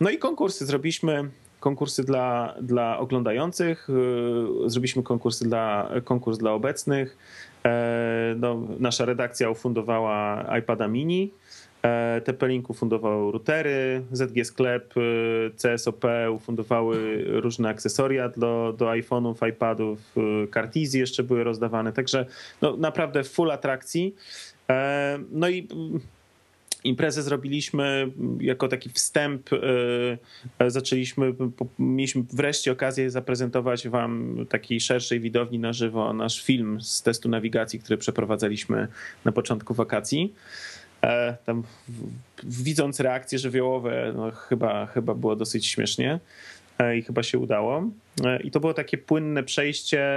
No 0.01 0.11
i 0.11 0.19
konkursy 0.19 0.67
zrobiliśmy 0.67 1.31
konkursy 1.61 2.05
dla, 2.05 2.55
dla 2.63 2.99
oglądających, 2.99 3.89
zrobiliśmy 4.67 5.03
konkursy 5.03 5.45
dla, 5.45 5.91
konkurs 6.05 6.39
dla 6.39 6.53
obecnych. 6.53 7.17
E, 7.69 8.35
no, 8.39 8.67
nasza 8.79 9.05
redakcja 9.05 9.51
ufundowała 9.51 10.45
iPada 10.59 10.89
mini, 10.89 11.33
e, 11.83 12.21
TP-Link 12.25 12.63
ufundował 12.69 13.33
routery, 13.33 14.03
ZG 14.13 14.45
Sklep, 14.45 14.95
e, 14.97 15.01
CSOP 15.51 16.05
ufundowały 16.33 17.25
różne 17.27 17.69
akcesoria 17.69 18.29
do, 18.29 18.75
do 18.79 18.87
iPhone'ów, 18.87 19.49
iPadów, 19.49 20.15
Cartizy 20.55 20.99
jeszcze 20.99 21.23
były 21.23 21.45
rozdawane, 21.45 21.93
także 21.93 22.27
no, 22.63 22.77
naprawdę 22.77 23.25
full 23.25 23.51
atrakcji. 23.51 24.15
No 25.31 25.49
i 25.49 25.69
Imprezę 26.85 27.23
zrobiliśmy 27.23 28.11
jako 28.41 28.69
taki 28.69 28.91
wstęp. 28.91 29.53
E, 29.53 29.59
e, 30.59 30.71
zaczęliśmy, 30.71 31.35
mieliśmy 31.79 32.23
wreszcie 32.33 32.73
okazję 32.73 33.11
zaprezentować 33.11 33.89
Wam 33.89 34.37
takiej 34.49 34.81
szerszej 34.81 35.21
widowni 35.21 35.59
na 35.59 35.73
żywo 35.73 36.13
nasz 36.13 36.43
film 36.43 36.81
z 36.81 37.03
testu 37.03 37.29
nawigacji, 37.29 37.79
który 37.79 37.99
przeprowadzaliśmy 37.99 38.89
na 39.25 39.33
początku 39.33 39.75
wakacji. 39.75 40.35
E, 41.03 41.37
tam 41.45 41.63
widząc 42.43 43.01
reakcje 43.01 43.39
żywiołowe, 43.39 44.13
no 44.17 44.31
chyba, 44.31 44.87
chyba 44.87 45.15
było 45.15 45.37
dosyć 45.37 45.67
śmiesznie. 45.67 46.21
E, 46.79 46.97
i 46.97 47.03
chyba 47.03 47.23
się 47.23 47.39
udało. 47.39 47.91
E, 48.25 48.43
I 48.43 48.51
to 48.51 48.61
było 48.61 48.75
takie 48.75 48.99
płynne 48.99 49.43
przejście, 49.43 50.09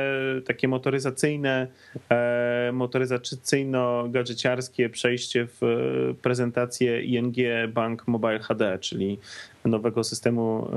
takie 0.45 0.67
motoryzacyjne, 0.67 1.67
e, 2.09 2.69
motoryzacyjno-gadżeciarskie 2.73 4.89
przejście 4.89 5.47
w 5.61 6.13
prezentację 6.21 7.01
ING 7.01 7.35
Bank 7.73 8.07
Mobile 8.07 8.39
HD, 8.39 8.79
czyli 8.79 9.19
nowego 9.65 10.03
systemu 10.03 10.67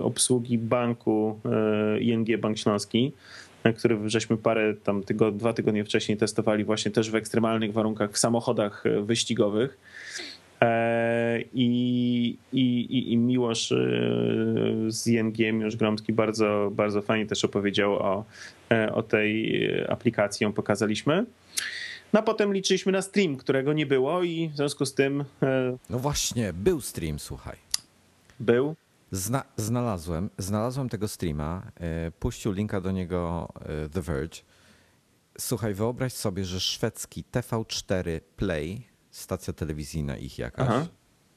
obsługi 0.00 0.58
banku 0.58 1.40
ING 2.00 2.38
Bank 2.38 2.58
Śląski 2.58 3.12
który 3.72 3.98
żeśmy 4.06 4.36
parę 4.36 4.74
tam 4.74 5.02
tygo, 5.02 5.32
dwa 5.32 5.52
tygodnie 5.52 5.84
wcześniej 5.84 6.18
testowali 6.18 6.64
właśnie 6.64 6.90
też 6.90 7.10
w 7.10 7.14
ekstremalnych 7.14 7.72
warunkach 7.72 8.12
w 8.12 8.18
samochodach 8.18 8.84
wyścigowych. 9.02 9.78
E, 10.64 11.40
I, 11.54 12.38
i, 12.52 13.12
i 13.12 13.16
Miłosz 13.16 13.72
e, 13.72 13.76
z 14.88 15.06
ING, 15.06 15.38
Miłosz 15.38 15.76
Gromski 15.76 16.12
bardzo, 16.12 16.70
bardzo 16.72 17.02
fajnie 17.02 17.26
też 17.26 17.44
opowiedział 17.44 17.92
o, 17.92 18.24
e, 18.72 18.92
o 18.92 19.02
tej 19.02 19.60
aplikacji, 19.88 20.44
ją 20.44 20.52
pokazaliśmy. 20.52 21.26
No 22.12 22.20
a 22.20 22.22
potem 22.22 22.52
liczyliśmy 22.52 22.92
na 22.92 23.02
stream, 23.02 23.36
którego 23.36 23.72
nie 23.72 23.86
było 23.86 24.22
i 24.22 24.48
w 24.48 24.56
związku 24.56 24.86
z 24.86 24.94
tym... 24.94 25.24
No 25.90 25.98
właśnie, 25.98 26.52
był 26.52 26.80
stream, 26.80 27.18
słuchaj. 27.18 27.56
Był? 28.40 28.74
Zna, 29.10 29.44
znalazłem, 29.56 30.30
znalazłem 30.38 30.88
tego 30.88 31.08
streama, 31.08 31.62
puścił 32.20 32.52
linka 32.52 32.80
do 32.80 32.90
niego 32.90 33.48
The 33.92 34.02
Verge. 34.02 34.38
Słuchaj, 35.38 35.74
wyobraź 35.74 36.12
sobie, 36.12 36.44
że 36.44 36.60
szwedzki 36.60 37.24
TV4 37.32 38.20
Play 38.36 38.93
stacja 39.16 39.52
telewizyjna 39.52 40.16
ich 40.16 40.38
jakaś. 40.38 40.88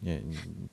Nie, 0.01 0.23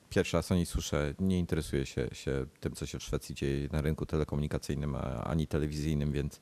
pierwszy 0.09 0.37
raz 0.37 0.51
o 0.51 0.55
niej 0.55 0.65
słyszę, 0.65 1.13
nie 1.19 1.39
interesuję 1.39 1.85
się, 1.85 2.07
się 2.11 2.45
tym, 2.59 2.73
co 2.73 2.85
się 2.85 2.99
w 2.99 3.03
Szwecji 3.03 3.35
dzieje 3.35 3.69
na 3.71 3.81
rynku 3.81 4.05
telekomunikacyjnym 4.05 4.95
ani 5.23 5.47
telewizyjnym, 5.47 6.11
więc 6.11 6.39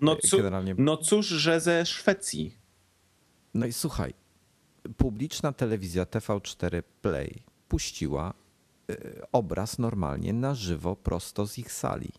no, 0.00 0.16
cu, 0.16 0.36
generalnie... 0.36 0.74
no 0.78 0.96
cóż, 0.96 1.26
że 1.26 1.60
ze 1.60 1.86
Szwecji. 1.86 2.56
No 3.54 3.66
i 3.66 3.72
słuchaj, 3.72 4.14
publiczna 4.96 5.52
telewizja 5.52 6.04
TV4 6.04 6.82
Play 7.02 7.42
puściła 7.68 8.34
y, 8.90 9.22
obraz 9.32 9.78
normalnie 9.78 10.32
na 10.32 10.54
żywo 10.54 10.96
prosto 10.96 11.46
z 11.46 11.58
ich 11.58 11.72
sali. 11.72 12.12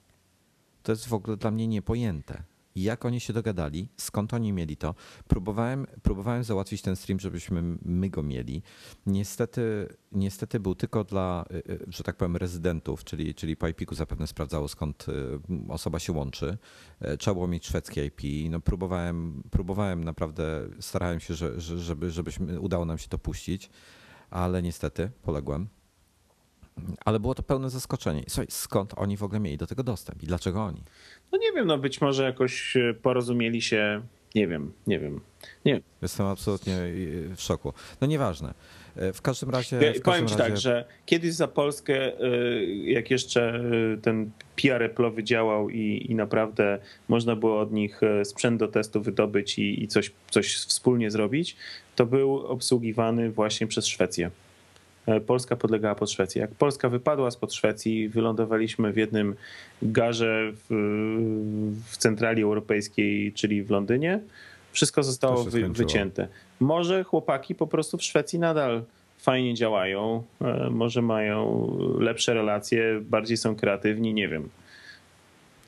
To 0.84 0.92
jest 0.92 1.08
w 1.08 1.14
ogóle 1.14 1.38
dla 1.38 1.52
mnie 1.52 1.68
niepojęte 1.68 2.44
jak 2.76 3.06
oni 3.06 3.20
się 3.20 3.34
dogadali, 3.34 3.90
skąd 3.98 4.34
oni 4.34 4.54
mieli 4.54 4.78
to. 4.78 4.96
Próbowałem, 5.28 5.88
próbowałem 6.04 6.44
załatwić 6.44 6.82
ten 6.82 6.96
stream, 6.96 7.20
żebyśmy 7.20 7.62
my 7.82 8.10
go 8.10 8.24
mieli. 8.24 8.62
Niestety, 9.06 9.88
niestety 10.12 10.60
był 10.60 10.76
tylko 10.76 11.04
dla, 11.04 11.46
y, 11.52 11.56
y, 11.56 11.86
że 11.88 12.04
tak 12.04 12.18
powiem, 12.18 12.38
rezydentów, 12.38 13.04
czyli, 13.04 13.36
czyli 13.36 13.56
po 13.56 13.68
IP-ku 13.68 13.96
zapewne 13.96 14.28
sprawdzało, 14.28 14.68
skąd 14.68 15.06
y, 15.10 15.40
osoba 15.70 16.00
się 16.00 16.14
łączy. 16.14 16.58
E, 17.00 17.18
trzeba 17.18 17.34
było 17.34 17.48
mieć 17.48 17.68
szwedzkie 17.68 18.06
IP. 18.06 18.52
No 18.52 18.60
próbowałem, 18.60 19.44
próbowałem 19.52 20.04
naprawdę, 20.04 20.70
starałem 20.80 21.20
się, 21.20 21.34
że, 21.34 21.62
żeby, 21.62 22.12
żebyśmy 22.12 22.60
udało 22.60 22.86
nam 22.86 22.98
się 22.98 23.08
to 23.08 23.18
puścić, 23.18 23.70
ale 24.30 24.62
niestety 24.62 25.12
poległem. 25.22 25.68
Ale 27.06 27.20
było 27.20 27.36
to 27.36 27.44
pełne 27.44 27.70
zaskoczenie. 27.70 28.24
Słuchaj, 28.28 28.48
skąd 28.50 28.94
oni 28.96 29.18
w 29.18 29.24
ogóle 29.24 29.40
mieli 29.40 29.58
do 29.58 29.68
tego 29.68 29.84
dostęp 29.84 30.24
i 30.24 30.28
dlaczego 30.28 30.64
oni? 30.64 30.84
No 31.32 31.38
nie 31.38 31.52
wiem, 31.52 31.68
no 31.68 31.78
być 31.78 32.02
może 32.02 32.24
jakoś 32.24 32.78
e, 32.78 32.94
porozumieli 32.94 33.62
się, 33.62 34.02
nie 34.36 34.48
wiem, 34.48 34.72
nie 34.88 35.00
wiem. 35.00 35.22
Nie. 35.66 35.82
Jestem 36.02 36.26
absolutnie 36.26 36.76
e, 36.76 37.36
w 37.36 37.42
szoku. 37.42 37.74
No 38.02 38.08
nieważne. 38.08 38.54
E, 38.96 39.14
w 39.14 39.22
każdym 39.22 39.50
razie. 39.50 39.94
W 39.94 40.02
Powiem 40.02 40.28
ci 40.28 40.36
razie... 40.36 40.50
tak, 40.50 40.58
że 40.58 40.86
kiedyś 41.06 41.34
za 41.34 41.48
Polskę, 41.48 42.12
jak 42.84 43.12
jeszcze 43.12 43.64
ten 44.02 44.32
PR 44.56 44.94
Apple'owy 44.94 45.24
działał 45.24 45.70
i, 45.70 46.06
i 46.10 46.16
naprawdę 46.16 46.80
można 47.08 47.36
było 47.36 47.60
od 47.60 47.72
nich 47.72 48.02
sprzęt 48.24 48.60
do 48.60 48.68
testu 48.68 49.02
wydobyć 49.02 49.60
i, 49.60 49.84
i 49.84 49.88
coś, 49.88 50.12
coś 50.32 50.56
wspólnie 50.56 51.12
zrobić, 51.12 51.56
to 51.96 52.06
był 52.06 52.36
obsługiwany 52.36 53.32
właśnie 53.32 53.68
przez 53.68 53.88
Szwecję. 53.88 54.32
E, 55.08 55.20
Polska 55.20 55.56
podlegała 55.56 55.96
pod 55.96 56.12
Szwecję. 56.12 56.42
Jak 56.42 56.52
Polska 56.52 56.90
wypadła 56.90 57.32
spod 57.32 57.54
Szwecji, 57.54 58.10
wylądowaliśmy 58.10 58.94
w 58.94 58.98
jednym 58.98 59.36
garze 59.82 60.52
w, 60.54 60.66
w 61.86 61.98
centrali 61.98 62.44
europejskiej, 62.44 63.34
czyli 63.34 63.64
w 63.64 63.70
Londynie. 63.70 64.20
Wszystko 64.72 65.04
zostało 65.04 65.44
wy, 65.44 65.70
wycięte. 65.70 66.28
Może 66.60 67.04
chłopaki 67.04 67.56
po 67.56 67.68
prostu 67.68 67.98
w 67.98 68.04
Szwecji 68.04 68.40
nadal 68.40 68.84
fajnie 69.18 69.54
działają, 69.54 70.24
e, 70.42 70.70
może 70.70 71.02
mają 71.02 71.70
lepsze 72.00 72.34
relacje, 72.34 73.02
bardziej 73.02 73.38
są 73.38 73.56
kreatywni, 73.56 74.14
nie 74.14 74.28
wiem. 74.28 74.50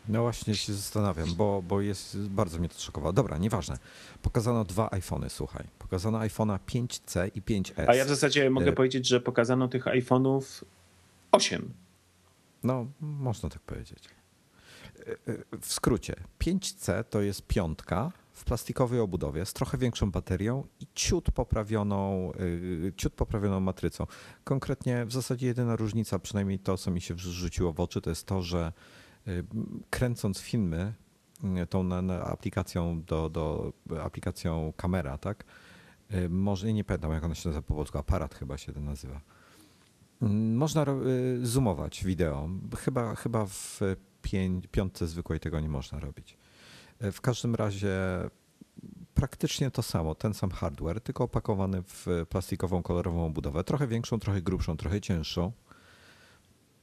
No 0.07 0.21
właśnie 0.21 0.55
się 0.55 0.73
zastanawiam, 0.73 1.33
bo, 1.35 1.61
bo 1.67 1.81
jest, 1.81 2.17
bardzo 2.17 2.59
mnie 2.59 2.69
to 2.69 2.79
szokowało. 2.79 3.13
Dobra, 3.13 3.37
nieważne. 3.37 3.77
Pokazano 4.21 4.63
dwa 4.63 4.89
iPhony, 4.91 5.29
słuchaj. 5.29 5.65
Pokazano 5.79 6.19
iPhone'a 6.19 6.59
5C 6.67 7.31
i 7.35 7.41
5S. 7.41 7.85
A 7.87 7.95
ja 7.95 8.05
w 8.05 8.07
zasadzie 8.07 8.49
mogę 8.49 8.69
e... 8.69 8.73
powiedzieć, 8.73 9.07
że 9.07 9.21
pokazano 9.21 9.67
tych 9.67 9.85
iPhone'ów 9.85 10.63
8. 11.31 11.73
No, 12.63 12.85
można 13.01 13.49
tak 13.49 13.61
powiedzieć. 13.61 14.03
E, 14.99 15.11
e, 15.11 15.37
w 15.61 15.73
skrócie, 15.73 16.15
5C 16.39 17.03
to 17.03 17.21
jest 17.21 17.47
piątka 17.47 18.11
w 18.33 18.43
plastikowej 18.43 18.99
obudowie 18.99 19.45
z 19.45 19.53
trochę 19.53 19.77
większą 19.77 20.11
baterią 20.11 20.67
i 20.79 20.87
ciut 20.93 21.31
poprawioną, 21.31 22.31
e, 22.87 22.93
ciut 22.93 23.13
poprawioną 23.13 23.59
matrycą. 23.59 24.07
Konkretnie 24.43 25.05
w 25.05 25.11
zasadzie 25.11 25.47
jedyna 25.47 25.75
różnica, 25.75 26.19
przynajmniej 26.19 26.59
to, 26.59 26.77
co 26.77 26.91
mi 26.91 27.01
się 27.01 27.17
rzuciło 27.17 27.73
w 27.73 27.79
oczy, 27.79 28.01
to 28.01 28.09
jest 28.09 28.25
to, 28.25 28.41
że 28.41 28.71
Y, 28.71 29.04
kręcąc 29.89 30.39
filmy 30.39 30.93
y, 31.63 31.67
tą 31.67 31.83
na, 31.83 32.01
na 32.01 32.23
aplikacją 32.23 33.03
do, 33.03 33.29
do 33.29 33.73
aplikacją 34.03 34.73
kamera, 34.77 35.17
tak? 35.17 35.45
Y, 36.13 36.29
może 36.29 36.73
nie 36.73 36.83
pamiętam 36.83 37.11
jak 37.11 37.23
ona 37.23 37.35
się 37.35 37.49
nazywa 37.49 37.61
po 37.61 37.73
polsku, 37.73 37.97
aparat 37.97 38.35
chyba 38.35 38.57
się 38.57 38.73
to 38.73 38.79
nazywa. 38.79 39.21
Można 40.55 40.85
zoomować 41.41 42.05
wideo. 42.05 42.49
Chyba, 42.77 43.15
chyba 43.15 43.45
w 43.45 43.79
piątce 44.71 45.07
zwykłej 45.07 45.39
tego 45.39 45.59
nie 45.59 45.69
można 45.69 45.99
robić. 45.99 46.37
W 46.99 47.21
każdym 47.21 47.55
razie 47.55 47.89
praktycznie 49.13 49.71
to 49.71 49.81
samo, 49.81 50.15
ten 50.15 50.33
sam 50.33 50.51
hardware, 50.51 51.01
tylko 51.01 51.23
opakowany 51.23 51.83
w 51.83 52.07
plastikową, 52.29 52.83
kolorową 52.83 53.33
budowę. 53.33 53.63
Trochę 53.63 53.87
większą, 53.87 54.19
trochę 54.19 54.41
grubszą, 54.41 54.77
trochę 54.77 55.01
cięższą. 55.01 55.51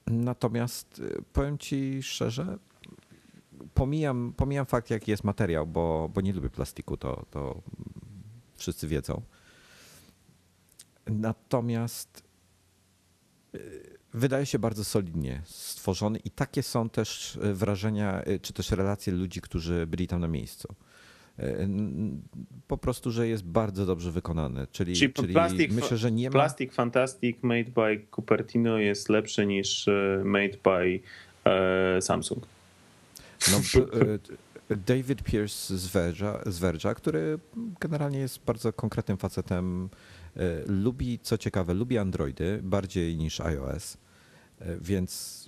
Natomiast 0.07 0.99
y, 0.99 1.23
powiem 1.33 1.59
ci 1.59 2.03
szczerze, 2.03 2.59
pomijam, 3.75 4.35
pomijam 4.37 4.67
fakt, 4.67 4.91
jaki 4.91 5.11
jest 5.11 5.25
materiał, 5.25 5.67
bo, 5.67 6.11
bo 6.15 6.21
nie 6.21 6.33
lubię 6.33 6.51
plastiku, 6.51 6.97
to, 6.97 7.27
to 7.31 7.63
wszyscy 8.57 8.89
wiedzą. 8.89 9.23
Natomiast 11.07 12.23
y, 13.55 13.99
wydaje 14.15 14.47
się 14.47 14.59
bardzo 14.59 14.85
solidnie 14.85 15.43
stworzony 15.45 16.19
i 16.19 16.31
takie 16.31 16.63
są 16.63 16.89
też 16.89 17.37
y, 17.37 17.55
wrażenia, 17.55 18.23
czy 18.43 18.53
też 18.53 18.71
relacje 18.71 19.13
ludzi, 19.13 19.41
którzy 19.41 19.87
byli 19.87 20.07
tam 20.07 20.21
na 20.21 20.29
miejscu. 20.29 20.75
Po 22.69 22.79
prostu, 22.79 23.11
że 23.11 23.29
jest 23.29 23.45
bardzo 23.45 23.87
dobrze 23.87 24.13
wykonany. 24.13 24.67
Czyli, 24.73 24.97
czyli, 24.97 25.13
czyli 25.13 25.33
plastic, 25.33 25.73
myślę, 25.73 25.97
że 25.97 26.13
nie 26.13 26.29
ma. 26.29 26.33
Plastic 26.33 26.75
Fantastic 26.75 27.37
made 27.43 27.71
by 27.71 28.07
Cupertino 28.17 28.79
jest 28.79 29.09
lepszy 29.09 29.47
niż 29.47 29.89
made 30.25 30.57
by 30.65 31.01
Samsung. 32.01 32.47
No, 33.53 33.61
David 34.87 35.23
Pierce 35.23 35.79
z 35.79 35.89
Verge'a, 35.89 36.51
z 36.51 36.61
Verge'a, 36.61 36.95
który 36.95 37.39
generalnie 37.81 38.19
jest 38.19 38.45
bardzo 38.45 38.73
konkretnym 38.73 39.19
facetem. 39.19 39.89
E, 40.37 40.41
lubi, 40.67 41.19
co 41.23 41.39
ciekawe, 41.39 41.75
lubi 41.75 41.99
Androidy 41.99 42.61
bardziej 42.63 43.17
niż 43.17 43.41
iOS, 43.41 43.95
e, 43.95 43.99
więc 44.81 45.45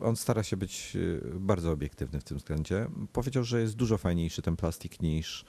on 0.00 0.16
stara 0.16 0.42
się 0.42 0.56
być 0.56 0.96
e, 0.96 1.38
bardzo 1.38 1.72
obiektywny 1.72 2.20
w 2.20 2.24
tym 2.24 2.36
względzie. 2.36 2.86
Powiedział, 3.12 3.44
że 3.44 3.60
jest 3.60 3.76
dużo 3.76 3.98
fajniejszy 3.98 4.42
ten 4.42 4.56
plastik 4.56 5.02
niż 5.02 5.44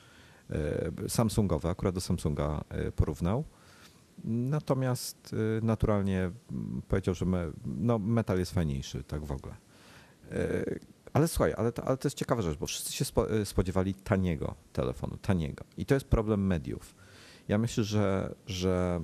Samsungowy, 1.07 1.69
akurat 1.69 1.95
do 1.95 2.01
Samsunga 2.01 2.63
porównał. 2.95 3.43
Natomiast 4.23 5.35
naturalnie 5.61 6.31
powiedział, 6.87 7.15
że 7.15 7.25
me, 7.25 7.51
no, 7.65 7.99
metal 7.99 8.39
jest 8.39 8.51
fajniejszy, 8.51 9.03
tak 9.03 9.25
w 9.25 9.31
ogóle. 9.31 9.55
Ale 11.13 11.27
słuchaj, 11.27 11.53
ale 11.57 11.71
to, 11.71 11.83
ale 11.83 11.97
to 11.97 12.07
jest 12.07 12.17
ciekawa 12.17 12.41
rzecz, 12.41 12.57
bo 12.57 12.67
wszyscy 12.67 12.93
się 12.93 13.05
spodziewali 13.45 13.93
taniego 13.93 14.55
telefonu, 14.73 15.17
taniego. 15.17 15.65
I 15.77 15.85
to 15.85 15.93
jest 15.93 16.07
problem 16.07 16.47
mediów. 16.47 16.95
Ja 17.47 17.57
myślę, 17.57 17.83
że, 17.83 18.35
że 18.45 19.01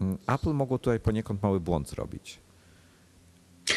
mm, 0.00 0.18
Apple 0.26 0.52
mogło 0.52 0.78
tutaj 0.78 1.00
poniekąd 1.00 1.42
mały 1.42 1.60
błąd 1.60 1.90
zrobić. 1.90 2.40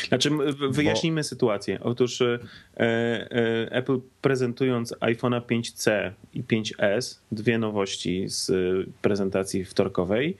Znaczy, 0.07 0.29
wyjaśnijmy 0.69 1.21
bo... 1.21 1.23
sytuację. 1.23 1.79
Otóż 1.81 2.21
e, 2.21 2.39
e, 2.77 3.71
Apple 3.71 3.99
prezentując 4.21 4.93
iPhone'a 4.93 5.41
5C 5.41 6.11
i 6.33 6.43
5S, 6.43 7.19
dwie 7.31 7.57
nowości 7.57 8.23
z 8.27 8.51
prezentacji 9.01 9.65
wtorkowej, 9.65 10.37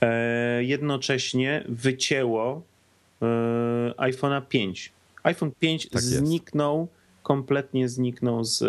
e, 0.00 0.64
jednocześnie 0.64 1.64
wycięło 1.68 2.62
e, 3.22 3.26
iPhone'a 3.96 4.42
5 4.48 4.92
iPhone 5.28 5.52
5 5.60 5.88
tak 5.88 6.02
zniknął, 6.02 6.80
jest. 6.80 7.22
kompletnie 7.22 7.88
zniknął 7.88 8.44
z, 8.44 8.62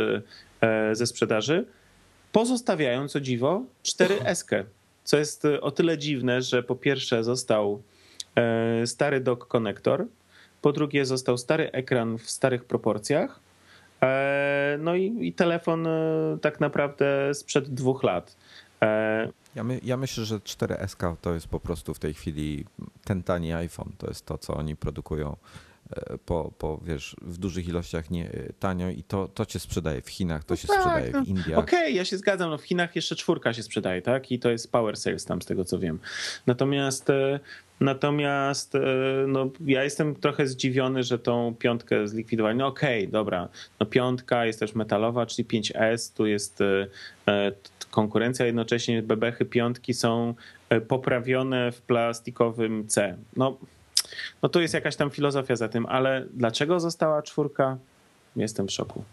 e, 0.62 0.95
ze 0.95 1.07
sprzedaży, 1.07 1.65
pozostawiając 2.31 3.15
o 3.15 3.19
dziwo 3.19 3.63
4S, 3.83 4.63
co 5.03 5.17
jest 5.17 5.45
e, 5.45 5.62
o 5.62 5.71
tyle 5.71 5.97
dziwne, 5.97 6.41
że 6.41 6.63
po 6.63 6.75
pierwsze 6.75 7.23
został 7.23 7.73
e, 7.73 7.98
stary 8.85 9.19
dock 9.19 9.47
konektor, 9.47 10.05
po 10.61 10.71
drugie 10.71 11.05
został 11.05 11.37
stary 11.37 11.71
ekran 11.71 12.17
w 12.17 12.29
starych 12.29 12.65
proporcjach, 12.65 13.39
no 14.79 14.95
i, 14.95 15.27
i 15.27 15.33
telefon 15.33 15.87
tak 16.41 16.59
naprawdę 16.59 17.33
sprzed 17.33 17.69
dwóch 17.69 18.03
lat. 18.03 18.37
Ja, 19.55 19.63
my, 19.63 19.79
ja, 19.83 19.97
myślę, 19.97 20.25
że 20.25 20.35
4S 20.35 21.15
to 21.21 21.33
jest 21.33 21.47
po 21.47 21.59
prostu 21.59 21.93
w 21.93 21.99
tej 21.99 22.13
chwili 22.13 22.65
ten 23.03 23.23
tani 23.23 23.53
iPhone. 23.53 23.91
To 23.97 24.07
jest 24.07 24.25
to, 24.25 24.37
co 24.37 24.53
oni 24.53 24.75
produkują 24.75 25.35
E, 25.35 25.68
po, 26.25 26.52
po, 26.58 26.80
wiesz, 26.86 27.15
w 27.21 27.38
dużych 27.38 27.67
ilościach 27.67 28.12
nie, 28.12 28.30
tanio 28.60 28.89
i 28.89 29.04
to, 29.04 29.28
to 29.28 29.45
cię 29.45 29.60
sprzedaje 29.60 30.02
w 30.02 30.10
Chinach, 30.10 30.43
to 30.43 30.54
no 30.54 30.56
się 30.56 30.67
tak, 30.67 30.78
sprzedaje 30.78 31.12
no. 31.12 31.23
w 31.23 31.28
Indiach. 31.28 31.60
Okej, 31.60 31.80
okay, 31.80 31.91
ja 31.91 32.06
się 32.06 32.17
zgadzam, 32.17 32.49
no 32.49 32.58
w 32.58 32.63
Chinach 32.63 32.95
jeszcze 32.95 33.15
czwórka 33.15 33.54
się 33.54 33.63
sprzedaje, 33.63 34.02
tak? 34.02 34.32
I 34.32 34.39
to 34.39 34.49
jest 34.49 34.71
power 34.71 34.97
sales 34.97 35.25
tam 35.25 35.41
z 35.41 35.45
tego 35.45 35.65
co 35.65 35.80
wiem. 35.80 35.99
Natomiast 36.47 37.10
e, 37.10 37.39
Natomiast 37.80 38.75
e, 38.75 38.80
no, 39.28 39.49
ja 39.65 39.84
jestem 39.84 40.15
trochę 40.15 40.47
zdziwiony, 40.47 41.04
że 41.04 41.19
tą 41.19 41.56
piątkę 41.60 42.08
zlikwidowali. 42.08 42.58
No 42.58 42.67
okej, 42.67 43.04
okay, 43.04 43.12
dobra. 43.12 43.49
No, 43.80 43.86
piątka 43.86 44.45
jest 44.45 44.60
też 44.60 44.75
metalowa, 44.75 45.25
czyli 45.25 45.47
5S, 45.47 46.17
tu 46.17 46.25
jest 46.25 46.60
konkurencja, 47.91 48.45
jednocześnie 48.45 49.04
bebechy 49.04 49.45
piątki 49.45 49.93
są 49.93 50.34
poprawione 50.88 51.71
w 51.71 51.82
plastikowym 51.82 52.88
C. 52.88 53.17
No 53.36 53.58
no 54.41 54.49
to 54.49 54.61
jest 54.61 54.73
jakaś 54.73 54.95
tam 54.95 55.09
filozofia 55.09 55.55
za 55.55 55.69
tym, 55.69 55.85
ale 55.85 56.25
dlaczego 56.33 56.79
została 56.79 57.21
czwórka? 57.21 57.77
Jestem 58.35 58.67
w 58.67 58.71
szoku. 58.71 59.03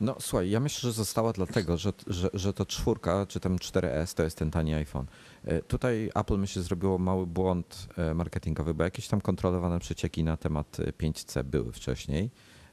No 0.00 0.16
słuchaj, 0.20 0.50
ja 0.50 0.60
myślę, 0.60 0.80
że 0.80 0.92
została 0.92 1.32
dlatego, 1.32 1.76
że, 1.76 1.92
że, 2.06 2.30
że 2.34 2.52
to 2.52 2.66
czwórka, 2.66 3.26
czy 3.26 3.40
tam 3.40 3.56
4S 3.56 4.14
to 4.14 4.22
jest 4.22 4.38
ten 4.38 4.50
tani 4.50 4.74
iPhone. 4.74 5.06
E, 5.44 5.62
tutaj 5.62 6.10
Apple 6.14 6.38
myślę 6.38 6.62
zrobiło 6.62 6.98
mały 6.98 7.26
błąd 7.26 7.88
e, 7.96 8.14
marketingowy, 8.14 8.74
bo 8.74 8.84
jakieś 8.84 9.08
tam 9.08 9.20
kontrolowane 9.20 9.78
przecieki 9.78 10.24
na 10.24 10.36
temat 10.36 10.76
5C 10.76 11.42
były 11.42 11.72
wcześniej, 11.72 12.30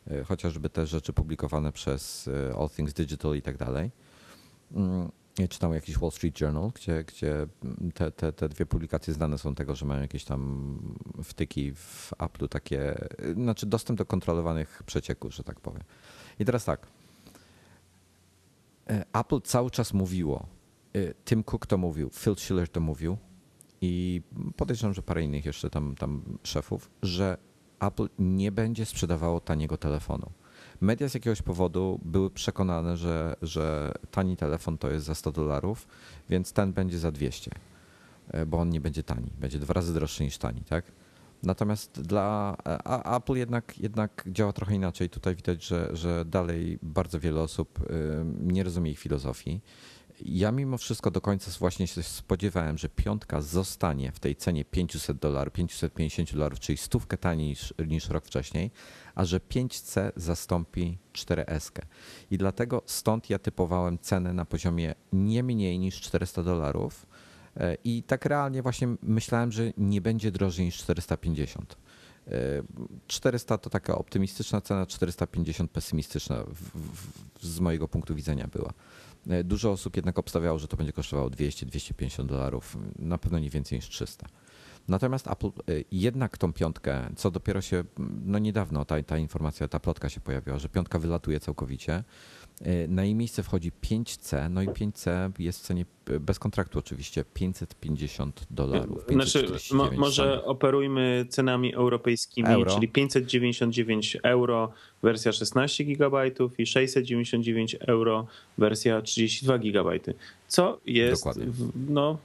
e, 0.07 0.23
chociażby 0.23 0.69
te 0.69 0.87
rzeczy 0.87 1.13
publikowane 1.13 1.71
przez 1.71 2.29
All 2.59 2.69
Things 2.69 2.93
Digital 2.93 3.35
i 3.35 3.41
tak 3.41 3.57
dalej. 3.57 3.91
Czytałem 5.49 5.75
jakiś 5.75 5.97
Wall 5.97 6.11
Street 6.11 6.41
Journal, 6.41 6.71
gdzie, 6.75 7.03
gdzie 7.03 7.47
te, 7.93 8.11
te, 8.11 8.33
te 8.33 8.49
dwie 8.49 8.65
publikacje 8.65 9.13
znane 9.13 9.37
są 9.37 9.55
tego, 9.55 9.75
że 9.75 9.85
mają 9.85 10.01
jakieś 10.01 10.23
tam 10.25 10.79
wtyki 11.23 11.73
w 11.75 12.11
Apple'u 12.17 12.47
takie, 12.47 13.09
znaczy 13.33 13.65
dostęp 13.65 13.97
do 13.99 14.05
kontrolowanych 14.05 14.83
przecieków, 14.85 15.33
że 15.33 15.43
tak 15.43 15.59
powiem. 15.59 15.83
I 16.39 16.45
teraz 16.45 16.65
tak. 16.65 16.87
E, 18.89 19.05
Apple 19.13 19.41
cały 19.41 19.71
czas 19.71 19.93
mówiło, 19.93 20.45
e, 20.95 21.13
Tim 21.25 21.43
Cook 21.43 21.65
to 21.65 21.77
mówił, 21.77 22.09
Phil 22.09 22.35
Schiller 22.35 22.69
to 22.69 22.79
mówił 22.79 23.17
i 23.81 24.21
podejrzewam, 24.55 24.93
że 24.93 25.01
parę 25.01 25.23
innych 25.23 25.45
jeszcze 25.45 25.69
tam, 25.69 25.95
tam 25.95 26.23
szefów, 26.43 26.89
że 27.01 27.37
Apple 27.79 28.07
nie 28.19 28.51
będzie 28.51 28.85
sprzedawało 28.85 29.39
taniego 29.39 29.77
telefonu 29.77 30.31
media 30.81 31.09
z 31.09 31.13
jakiegoś 31.13 31.41
powodu 31.41 31.99
były 32.05 32.29
przekonane, 32.29 32.97
że, 32.97 33.35
że 33.41 33.91
tani 34.11 34.37
telefon 34.37 34.77
to 34.77 34.91
jest 34.91 35.05
za 35.05 35.15
100 35.15 35.31
dolarów, 35.31 35.87
więc 36.29 36.53
ten 36.53 36.73
będzie 36.73 36.99
za 36.99 37.11
200, 37.11 37.51
e, 38.27 38.45
bo 38.45 38.59
on 38.59 38.69
nie 38.69 38.81
będzie 38.81 39.03
tani, 39.03 39.31
będzie 39.39 39.59
dwa 39.59 39.73
razy 39.73 39.93
droższy 39.93 40.23
niż 40.23 40.37
tani, 40.37 40.61
tak? 40.61 40.85
Natomiast 41.43 42.01
dla 42.01 42.57
Apple 43.17 43.33
jednak, 43.33 43.79
jednak 43.79 44.23
działa 44.27 44.53
trochę 44.53 44.75
inaczej. 44.75 45.09
Tutaj 45.09 45.35
widać, 45.35 45.65
że, 45.65 45.89
że 45.93 46.25
dalej 46.25 46.79
bardzo 46.81 47.19
wiele 47.19 47.41
osób 47.41 47.79
nie 48.41 48.63
rozumie 48.63 48.91
ich 48.91 48.99
filozofii 48.99 49.61
ja 50.25 50.51
mimo 50.51 50.77
wszystko 50.77 51.11
do 51.11 51.21
końca 51.21 51.51
właśnie 51.59 51.87
się 51.87 52.03
spodziewałem, 52.03 52.77
że 52.77 52.89
piątka 52.89 53.41
zostanie 53.41 54.11
w 54.11 54.19
tej 54.19 54.35
cenie 54.35 54.65
500 54.65 55.17
dolarów, 55.17 55.53
550 55.53 56.33
dolarów, 56.33 56.59
czyli 56.59 56.77
stówkę 56.77 57.17
taniej 57.17 57.47
niż, 57.47 57.73
niż 57.87 58.09
rok 58.09 58.25
wcześniej, 58.25 58.71
a 59.15 59.25
że 59.25 59.39
5C 59.39 60.11
zastąpi 60.15 60.97
4S. 61.13 61.71
I 62.31 62.37
dlatego 62.37 62.81
stąd 62.85 63.29
ja 63.29 63.39
typowałem 63.39 63.99
cenę 63.99 64.33
na 64.33 64.45
poziomie 64.45 64.95
nie 65.13 65.43
mniej 65.43 65.79
niż 65.79 66.01
400 66.01 66.43
dolarów. 66.43 67.05
E, 67.57 67.77
I 67.83 68.03
tak 68.03 68.25
realnie 68.25 68.61
właśnie 68.61 68.87
myślałem, 69.01 69.51
że 69.51 69.73
nie 69.77 70.01
będzie 70.01 70.31
drożej 70.31 70.65
niż 70.65 70.77
450. 70.77 71.77
400 73.07 73.55
e, 73.55 73.57
to 73.57 73.69
taka 73.69 73.97
optymistyczna 73.97 74.61
cena, 74.61 74.85
450 74.85 75.71
pesymistyczna 75.71 76.43
w, 76.43 76.79
w, 77.37 77.45
z 77.45 77.59
mojego 77.59 77.87
punktu 77.87 78.15
widzenia 78.15 78.47
była. 78.47 78.73
E, 79.29 79.43
dużo 79.43 79.71
osób 79.71 79.95
jednak 79.95 80.19
obstawiało, 80.19 80.59
że 80.59 80.67
to 80.67 80.77
będzie 80.77 80.93
kosztowało 80.93 81.29
200-250 81.29 82.25
dolarów, 82.25 82.77
na 82.99 83.17
pewno 83.17 83.39
nie 83.39 83.49
więcej 83.49 83.77
niż 83.77 83.89
300. 83.89 84.27
Natomiast 84.87 85.27
Apple 85.27 85.47
e, 85.47 85.51
jednak 85.91 86.37
tą 86.37 86.53
piątkę, 86.53 87.09
co 87.15 87.31
dopiero 87.31 87.61
się, 87.61 87.83
no 88.25 88.39
niedawno 88.39 88.85
ta, 88.85 89.03
ta 89.03 89.17
informacja, 89.17 89.67
ta 89.67 89.79
plotka 89.79 90.09
się 90.09 90.21
pojawiła, 90.21 90.59
że 90.59 90.69
piątka 90.69 90.99
wylatuje 90.99 91.39
całkowicie. 91.39 92.03
E, 92.63 92.87
na 92.87 93.03
jej 93.03 93.15
miejsce 93.15 93.43
wchodzi 93.43 93.71
5C, 93.83 94.49
no 94.49 94.61
i 94.61 94.67
5C 94.67 95.31
jest 95.39 95.59
w 95.59 95.61
cenie 95.61 95.85
bez 96.19 96.39
kontraktu 96.39 96.79
oczywiście 96.79 97.25
550 97.33 98.45
dolarów. 98.49 99.05
Znaczy, 99.09 99.47
mo, 99.73 99.89
może 99.97 100.45
operujmy 100.45 101.25
cenami 101.29 101.75
europejskimi, 101.75 102.49
euro. 102.49 102.75
czyli 102.75 102.87
599 102.87 104.17
euro 104.23 104.71
wersja 105.03 105.31
16 105.31 105.83
GB 105.83 106.31
i 106.57 106.65
699 106.65 107.75
euro 107.87 108.27
wersja 108.57 109.01
32 109.01 109.57
GB. 109.57 109.99
Co 110.47 110.79
jest, 110.85 111.25
no, 111.89 112.17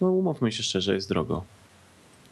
no 0.00 0.10
umówmy 0.10 0.52
się 0.52 0.62
szczerze, 0.62 0.94
jest 0.94 1.08
drogo. 1.08 1.44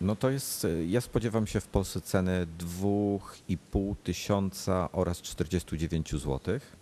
No 0.01 0.17
to 0.17 0.31
jest, 0.31 0.67
ja 0.89 1.01
spodziewam 1.01 1.47
się 1.47 1.61
w 1.61 1.67
Polsce 1.67 2.01
ceny 2.01 2.47
2,5 2.59 3.95
tysiąca 4.05 4.89
oraz 4.93 5.23
49 5.23 6.15
złotych 6.15 6.82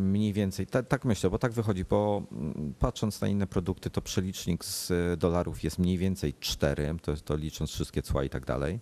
mniej 0.00 0.32
więcej, 0.32 0.66
tak, 0.66 0.86
tak 0.86 1.04
myślę, 1.04 1.30
bo 1.30 1.38
tak 1.38 1.52
wychodzi, 1.52 1.84
bo 1.84 2.22
mm, 2.32 2.74
patrząc 2.78 3.20
na 3.20 3.28
inne 3.28 3.46
produkty, 3.46 3.90
to 3.90 4.02
przelicznik 4.02 4.64
z 4.64 4.92
dolarów 5.20 5.64
jest 5.64 5.78
mniej 5.78 5.98
więcej 5.98 6.34
4, 6.40 6.94
to, 7.02 7.16
to 7.16 7.36
licząc 7.36 7.70
wszystkie 7.70 8.02
cła 8.02 8.24
i 8.24 8.30
tak 8.30 8.46
dalej. 8.46 8.80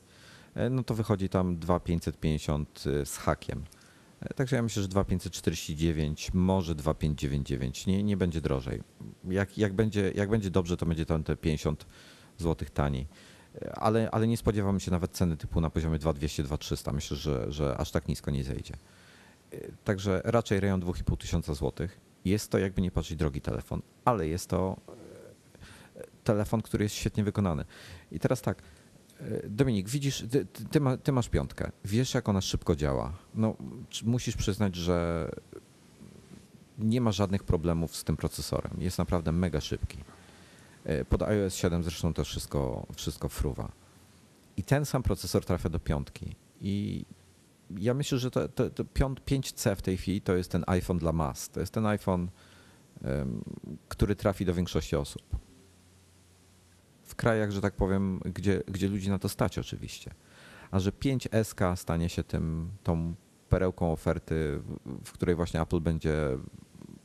E, 0.55 0.71
no 0.71 0.83
to 0.83 0.95
wychodzi 0.95 1.29
tam 1.29 1.59
2,550 1.59 2.85
e, 2.87 3.07
z 3.07 3.17
hakiem. 3.17 3.65
Także 4.35 4.57
ja 4.57 4.63
myślę, 4.63 4.83
że 4.83 4.89
2,549, 4.89 6.31
może 6.35 6.75
2,599, 6.75 7.87
nie, 7.87 8.03
nie 8.03 8.17
będzie 8.17 8.41
drożej. 8.41 8.83
Jak, 9.25 9.59
jak, 9.59 9.73
będzie, 9.73 10.13
jak 10.15 10.31
będzie 10.31 10.51
dobrze, 10.51 10.77
to 10.77 10.87
będzie 10.87 11.07
tam 11.07 11.25
te 11.25 11.37
50 11.37 11.87
zł 12.39 12.69
taniej. 12.75 13.07
Ale, 13.75 14.11
ale 14.11 14.27
nie 14.27 14.37
spodziewam 14.37 14.81
się 14.81 14.91
nawet 14.91 15.13
ceny 15.13 15.37
typu 15.37 15.61
na 15.61 15.71
poziomie 15.71 15.99
2200, 15.99 16.43
2300. 16.43 16.93
Myślę, 16.93 17.17
że, 17.17 17.53
że 17.53 17.77
aż 17.77 17.91
tak 17.91 18.09
nisko 18.09 18.31
nie 18.31 18.45
zejdzie. 18.45 18.75
Także 19.85 20.21
raczej 20.25 20.61
rejon 20.61 20.81
2,5 20.81 21.17
tysiąca 21.17 21.55
złotych. 21.55 22.01
Jest 22.25 22.51
to 22.51 22.59
jakby 22.59 22.83
nie 22.83 22.91
patrzeć 22.91 23.19
drogi 23.19 23.41
telefon, 23.41 23.83
ale 24.05 24.29
jest 24.29 24.49
to 24.49 24.77
telefon, 26.25 26.63
który 26.63 26.85
jest 26.85 26.95
świetnie 26.95 27.25
wykonany. 27.25 27.65
I 28.13 28.21
teraz 28.21 28.43
tak, 28.43 28.63
Dominik, 29.49 29.89
widzisz, 29.89 30.25
ty, 30.31 30.47
ty, 30.71 30.81
ma, 30.81 30.97
ty, 30.97 31.13
masz 31.13 31.29
piątkę, 31.29 31.71
wiesz 31.85 32.15
jak 32.15 32.29
ona 32.29 32.41
szybko 32.41 32.77
działa. 32.77 33.13
No, 33.35 33.57
musisz 34.05 34.37
przyznać, 34.37 34.75
że 34.75 35.29
nie 36.79 37.01
ma 37.01 37.13
żadnych 37.13 37.45
problemów 37.45 37.97
z 37.97 38.05
tym 38.05 38.17
procesorem. 38.17 38.73
Jest 38.79 38.99
naprawdę 38.99 39.33
mega 39.33 39.61
szybki. 39.61 39.99
Pod 41.09 41.23
iOS 41.23 41.55
7 41.55 41.83
zresztą 41.83 42.15
to 42.15 42.25
wszystko, 42.25 42.87
wszystko 42.95 43.29
fruwa. 43.29 43.73
I 44.57 44.63
ten 44.63 44.85
sam 44.85 45.03
procesor 45.03 45.45
trafia 45.45 45.69
do 45.69 45.79
piątki. 45.79 46.37
I 46.61 47.05
ja 47.71 47.95
myślę, 47.95 48.19
że 48.19 48.31
to, 48.31 48.49
to, 48.49 48.71
to 48.71 48.85
5C 48.85 49.77
w 49.77 49.83
tej 49.83 49.97
chwili 49.97 50.21
to 50.21 50.37
jest 50.37 50.51
ten 50.51 50.65
iPhone 50.67 50.99
dla 50.99 51.13
mas. 51.13 51.49
To 51.49 51.61
jest 51.61 51.73
ten 51.73 51.87
iPhone, 51.87 52.29
który 53.89 54.17
trafi 54.17 54.45
do 54.45 54.55
większości 54.55 54.97
osób. 54.97 55.23
W 57.03 57.15
krajach, 57.15 57.51
że 57.51 57.61
tak 57.61 57.75
powiem, 57.75 58.21
gdzie, 58.25 58.63
gdzie 58.67 58.89
ludzi 58.89 59.11
na 59.11 59.19
to 59.19 59.29
stać 59.29 59.59
oczywiście. 59.59 60.15
A 60.71 60.79
że 60.79 60.91
5SK 60.91 61.77
stanie 61.77 62.09
się 62.09 62.25
tym, 62.25 62.71
tą 62.83 63.15
perełką 63.49 63.93
oferty, 63.93 64.61
w 65.05 65.13
której 65.13 65.35
właśnie 65.35 65.61
Apple 65.61 65.81
będzie 65.81 66.39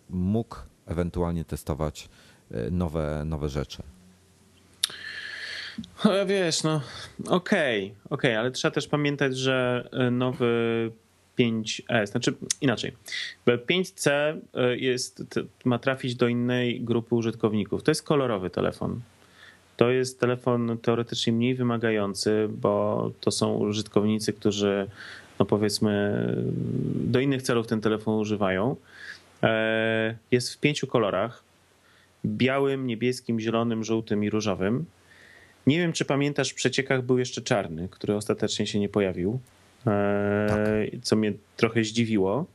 mógł 0.10 0.56
ewentualnie 0.86 1.46
testować 1.46 2.10
e, 2.52 2.72
nowe, 2.72 3.24
nowe 3.26 3.50
rzeczy. 3.50 3.84
No, 6.06 6.26
wiesz, 6.26 6.64
no 6.64 6.82
okej, 7.28 7.86
okay, 7.86 8.10
okay, 8.10 8.40
ale 8.40 8.52
trzeba 8.52 8.72
też 8.72 8.88
pamiętać, 8.88 9.38
że 9.38 9.90
e, 9.92 10.12
nowy 10.12 10.92
5S, 11.40 12.08
znaczy 12.08 12.34
inaczej, 12.62 12.92
5C 13.48 14.10
e, 14.54 14.78
jest, 14.78 15.24
ma 15.66 15.80
trafić 15.80 16.16
do 16.16 16.28
innej 16.28 16.82
grupy 16.82 17.16
użytkowników. 17.16 17.84
To 17.84 17.92
jest 17.92 18.04
kolorowy 18.04 18.50
telefon. 18.50 19.02
To 19.78 19.90
jest 19.90 20.20
telefon 20.20 20.78
teoretycznie 20.82 21.34
mniej 21.34 21.56
wymagający, 21.56 22.48
bo 22.50 23.12
to 23.22 23.32
są 23.32 23.54
użytkownicy, 23.54 24.34
którzy, 24.34 24.88
no 25.40 25.46
powiedzmy, 25.46 26.26
do 26.96 27.20
innych 27.20 27.42
celów 27.42 27.68
ten 27.68 27.82
telefon 27.82 28.20
używają. 28.20 28.76
E, 29.44 30.16
jest 30.32 30.54
w 30.54 30.58
pięciu 30.58 30.88
kolorach: 30.88 31.44
białym, 32.26 32.88
niebieskim, 32.88 33.40
zielonym, 33.40 33.84
żółtym 33.84 34.24
i 34.24 34.30
różowym. 34.30 34.86
Nie 35.68 35.78
wiem, 35.78 35.94
czy 35.94 36.06
pamiętasz, 36.06 36.50
w 36.50 36.56
przeciekach 36.56 37.02
był 37.02 37.20
jeszcze 37.20 37.42
czarny, 37.42 37.88
który 37.92 38.16
ostatecznie 38.16 38.68
się 38.68 38.80
nie 38.80 38.90
pojawił, 38.90 39.40
e, 39.88 40.48
tak. 40.50 41.02
co 41.02 41.16
mnie 41.16 41.34
trochę 41.58 41.84
zdziwiło. 41.84 42.46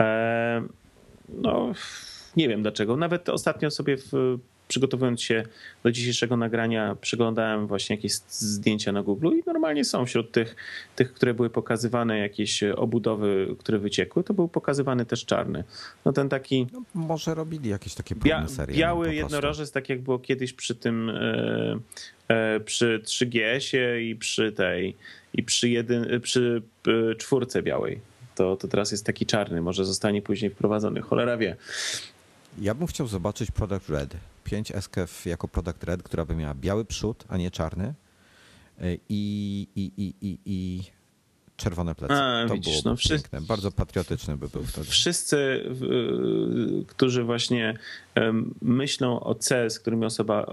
E, 0.00 0.62
no, 1.28 1.72
nie 2.36 2.48
wiem 2.48 2.62
dlaczego. 2.62 2.96
Nawet 2.96 3.28
ostatnio 3.28 3.70
sobie 3.70 3.96
w 3.96 4.38
przygotowując 4.68 5.22
się 5.22 5.42
do 5.82 5.92
dzisiejszego 5.92 6.36
nagrania, 6.36 6.96
przyglądałem 7.00 7.66
właśnie 7.66 7.96
jakieś 7.96 8.12
zdjęcia 8.28 8.92
na 8.92 9.02
Google 9.02 9.28
i 9.28 9.42
normalnie 9.46 9.84
są 9.84 10.06
wśród 10.06 10.32
tych, 10.32 10.56
tych, 10.96 11.12
które 11.12 11.34
były 11.34 11.50
pokazywane, 11.50 12.18
jakieś 12.18 12.62
obudowy, 12.62 13.56
które 13.58 13.78
wyciekły, 13.78 14.24
to 14.24 14.34
był 14.34 14.48
pokazywany 14.48 15.06
też 15.06 15.24
czarny. 15.24 15.64
No 16.04 16.12
ten 16.12 16.28
taki... 16.28 16.66
No, 16.72 16.82
może 16.94 17.34
robili 17.34 17.70
jakieś 17.70 17.94
takie 17.94 18.14
próbne 18.14 18.48
serie. 18.48 18.76
Biały 18.76 19.14
jednorożec, 19.14 19.72
tak 19.72 19.88
jak 19.88 20.02
było 20.02 20.18
kiedyś 20.18 20.52
przy 20.52 20.74
tym, 20.74 21.10
e, 21.10 21.78
e, 22.28 22.60
przy 22.60 23.00
3GS-ie 23.04 24.10
i 24.10 24.16
przy 24.16 24.52
tej, 24.52 24.96
i 25.34 25.42
przy, 25.42 25.68
jedyn, 25.68 26.20
przy 26.20 26.62
e, 26.88 27.14
czwórce 27.14 27.62
białej. 27.62 28.00
To, 28.34 28.56
to 28.56 28.68
teraz 28.68 28.90
jest 28.90 29.06
taki 29.06 29.26
czarny, 29.26 29.60
może 29.60 29.84
zostanie 29.84 30.22
później 30.22 30.50
wprowadzony, 30.50 31.00
cholera 31.00 31.36
wie. 31.36 31.56
Ja 32.60 32.74
bym 32.74 32.86
chciał 32.86 33.06
zobaczyć 33.06 33.50
Product 33.50 33.88
Red. 33.88 34.16
5 34.44 34.72
SKF 34.72 35.26
jako 35.26 35.48
Product 35.48 35.84
Red, 35.84 36.02
która 36.02 36.24
by 36.24 36.36
miała 36.36 36.54
biały 36.54 36.84
przód, 36.84 37.24
a 37.28 37.36
nie 37.36 37.50
czarny. 37.50 37.94
I, 39.08 39.68
i, 39.76 39.92
i, 39.96 40.14
i, 40.20 40.38
i 40.46 40.82
czerwone 41.56 41.94
plecy. 41.94 42.14
A, 42.14 42.44
to 42.48 42.54
widzisz, 42.54 42.84
no, 42.84 42.96
wszyscy, 42.96 43.30
piękne. 43.30 43.48
Bardzo 43.48 43.72
patriotyczny 43.72 44.36
by 44.36 44.48
był 44.48 44.64
wtedy. 44.64 44.86
Wszyscy, 44.86 45.64
którzy 46.86 47.24
właśnie 47.24 47.78
myślą 48.62 49.20
o 49.20 49.34
C, 49.34 49.70
z 49.70 49.80
którymi, 49.80 50.04
osoba, 50.04 50.46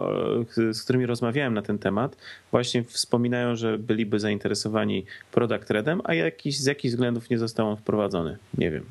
z 0.72 0.84
którymi 0.84 1.06
rozmawiałem 1.06 1.54
na 1.54 1.62
ten 1.62 1.80
temat, 1.80 2.18
właśnie 2.52 2.84
wspominają, 2.84 3.56
że 3.56 3.78
byliby 3.78 4.20
zainteresowani 4.20 5.06
Product 5.32 5.72
Redem, 5.72 6.02
a 6.04 6.14
jakiś, 6.14 6.60
z 6.60 6.66
jakichś 6.66 6.92
względów 6.92 7.30
nie 7.30 7.40
został 7.40 7.70
on 7.70 7.78
wprowadzony. 7.78 8.38
Nie 8.58 8.72
wiem. 8.72 8.86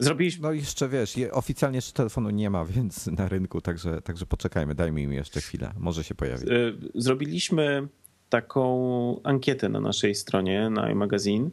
Zrobiliśmy. 0.00 0.42
No 0.42 0.52
jeszcze 0.52 0.88
wiesz, 0.88 1.14
oficjalnie 1.32 1.76
jeszcze 1.76 1.92
telefonu 1.92 2.30
nie 2.30 2.50
ma, 2.50 2.64
więc 2.64 3.06
na 3.06 3.28
rynku, 3.28 3.60
także, 3.60 4.02
także 4.02 4.26
poczekajmy, 4.26 4.74
dajmy 4.74 5.02
im 5.02 5.12
jeszcze 5.12 5.40
chwilę, 5.40 5.72
może 5.78 6.04
się 6.04 6.14
pojawi. 6.14 6.52
Y, 6.52 6.74
zrobiliśmy 6.94 7.88
taką 8.30 9.20
ankietę 9.22 9.68
na 9.68 9.80
naszej 9.80 10.14
stronie, 10.14 10.70
na 10.70 10.90
iMagazine. 10.90 11.50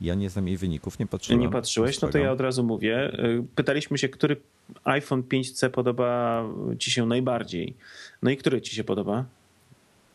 Ja 0.00 0.14
nie 0.14 0.30
znam 0.30 0.48
jej 0.48 0.56
wyników, 0.56 0.98
nie 0.98 1.06
patrzyłem. 1.06 1.40
Nie 1.40 1.48
patrzyłeś, 1.48 2.00
no 2.00 2.08
to 2.08 2.18
ja 2.18 2.32
od 2.32 2.40
razu 2.40 2.64
mówię. 2.64 3.24
Y, 3.24 3.44
pytaliśmy 3.54 3.98
się, 3.98 4.08
który 4.08 4.36
iPhone 4.84 5.22
5C 5.22 5.70
podoba 5.70 6.44
ci 6.78 6.90
się 6.90 7.06
najbardziej. 7.06 7.74
No 8.22 8.30
i 8.30 8.36
który 8.36 8.60
ci 8.60 8.76
się 8.76 8.84
podoba? 8.84 9.24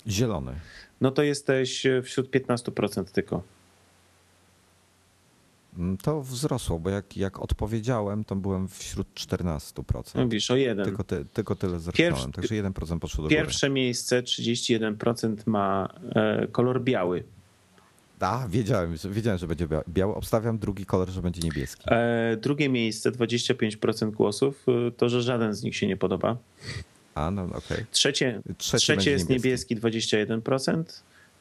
Zielony. 0.07 0.55
No 1.01 1.11
to 1.11 1.23
jesteś 1.23 1.83
wśród 2.03 2.31
15% 2.31 3.03
tylko. 3.03 3.43
Mm, 5.77 5.97
to 5.97 6.21
wzrosło, 6.21 6.79
bo 6.79 6.89
jak, 6.89 7.17
jak 7.17 7.39
odpowiedziałem, 7.39 8.23
to 8.23 8.35
byłem 8.35 8.67
wśród 8.67 9.07
14%. 9.13 10.23
Mówisz 10.23 10.51
o 10.51 10.55
jeden. 10.55 10.85
Tylko, 10.85 11.03
ty, 11.03 11.25
tylko 11.33 11.55
tyle 11.55 11.79
zerknąłem, 11.79 12.31
także 12.31 12.63
1% 12.63 12.99
poszło 12.99 13.23
do 13.23 13.29
Pierwsze 13.29 13.67
góry. 13.67 13.73
miejsce, 13.73 14.21
31% 14.21 15.35
ma 15.45 15.93
e, 16.15 16.47
kolor 16.47 16.83
biały. 16.83 17.23
A, 18.19 18.47
wiedziałem, 18.49 18.95
wiedziałem, 19.09 19.39
że 19.39 19.47
będzie 19.47 19.67
biały. 19.89 20.15
Obstawiam 20.15 20.57
drugi 20.57 20.85
kolor, 20.85 21.09
że 21.09 21.21
będzie 21.21 21.41
niebieski. 21.41 21.83
E, 21.87 22.37
drugie 22.41 22.69
miejsce, 22.69 23.11
25% 23.11 24.11
głosów, 24.11 24.65
e, 24.87 24.91
to 24.91 25.09
że 25.09 25.21
żaden 25.21 25.53
z 25.53 25.63
nich 25.63 25.75
się 25.75 25.87
nie 25.87 25.97
podoba. 25.97 26.37
A, 27.15 27.31
no 27.31 27.43
okej. 27.43 27.57
Okay. 27.57 27.85
Trzecie, 27.91 28.41
trzecie 28.57 29.11
jest 29.11 29.29
niebieski. 29.29 29.75
niebieski 29.75 30.01
21%, 30.41 30.83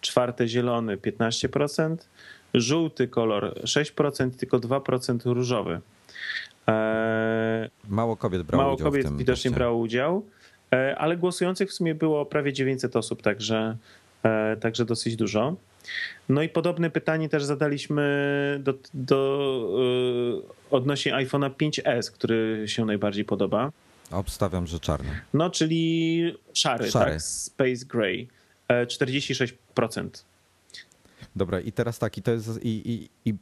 czwarte 0.01 0.49
zielony 0.49 0.97
15%, 0.97 1.97
żółty 2.55 3.09
kolor 3.09 3.55
6%, 3.65 4.31
tylko 4.31 4.59
2% 4.59 5.33
różowy. 5.33 5.81
E, 6.69 7.71
mało 7.89 8.17
kobiet 8.17 8.43
brało 8.43 8.63
Mało 8.63 8.75
udział. 8.75 8.85
Mało 8.85 9.03
kobiet 9.03 9.17
widocznie 9.17 9.51
brało 9.51 9.79
udział, 9.79 10.27
e, 10.73 10.99
ale 10.99 11.17
głosujących 11.17 11.71
w 11.71 11.73
sumie 11.73 11.95
było 11.95 12.27
prawie 12.27 12.53
900 12.53 12.97
osób, 12.97 13.23
także, 13.23 13.77
e, 14.23 14.57
także 14.57 14.85
dosyć 14.85 15.17
dużo. 15.17 15.57
No 16.29 16.43
i 16.43 16.49
podobne 16.49 16.91
pytanie 16.91 17.29
też 17.29 17.45
zadaliśmy 17.45 18.61
do, 18.65 18.75
do, 18.95 19.79
odnośnie 20.71 21.13
iPhone'a 21.13 21.51
5S, 21.51 22.11
który 22.11 22.65
się 22.67 22.85
najbardziej 22.85 23.25
podoba. 23.25 23.73
Obstawiam, 24.11 24.67
że 24.67 24.81
czarny. 24.81 25.11
No, 25.35 25.51
czyli 25.51 26.35
szary, 26.55 26.91
szary. 26.91 27.11
tak? 27.11 27.23
Space 27.23 27.87
Gray. 27.89 28.29
46%. 28.69 30.25
Dobra, 31.39 31.61
i 31.61 31.73
teraz 31.73 31.99
tak, 31.99 32.19
i 32.19 32.23
to 32.23 32.31
jest. 32.31 32.61
I, 32.63 33.09
i, 33.25 33.31
i, 33.31 33.35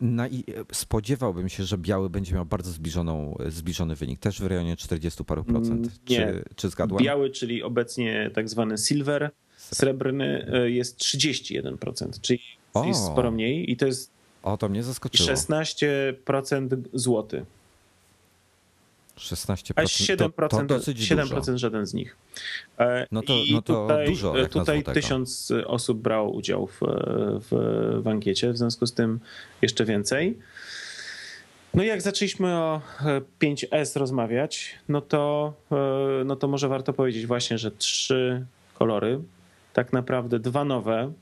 na, 0.00 0.28
i 0.28 0.44
spodziewałbym 0.72 1.48
się, 1.48 1.64
że 1.64 1.78
biały 1.78 2.10
będzie 2.10 2.34
miał 2.34 2.46
bardzo 2.46 2.70
zbliżoną, 2.70 3.38
zbliżony 3.48 3.94
wynik, 3.94 4.20
też 4.20 4.40
w 4.40 4.46
rejonie 4.46 4.76
40 4.76 5.24
paru 5.24 5.44
procent. 5.44 5.86
Mm, 5.86 5.90
nie. 6.08 6.16
Czy, 6.16 6.44
czy 6.56 6.68
zgadłem? 6.68 7.04
Biały, 7.04 7.30
czyli 7.30 7.62
obecnie 7.62 8.30
tak 8.34 8.48
zwany 8.48 8.78
silver, 8.78 9.30
srebrny 9.56 10.46
e, 10.52 10.70
jest 10.70 10.98
31%, 10.98 12.20
czyli 12.20 12.40
o. 12.74 12.84
jest 12.84 13.06
sporo 13.06 13.30
mniej 13.30 13.70
i 13.70 13.76
to 13.76 13.86
jest. 13.86 14.10
O, 14.42 14.56
to 14.56 14.68
mnie 14.68 14.82
zaskoczyło. 14.82 15.28
16% 15.28 16.76
złoty. 16.92 17.44
16%. 19.20 19.72
A 19.76 19.82
7%, 19.82 20.48
to, 20.48 20.56
to 20.56 20.62
dosyć 20.62 20.98
7% 20.98 21.28
dużo. 21.28 21.58
żaden 21.58 21.86
z 21.86 21.94
nich. 21.94 22.16
E, 22.78 23.06
no 23.12 23.22
to, 23.22 23.32
I 23.32 23.52
no 23.52 23.62
to 23.62 23.82
tutaj, 23.82 24.06
dużo. 24.06 24.36
Jak 24.36 24.48
tutaj 24.48 24.84
tysiąc 24.84 25.52
osób 25.66 25.98
brało 25.98 26.30
udział 26.30 26.66
w, 26.66 26.80
w, 27.50 28.00
w 28.02 28.08
ankiecie, 28.08 28.52
w 28.52 28.58
związku 28.58 28.86
z 28.86 28.92
tym 28.92 29.20
jeszcze 29.62 29.84
więcej. 29.84 30.38
No 31.74 31.82
i 31.82 31.86
jak 31.86 32.02
zaczęliśmy 32.02 32.56
o 32.56 32.80
5S 33.42 33.98
rozmawiać, 33.98 34.78
no 34.88 35.00
to, 35.00 35.52
e, 35.72 36.24
no 36.24 36.36
to 36.36 36.48
może 36.48 36.68
warto 36.68 36.92
powiedzieć 36.92 37.26
właśnie, 37.26 37.58
że 37.58 37.70
trzy 37.70 38.46
kolory, 38.74 39.20
tak 39.72 39.92
naprawdę 39.92 40.38
dwa 40.38 40.64
nowe. 40.64 41.12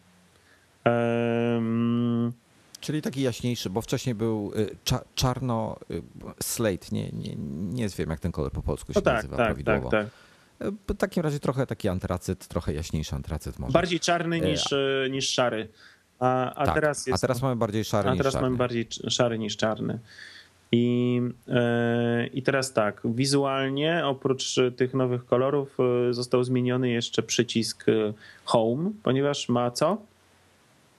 Um, 0.84 2.32
Czyli 2.80 3.02
taki 3.02 3.22
jaśniejszy, 3.22 3.70
bo 3.70 3.80
wcześniej 3.80 4.14
był 4.14 4.52
y, 4.56 4.76
cza 4.84 5.04
czarno 5.14 5.76
y, 5.90 6.02
slate, 6.42 6.86
nie, 6.92 7.10
nie, 7.12 7.34
nie 7.72 7.88
wiem 7.88 8.10
jak 8.10 8.20
ten 8.20 8.32
kolor 8.32 8.52
po 8.52 8.62
polsku 8.62 8.92
się 8.92 8.98
no 8.98 9.02
tak, 9.02 9.14
nazywa 9.14 9.36
tak, 9.36 9.46
prawidłowo. 9.46 9.90
Tak, 9.90 10.06
tak. 10.58 10.74
W 10.88 10.96
takim 10.96 11.22
razie 11.22 11.40
trochę 11.40 11.66
taki 11.66 11.88
antracyt, 11.88 12.48
trochę 12.48 12.74
jaśniejszy 12.74 13.14
antracyt 13.14 13.58
może. 13.58 13.72
Bardziej 13.72 14.00
czarny 14.00 14.40
niż, 14.40 14.72
e... 14.72 15.10
niż 15.10 15.30
szary. 15.30 15.68
A, 16.18 16.54
a 16.54 16.66
tak, 16.66 16.74
teraz 16.74 17.06
jest. 17.06 17.24
A 17.24 17.26
teraz 17.26 17.42
mamy 17.42 17.56
bardziej 17.56 17.84
szary 17.84 18.08
a 18.08 18.12
niż 18.12 18.18
teraz 18.18 18.32
czarny. 18.32 18.46
mamy 18.46 18.56
bardziej 18.56 18.88
szary 19.08 19.38
niż 19.38 19.56
czarny. 19.56 19.98
I, 20.72 21.20
I 22.32 22.42
teraz 22.42 22.72
tak, 22.72 23.02
wizualnie 23.04 24.02
oprócz 24.04 24.54
tych 24.76 24.94
nowych 24.94 25.26
kolorów 25.26 25.78
został 26.10 26.44
zmieniony 26.44 26.90
jeszcze 26.90 27.22
przycisk 27.22 27.86
Home, 28.44 28.90
ponieważ 29.02 29.48
ma 29.48 29.70
co? 29.70 29.98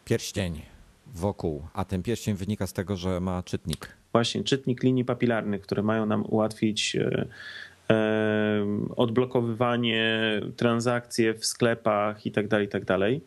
Pierścień 0.05 0.61
wokół, 1.13 1.67
a 1.73 1.85
ten 1.85 2.03
pierścień 2.03 2.35
wynika 2.35 2.67
z 2.67 2.73
tego, 2.73 2.95
że 2.95 3.19
ma 3.19 3.43
czytnik. 3.43 3.97
Właśnie, 4.11 4.43
czytnik 4.43 4.83
linii 4.83 5.05
papilarnych, 5.05 5.61
które 5.61 5.83
mają 5.83 6.05
nam 6.05 6.25
ułatwić 6.25 6.95
yy, 6.95 7.27
odblokowywanie, 8.95 10.21
transakcje 10.55 11.33
w 11.33 11.45
sklepach 11.45 12.25
i 12.25 12.31
tak 12.31 12.47
dalej, 12.47 12.65
i 12.65 12.69
tak 12.69 12.85
dalej. 12.85 13.21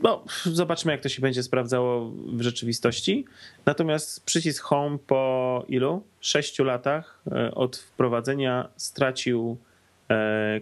No, 0.00 0.24
zobaczmy, 0.44 0.92
jak 0.92 1.00
to 1.00 1.08
się 1.08 1.22
będzie 1.22 1.42
sprawdzało 1.42 2.10
w 2.32 2.42
rzeczywistości. 2.42 3.24
Natomiast 3.66 4.24
przycisk 4.24 4.64
Home 4.64 4.98
po 5.06 5.64
ilu? 5.68 6.02
Sześciu 6.20 6.64
latach 6.64 7.22
od 7.52 7.76
wprowadzenia 7.76 8.68
stracił 8.76 9.56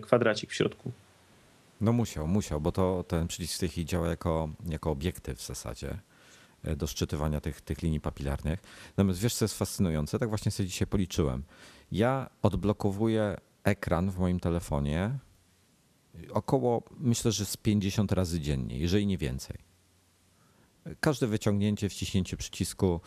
kwadracik 0.01 0.51
w 0.51 0.55
środku. 0.55 0.93
No 1.81 1.93
musiał, 1.93 2.29
musiał, 2.29 2.61
bo 2.61 2.73
to 2.73 3.05
ten 3.09 3.29
przycisk 3.29 3.55
w 3.55 3.59
tej 3.59 3.69
chwili 3.69 3.87
działa 3.87 4.09
jako, 4.09 4.49
jako 4.69 4.91
obiektyw 4.91 5.39
w 5.39 5.47
zasadzie 5.47 5.99
do 6.77 6.87
szczytywania 6.87 7.41
tych, 7.41 7.61
tych 7.61 7.83
linii 7.83 8.01
papilarnych. 8.01 8.63
Natomiast 8.97 9.21
wiesz, 9.21 9.35
co 9.35 9.45
jest 9.45 9.59
fascynujące? 9.59 10.19
Tak 10.19 10.29
właśnie 10.29 10.53
sobie 10.53 10.69
dzisiaj 10.69 10.89
policzyłem. 10.89 11.43
Ja 11.93 12.31
odblokowuję 12.43 13.37
ekran 13.65 14.11
w 14.11 14.19
moim 14.19 14.41
telefonie 14.41 15.19
około, 16.31 16.83
myślę, 16.99 17.33
że 17.33 17.45
z 17.45 17.57
50 17.57 18.13
razy 18.13 18.41
dziennie, 18.41 18.79
jeżeli 18.79 19.07
nie 19.07 19.19
więcej. 19.19 19.57
Każde 21.01 21.27
wyciągnięcie, 21.27 21.89
wciśnięcie 21.89 22.37
przycisku, 22.37 23.01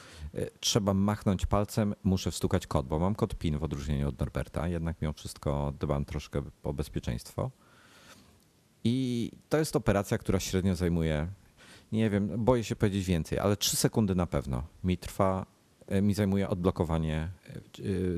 trzeba 0.60 0.94
machnąć 0.94 1.46
palcem, 1.46 1.96
muszę 2.04 2.32
wstukać 2.32 2.68
kod, 2.68 2.88
bo 2.88 3.00
mam 3.00 3.16
kod 3.16 3.36
PIN 3.36 3.58
w 3.58 3.64
odróżnieniu 3.64 4.08
od 4.10 4.20
Norberta, 4.20 4.68
jednak 4.68 5.02
mimo 5.02 5.14
wszystko 5.14 5.74
dbam 5.80 6.06
troszkę 6.06 6.42
o 6.64 6.74
bezpieczeństwo. 6.74 7.52
I 8.84 9.32
to 9.50 9.58
jest 9.58 9.76
operacja, 9.76 10.18
która 10.18 10.40
średnio 10.40 10.76
zajmuje, 10.76 11.28
nie 11.92 12.10
wiem, 12.10 12.46
boję 12.46 12.64
się 12.64 12.76
powiedzieć 12.76 13.06
więcej, 13.06 13.40
ale 13.40 13.58
3 13.58 13.76
sekundy 13.76 14.16
na 14.16 14.28
pewno 14.28 14.64
mi 14.84 14.98
trwa, 14.98 15.46
mi 16.02 16.14
zajmuje 16.14 16.50
odblokowanie 16.50 17.30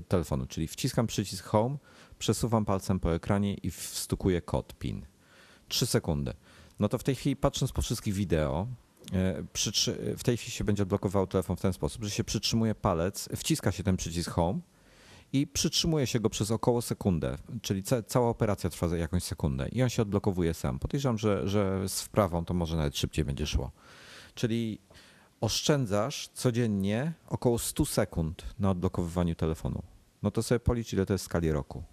telefonu, 0.07 0.45
czyli 0.45 0.67
wciskam 0.67 1.07
przycisk 1.07 1.45
Home, 1.45 1.77
przesuwam 2.19 2.65
palcem 2.65 2.99
po 2.99 3.15
ekranie 3.15 3.53
i 3.53 3.71
wstukuję 3.71 4.41
kod 4.41 4.73
PIN. 4.79 5.05
3 5.67 5.85
sekundy. 5.85 6.33
No 6.79 6.89
to 6.89 6.97
w 6.97 7.03
tej 7.03 7.15
chwili, 7.15 7.35
patrząc 7.35 7.71
po 7.71 7.81
wszystkich 7.81 8.13
wideo, 8.13 8.67
w 10.17 10.23
tej 10.23 10.37
chwili 10.37 10.51
się 10.51 10.63
będzie 10.63 10.83
odblokował 10.83 11.27
telefon 11.27 11.55
w 11.55 11.61
ten 11.61 11.73
sposób, 11.73 12.03
że 12.03 12.09
się 12.09 12.23
przytrzymuje 12.23 12.75
palec, 12.75 13.29
wciska 13.35 13.71
się 13.71 13.83
ten 13.83 13.97
przycisk 13.97 14.31
Home 14.31 14.59
i 15.33 15.47
przytrzymuje 15.47 16.07
się 16.07 16.19
go 16.19 16.29
przez 16.29 16.51
około 16.51 16.81
sekundę, 16.81 17.37
czyli 17.61 17.83
ca 17.83 18.03
cała 18.03 18.29
operacja 18.29 18.69
trwa 18.69 18.97
jakąś 18.97 19.23
sekundę 19.23 19.67
i 19.69 19.83
on 19.83 19.89
się 19.89 20.01
odblokowuje 20.01 20.53
sam. 20.53 20.79
Podejrzewam, 20.79 21.17
że, 21.17 21.47
że 21.47 21.89
z 21.89 22.01
wprawą 22.01 22.45
to 22.45 22.53
może 22.53 22.77
nawet 22.77 22.97
szybciej 22.97 23.25
będzie 23.25 23.47
szło. 23.47 23.71
Czyli 24.35 24.79
oszczędzasz 25.41 26.27
codziennie 26.27 27.13
około 27.27 27.59
100 27.59 27.85
sekund 27.85 28.45
na 28.59 28.69
odblokowywaniu 28.69 29.35
telefonu. 29.35 29.83
No 30.23 30.31
to 30.31 30.43
sobie 30.43 30.59
policz, 30.59 30.93
ile 30.93 31.05
to 31.05 31.13
jest 31.13 31.23
w 31.23 31.25
skali 31.25 31.51
roku. 31.51 31.83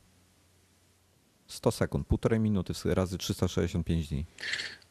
100 1.46 1.70
sekund, 1.70 2.06
półtorej 2.06 2.40
minuty 2.40 2.72
razy 2.84 3.18
365 3.18 4.08
dni. 4.08 4.26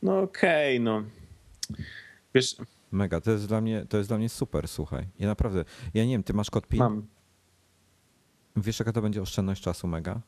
No 0.02 0.20
okej, 0.20 0.78
okay, 0.78 0.86
no. 0.86 1.04
Wiesz... 2.34 2.56
Mega, 2.92 3.22
to 3.22 3.32
jest, 3.32 3.48
dla 3.48 3.62
mnie, 3.62 3.86
to 3.90 3.98
jest 3.98 4.10
dla 4.10 4.18
mnie 4.18 4.30
super, 4.30 4.68
słuchaj. 4.68 5.08
Ja 5.20 5.28
naprawdę, 5.28 5.66
ja 5.94 6.06
nie 6.06 6.12
wiem, 6.12 6.24
ty 6.24 6.34
masz 6.34 6.50
kod 6.50 6.68
PIN? 6.68 6.80
Mam. 6.80 7.08
Wiesz, 8.58 8.80
jaka 8.80 8.92
to 8.92 9.02
będzie 9.02 9.22
oszczędność 9.22 9.62
czasu 9.62 9.88
mega? 9.88 10.22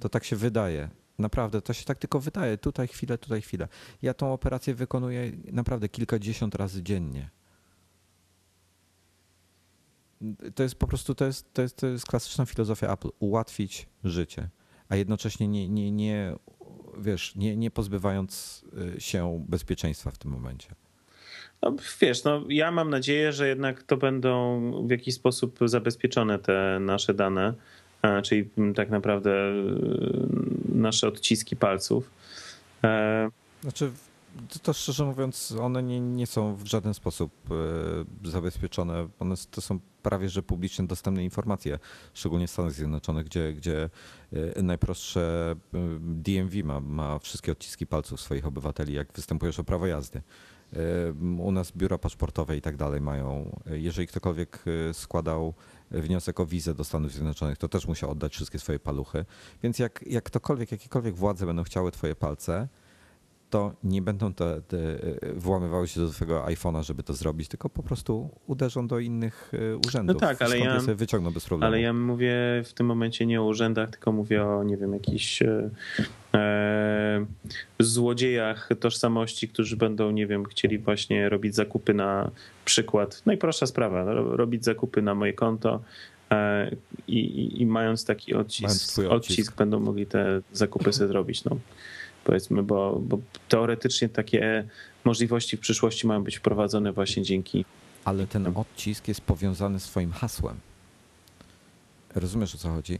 To 0.00 0.08
tak 0.08 0.24
się 0.24 0.36
wydaje. 0.36 0.90
Naprawdę, 1.18 1.62
to 1.62 1.72
się 1.72 1.84
tak 1.84 1.98
tylko 1.98 2.20
wydaje. 2.20 2.58
Tutaj 2.58 2.88
chwilę, 2.88 3.18
tutaj 3.18 3.42
chwilę. 3.42 3.68
Ja 4.02 4.14
tą 4.14 4.32
operację 4.32 4.74
wykonuję 4.74 5.32
naprawdę 5.52 5.88
kilkadziesiąt 5.88 6.54
razy 6.54 6.82
dziennie. 6.82 7.30
To 10.54 10.62
jest 10.62 10.74
po 10.74 10.86
prostu, 10.86 11.14
to 11.14 11.24
jest, 11.24 11.54
to 11.54 11.62
jest, 11.62 11.76
to 11.76 11.86
jest 11.86 12.06
klasyczna 12.06 12.46
filozofia 12.46 12.92
Apple. 12.92 13.08
Ułatwić 13.18 13.88
życie, 14.04 14.48
a 14.88 14.96
jednocześnie 14.96 15.48
nie, 15.48 15.68
nie, 15.68 15.92
nie, 15.92 16.36
wiesz, 16.98 17.36
nie, 17.36 17.56
nie 17.56 17.70
pozbywając 17.70 18.64
się 18.98 19.44
bezpieczeństwa 19.48 20.10
w 20.10 20.18
tym 20.18 20.30
momencie. 20.30 20.74
No, 21.62 21.74
wiesz, 22.00 22.24
no, 22.24 22.44
ja 22.48 22.70
mam 22.70 22.90
nadzieję, 22.90 23.32
że 23.32 23.48
jednak 23.48 23.82
to 23.82 23.96
będą 23.96 24.60
w 24.86 24.90
jakiś 24.90 25.14
sposób 25.14 25.58
zabezpieczone 25.64 26.38
te 26.38 26.78
nasze 26.80 27.14
dane, 27.14 27.54
czyli 28.22 28.50
tak 28.74 28.90
naprawdę 28.90 29.32
nasze 30.74 31.08
odciski 31.08 31.56
palców. 31.56 32.10
Znaczy, 33.62 33.90
to 34.62 34.72
szczerze 34.72 35.04
mówiąc, 35.04 35.54
one 35.60 35.82
nie, 35.82 36.00
nie 36.00 36.26
są 36.26 36.56
w 36.56 36.66
żaden 36.66 36.94
sposób 36.94 37.32
zabezpieczone. 38.24 39.08
One 39.18 39.34
to 39.50 39.60
są 39.60 39.80
prawie 40.02 40.28
że 40.28 40.42
publicznie 40.42 40.86
dostępne 40.86 41.24
informacje, 41.24 41.78
szczególnie 42.14 42.46
w 42.46 42.50
Stanach 42.50 42.72
Zjednoczonych, 42.72 43.26
gdzie, 43.26 43.52
gdzie 43.52 43.90
najprostsze 44.62 45.54
DMV 46.00 46.64
ma, 46.64 46.80
ma 46.80 47.18
wszystkie 47.18 47.52
odciski 47.52 47.86
palców 47.86 48.20
swoich 48.20 48.46
obywateli, 48.46 48.94
jak 48.94 49.12
występujesz 49.12 49.58
o 49.58 49.64
prawo 49.64 49.86
jazdy. 49.86 50.22
U 51.38 51.52
nas 51.52 51.72
biura 51.76 51.98
paszportowe 51.98 52.56
i 52.56 52.60
tak 52.60 52.76
dalej 52.76 53.00
mają. 53.00 53.60
Jeżeli 53.66 54.06
ktokolwiek 54.06 54.64
składał 54.92 55.54
wniosek 55.90 56.40
o 56.40 56.46
wizę 56.46 56.74
do 56.74 56.84
Stanów 56.84 57.12
Zjednoczonych, 57.12 57.58
to 57.58 57.68
też 57.68 57.86
musiał 57.86 58.10
oddać 58.10 58.32
wszystkie 58.32 58.58
swoje 58.58 58.78
paluchy. 58.78 59.24
Więc 59.62 59.78
jak, 59.78 60.04
jak 60.06 60.24
ktokolwiek, 60.24 60.72
jakiekolwiek 60.72 61.14
władze 61.14 61.46
będą 61.46 61.62
chciały 61.62 61.90
twoje 61.90 62.14
palce, 62.14 62.68
to 63.50 63.72
nie 63.84 64.02
będą 64.02 64.34
te, 64.34 64.62
te 64.62 64.78
włamywały 65.34 65.88
się 65.88 66.00
do 66.00 66.10
twojego 66.10 66.44
iPhone'a, 66.44 66.82
żeby 66.82 67.02
to 67.02 67.14
zrobić, 67.14 67.48
tylko 67.48 67.68
po 67.68 67.82
prostu 67.82 68.30
uderzą 68.46 68.86
do 68.86 68.98
innych 68.98 69.52
urzędów. 69.86 70.14
No 70.14 70.20
tak, 70.20 70.42
ale 70.42 70.58
ja, 70.58 70.80
sobie 70.80 70.94
wyciągną 70.94 71.30
bez 71.30 71.44
problemu. 71.44 71.68
Ale 71.72 71.80
ja 71.80 71.92
mówię 71.92 72.34
w 72.64 72.72
tym 72.72 72.86
momencie 72.86 73.26
nie 73.26 73.40
o 73.40 73.44
urzędach, 73.44 73.90
tylko 73.90 74.12
mówię 74.12 74.44
o, 74.44 74.64
nie 74.64 74.76
wiem, 74.76 74.92
jakichś 74.92 75.42
e, 75.42 75.70
złodziejach 77.86 78.68
tożsamości, 78.80 79.48
którzy 79.48 79.76
będą, 79.76 80.10
nie 80.10 80.26
wiem, 80.26 80.44
chcieli 80.44 80.78
właśnie 80.78 81.28
robić 81.28 81.54
zakupy 81.54 81.94
na 81.94 82.30
przykład, 82.64 83.22
najprostsza 83.26 83.66
sprawa, 83.66 84.04
robić 84.14 84.64
zakupy 84.64 85.02
na 85.02 85.14
moje 85.14 85.32
konto 85.32 85.80
e, 86.30 86.70
i, 87.08 87.18
i, 87.18 87.62
i, 87.62 87.66
mając 87.66 88.04
taki 88.04 88.34
odcisk, 88.34 88.62
mając 88.62 88.98
odcisk. 88.98 89.10
odcisk, 89.10 89.56
będą 89.56 89.80
mogli 89.80 90.06
te 90.06 90.40
zakupy 90.52 90.92
sobie 90.92 91.08
zrobić. 91.08 91.44
No 91.44 91.56
powiedzmy, 92.24 92.62
bo, 92.62 92.98
bo 93.02 93.18
teoretycznie 93.48 94.08
takie 94.08 94.68
możliwości 95.04 95.56
w 95.56 95.60
przyszłości 95.60 96.06
mają 96.06 96.24
być 96.24 96.38
wprowadzone 96.38 96.92
właśnie 96.92 97.22
dzięki. 97.22 97.64
Ale 98.04 98.26
ten 98.26 98.46
odcisk 98.54 99.08
jest 99.08 99.20
powiązany 99.20 99.80
z 99.80 99.84
Twoim 99.84 100.12
hasłem. 100.12 100.56
Rozumiesz 102.14 102.54
o 102.54 102.58
co 102.58 102.68
chodzi? 102.68 102.98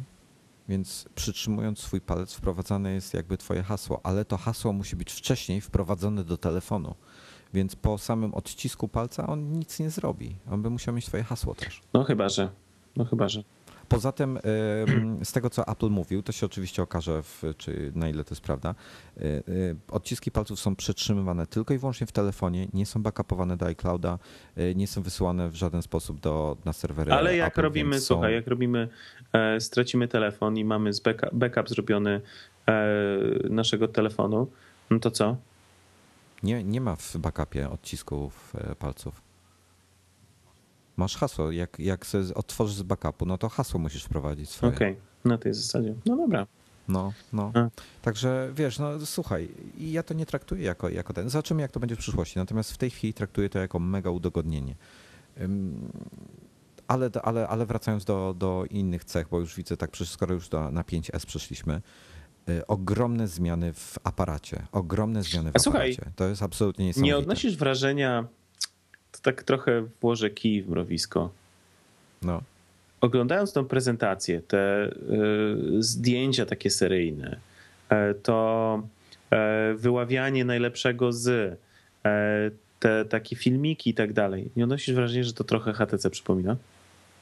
Więc 0.71 1.09
przytrzymując 1.15 1.79
swój 1.79 2.01
palec, 2.01 2.35
wprowadzane 2.35 2.93
jest 2.93 3.15
jakby 3.15 3.37
Twoje 3.37 3.63
hasło, 3.63 4.01
ale 4.03 4.25
to 4.25 4.37
hasło 4.37 4.73
musi 4.73 4.97
być 4.97 5.13
wcześniej 5.13 5.61
wprowadzone 5.61 6.25
do 6.25 6.37
telefonu. 6.37 6.95
Więc 7.55 7.77
po 7.77 7.99
samym 7.99 8.35
odcisku 8.35 8.89
palca 8.89 9.27
on 9.27 9.53
nic 9.53 9.81
nie 9.81 9.91
zrobi. 9.91 10.37
On 10.51 10.63
by 10.63 10.71
musiał 10.71 10.95
mieć 10.95 11.07
Twoje 11.07 11.23
hasło 11.23 11.55
też. 11.55 11.81
No 11.95 12.05
chyba, 12.05 12.29
że. 12.29 12.51
No 12.97 13.05
chyba, 13.05 13.29
że. 13.29 13.43
Poza 13.91 14.13
tym, 14.13 14.39
z 15.25 15.33
tego 15.33 15.51
co 15.51 15.67
Apple 15.67 15.89
mówił, 15.89 16.23
to 16.23 16.33
się 16.33 16.47
oczywiście 16.47 16.83
okaże, 16.83 17.23
w, 17.23 17.43
czy 17.57 17.93
na 17.95 18.09
ile 18.09 18.25
to 18.25 18.35
jest 18.35 18.43
prawda. 18.43 18.75
Odciski 19.89 20.31
palców 20.31 20.61
są 20.61 20.77
przetrzymywane 20.77 21.47
tylko 21.47 21.75
i 21.75 21.79
wyłącznie 21.79 22.07
w 22.07 22.13
telefonie, 22.13 22.69
nie 22.73 22.87
są 22.87 23.03
backupowane 23.03 23.57
do 23.57 23.67
iClouda, 23.67 24.19
nie 24.75 24.87
są 24.87 25.03
wysyłane 25.03 25.49
w 25.49 25.55
żaden 25.55 25.83
sposób 25.83 26.21
do, 26.21 26.57
na 26.65 26.73
serwery. 26.73 27.13
Ale 27.13 27.37
jak 27.37 27.49
Apple, 27.49 27.63
robimy, 27.63 28.01
są... 28.01 28.07
słuchaj, 28.07 28.35
jak 28.35 28.47
robimy, 28.47 28.89
e, 29.33 29.61
stracimy 29.61 30.09
telefon 30.09 30.57
i 30.57 30.65
mamy 30.65 30.93
z 30.93 31.01
backup, 31.01 31.31
backup 31.33 31.69
zrobiony 31.69 32.21
e, 32.67 32.89
naszego 33.51 33.89
telefonu, 33.89 34.47
no 34.91 34.99
to 34.99 35.11
co? 35.11 35.37
Nie, 36.43 36.65
nie 36.65 36.81
ma 36.81 36.97
w 36.97 37.17
backupie 37.17 37.71
odcisków 37.71 38.55
palców. 38.79 39.30
Masz 41.01 41.17
hasło. 41.17 41.51
Jak, 41.51 41.79
jak 41.79 42.07
sobie 42.07 42.35
otworzysz 42.35 42.77
z 42.77 42.83
backupu, 42.83 43.27
no 43.27 43.39
to 43.39 43.49
hasło 43.49 43.81
musisz 43.81 44.05
wprowadzić 44.05 44.51
swoje. 44.51 44.73
Okej, 44.73 44.93
okay. 44.93 45.03
na 45.25 45.39
tej 45.39 45.55
zasadzie. 45.55 45.95
No 46.07 46.17
dobra. 46.17 46.47
No, 46.89 47.13
no. 47.33 47.53
A. 47.55 47.69
Także 48.03 48.51
wiesz, 48.55 48.79
no 48.79 49.07
słuchaj, 49.07 49.49
ja 49.79 50.03
to 50.03 50.15
nie 50.15 50.27
traktuję 50.27 50.65
jako, 50.65 50.89
jako 50.89 51.13
ten. 51.13 51.29
Zobaczymy, 51.29 51.63
jak 51.63 51.73
to 51.73 51.81
będzie 51.81 51.97
w 51.97 51.99
przyszłości. 51.99 52.39
Natomiast 52.39 52.73
w 52.73 52.79
tej 52.79 52.91
chwili 52.91 53.15
traktuję 53.15 53.49
to 53.49 53.59
jako 53.59 53.79
mega 53.79 54.11
udogodnienie. 54.11 54.75
Ale, 56.89 57.11
ale, 57.23 57.49
ale 57.49 57.67
wracając 57.67 58.05
do, 58.05 58.35
do 58.39 58.65
innych 58.71 59.05
cech, 59.05 59.29
bo 59.29 59.41
już 59.41 59.57
widzę, 59.57 59.77
tak, 59.77 59.91
skoro 60.05 60.35
już 60.35 60.49
do, 60.49 60.71
na 60.71 60.83
5S 60.83 61.27
przeszliśmy, 61.27 61.83
ogromne 62.69 63.29
zmiany 63.29 63.73
w 63.73 63.99
aparacie. 64.05 64.67
Ogromne 64.73 65.23
zmiany 65.23 65.53
w 65.53 65.57
A 65.57 65.61
aparacie. 65.61 65.95
Słuchaj, 65.95 66.13
to 66.17 66.29
jest 66.29 66.43
absolutnie 66.43 66.87
niesamowite. 66.87 67.15
Nie 67.15 67.19
odnosisz 67.19 67.57
wrażenia, 67.57 68.29
to 69.13 69.19
tak 69.23 69.43
trochę 69.43 69.87
włożę 70.01 70.31
kij 70.31 70.63
w 70.63 70.69
mrowisko. 70.69 71.31
No. 72.23 72.43
Oglądając 73.01 73.53
tą 73.53 73.65
prezentację, 73.65 74.43
te 74.43 74.87
y, 74.87 75.83
zdjęcia 75.83 76.47
takie 76.47 76.71
seryjne, 76.71 77.37
y, 77.93 78.15
to 78.15 78.83
y, 79.73 79.75
wyławianie 79.75 80.45
najlepszego 80.45 81.13
z, 81.13 81.59
te 82.81 83.05
takie 83.05 83.37
filmiki 83.37 83.91
i 83.91 83.95
tak 83.95 84.13
dalej, 84.13 84.51
nie 84.57 84.65
odnosisz 84.65 84.95
wrażenia, 84.95 85.25
że 85.25 85.33
to 85.33 85.45
trochę 85.45 85.73
HTC 85.73 86.11
przypomina? 86.11 86.57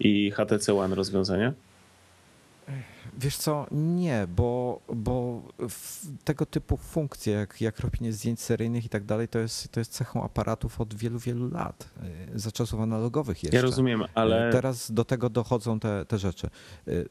I 0.00 0.30
HTC 0.30 0.74
One 0.74 0.94
rozwiązania? 0.94 1.52
Wiesz 3.20 3.36
co, 3.36 3.66
nie, 3.70 4.26
bo, 4.36 4.80
bo 4.94 5.42
tego 6.24 6.46
typu 6.46 6.76
funkcje, 6.76 7.32
jak, 7.32 7.60
jak 7.60 7.80
robienie 7.80 8.12
zdjęć 8.12 8.40
seryjnych 8.40 8.84
i 8.84 8.88
tak 8.88 9.04
dalej, 9.04 9.28
to 9.28 9.38
jest, 9.38 9.72
to 9.72 9.80
jest 9.80 9.92
cechą 9.92 10.24
aparatów 10.24 10.80
od 10.80 10.94
wielu, 10.94 11.18
wielu 11.18 11.48
lat, 11.50 11.90
y, 12.34 12.38
za 12.38 12.52
czasów 12.52 12.80
analogowych 12.80 13.42
jeszcze. 13.42 13.56
Ja 13.56 13.62
rozumiem, 13.62 14.04
ale... 14.14 14.48
Y, 14.48 14.52
teraz 14.52 14.92
do 14.92 15.04
tego 15.04 15.30
dochodzą 15.30 15.80
te, 15.80 16.04
te 16.04 16.18
rzeczy. 16.18 16.50
Y, 16.88 17.08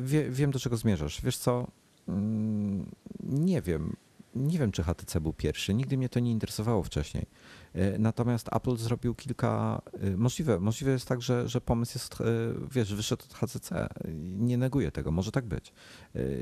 wie, 0.00 0.30
wiem, 0.30 0.50
do 0.50 0.58
czego 0.58 0.76
zmierzasz. 0.76 1.22
Wiesz 1.22 1.36
co, 1.36 1.66
mm, 2.08 2.90
nie 3.22 3.62
wiem, 3.62 3.96
nie 4.34 4.58
wiem, 4.58 4.72
czy 4.72 4.82
HTC 4.82 5.20
był 5.20 5.32
pierwszy. 5.32 5.74
Nigdy 5.74 5.98
mnie 5.98 6.08
to 6.08 6.20
nie 6.20 6.30
interesowało 6.30 6.82
wcześniej. 6.82 7.26
E, 7.74 7.98
natomiast 7.98 8.48
Apple 8.52 8.76
zrobił 8.76 9.14
kilka. 9.14 9.82
E, 10.00 10.16
możliwe, 10.16 10.60
możliwe 10.60 10.92
jest 10.92 11.08
tak, 11.08 11.22
że, 11.22 11.48
że 11.48 11.60
pomysł 11.60 11.98
jest, 11.98 12.20
e, 12.20 12.24
wiesz, 12.72 12.94
wyszedł 12.94 13.24
od 13.24 13.34
HTC. 13.34 13.88
Nie 14.14 14.56
neguję 14.56 14.90
tego, 14.90 15.10
może 15.10 15.32
tak 15.32 15.44
być. 15.44 15.72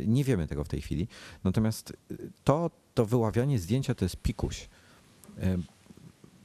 Nie 0.07 0.25
wiemy 0.25 0.47
tego 0.47 0.65
w 0.65 0.69
tej 0.69 0.81
chwili. 0.81 1.09
Natomiast 1.45 1.93
to, 2.45 2.71
to 2.95 3.07
wyławianie 3.07 3.59
zdjęcia 3.59 3.95
to 3.95 4.05
jest 4.05 4.17
pikuś. 4.17 4.69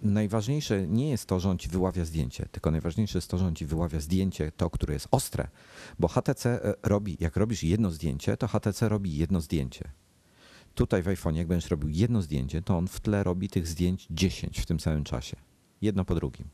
Najważniejsze 0.01 0.87
nie 0.87 1.09
jest 1.09 1.25
to, 1.25 1.39
że 1.39 1.49
on 1.49 1.57
ci 1.57 1.69
wyławia 1.69 2.05
zdjęcie, 2.05 2.45
tylko 2.51 2.71
najważniejsze 2.71 3.17
jest 3.17 3.27
to, 3.27 3.37
że 3.37 3.45
on 3.45 3.55
ci 3.55 3.65
wyławia 3.65 3.99
zdjęcie, 3.99 4.51
to, 4.57 4.69
które 4.69 4.93
jest 4.93 5.07
ostre. 5.11 5.47
Bo 5.99 6.07
HTC 6.07 6.59
robi, 6.83 7.17
jak 7.19 7.37
robisz 7.37 7.63
jedno 7.63 7.91
zdjęcie, 7.91 8.37
to 8.37 8.47
HTC 8.47 8.89
robi 8.89 9.17
jedno 9.17 9.41
zdjęcie 9.41 9.91
Tutaj 10.75 11.03
w 11.03 11.07
iPhone, 11.07 11.35
jak 11.35 11.47
będziesz 11.47 11.69
robił 11.69 11.89
jedno 11.89 12.21
zdjęcie, 12.21 12.61
to 12.61 12.77
on 12.77 12.87
w 12.87 12.99
tle 12.99 13.23
robi 13.23 13.49
tych 13.49 13.67
zdjęć 13.67 14.07
10 14.11 14.59
w 14.59 14.65
tym 14.65 14.79
samym 14.79 15.03
czasie. 15.03 15.35
Jedno 15.81 16.05
po 16.05 16.15
drugim. 16.15 16.47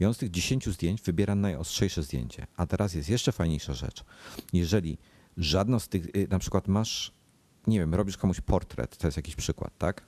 I 0.00 0.04
on 0.04 0.14
z 0.14 0.18
tych 0.18 0.30
10 0.30 0.68
zdjęć 0.68 1.02
wybiera 1.02 1.34
najostrzejsze 1.34 2.02
zdjęcie. 2.02 2.46
A 2.56 2.66
teraz 2.66 2.94
jest 2.94 3.08
jeszcze 3.08 3.32
fajniejsza 3.32 3.74
rzecz. 3.74 4.04
Jeżeli 4.52 4.98
żadno 5.36 5.80
z 5.80 5.88
tych, 5.88 6.06
y, 6.16 6.28
na 6.30 6.38
przykład 6.38 6.68
masz, 6.68 7.12
nie 7.66 7.78
wiem, 7.78 7.94
robisz 7.94 8.16
komuś 8.16 8.40
portret, 8.40 8.96
to 8.96 9.06
jest 9.06 9.16
jakiś 9.16 9.36
przykład, 9.36 9.78
tak? 9.78 10.06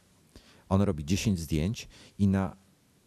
On 0.68 0.82
robi 0.82 1.04
10 1.04 1.38
zdjęć 1.38 1.88
i 2.18 2.28
na 2.28 2.56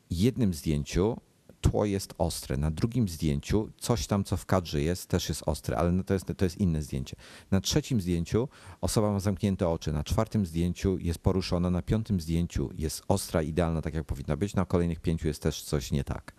jednym 0.10 0.54
zdjęciu 0.54 1.18
tło 1.62 1.86
jest 1.86 2.14
ostre. 2.18 2.58
Na 2.58 2.72
drugim 2.72 3.10
zdjęciu 3.10 3.70
coś 3.78 4.08
tam, 4.08 4.24
co 4.24 4.38
w 4.38 4.46
kadrze 4.46 4.82
jest, 4.82 5.08
też 5.08 5.30
jest 5.30 5.44
ostre, 5.46 5.78
ale 5.78 6.04
to 6.04 6.14
jest, 6.14 6.26
to 6.38 6.46
jest 6.46 6.58
inne 6.58 6.82
zdjęcie. 6.82 7.16
Na 7.52 7.62
trzecim 7.62 8.02
zdjęciu 8.02 8.50
osoba 8.82 9.12
ma 9.12 9.20
zamknięte 9.20 9.70
oczy, 9.70 9.94
na 9.94 10.04
czwartym 10.04 10.46
zdjęciu 10.46 10.98
jest 10.98 11.20
poruszona, 11.20 11.70
na 11.70 11.82
piątym 11.82 12.22
zdjęciu 12.22 12.70
jest 12.78 13.04
ostra, 13.08 13.42
idealna, 13.42 13.82
tak 13.82 13.94
jak 13.94 14.06
powinna 14.06 14.38
być, 14.38 14.56
na 14.56 14.66
kolejnych 14.66 15.00
pięciu 15.00 15.28
jest 15.28 15.42
też 15.42 15.62
coś 15.62 15.92
nie 15.92 16.04
tak. 16.04 16.34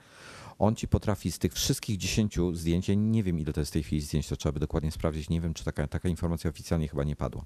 On 0.58 0.76
ci 0.76 0.88
potrafi 0.88 1.32
z 1.32 1.38
tych 1.38 1.52
wszystkich 1.52 1.96
dziesięciu 1.96 2.54
zdjęć, 2.54 2.88
ja 2.88 2.94
nie 2.94 3.22
wiem 3.22 3.40
ile 3.40 3.52
to 3.52 3.60
jest 3.60 3.70
w 3.70 3.72
tej 3.72 3.82
chwili 3.82 4.02
zdjęć, 4.02 4.28
to 4.28 4.36
trzeba 4.36 4.52
by 4.52 4.60
dokładnie 4.60 4.90
sprawdzić, 4.90 5.28
nie 5.28 5.40
wiem 5.40 5.54
czy 5.54 5.64
taka, 5.64 5.86
taka 5.86 6.08
informacja 6.08 6.50
oficjalnie 6.50 6.88
chyba 6.88 7.04
nie 7.04 7.16
padła. 7.16 7.44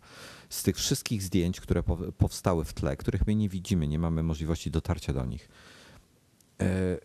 Z 0.49 0.63
tych 0.63 0.77
wszystkich 0.77 1.23
zdjęć, 1.23 1.61
które 1.61 1.83
powstały 2.19 2.65
w 2.65 2.73
tle, 2.73 2.97
których 2.97 3.27
my 3.27 3.35
nie 3.35 3.49
widzimy, 3.49 3.89
nie 3.89 3.99
mamy 3.99 4.23
możliwości 4.23 4.71
dotarcia 4.71 5.13
do 5.13 5.25
nich, 5.25 5.49
e, 6.61 6.99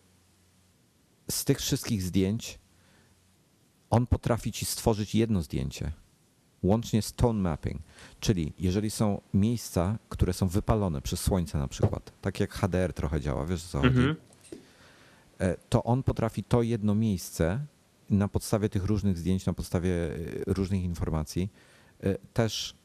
z 1.30 1.44
tych 1.44 1.58
wszystkich 1.58 2.02
zdjęć 2.02 2.58
on 3.90 4.06
potrafi 4.06 4.52
ci 4.52 4.64
stworzyć 4.64 5.14
jedno 5.14 5.42
zdjęcie, 5.42 5.92
łącznie 6.62 7.02
z 7.02 7.12
tone 7.12 7.40
mapping. 7.40 7.82
Czyli 8.20 8.52
jeżeli 8.58 8.90
są 8.90 9.20
miejsca, 9.34 9.98
które 10.08 10.32
są 10.32 10.48
wypalone 10.48 11.02
przez 11.02 11.20
słońce 11.20 11.58
na 11.58 11.68
przykład, 11.68 12.12
tak 12.20 12.40
jak 12.40 12.54
HDR 12.54 12.92
trochę 12.92 13.20
działa, 13.20 13.46
wiesz 13.46 13.62
co 13.62 13.78
chodzi, 13.80 13.98
mhm. 13.98 14.16
e, 15.38 15.56
to 15.68 15.84
on 15.84 16.02
potrafi 16.02 16.44
to 16.44 16.62
jedno 16.62 16.94
miejsce 16.94 17.60
na 18.10 18.28
podstawie 18.28 18.68
tych 18.68 18.84
różnych 18.84 19.18
zdjęć, 19.18 19.46
na 19.46 19.52
podstawie 19.52 19.92
e, 19.92 20.16
różnych 20.46 20.82
informacji 20.82 21.48
e, 22.00 22.18
też 22.34 22.77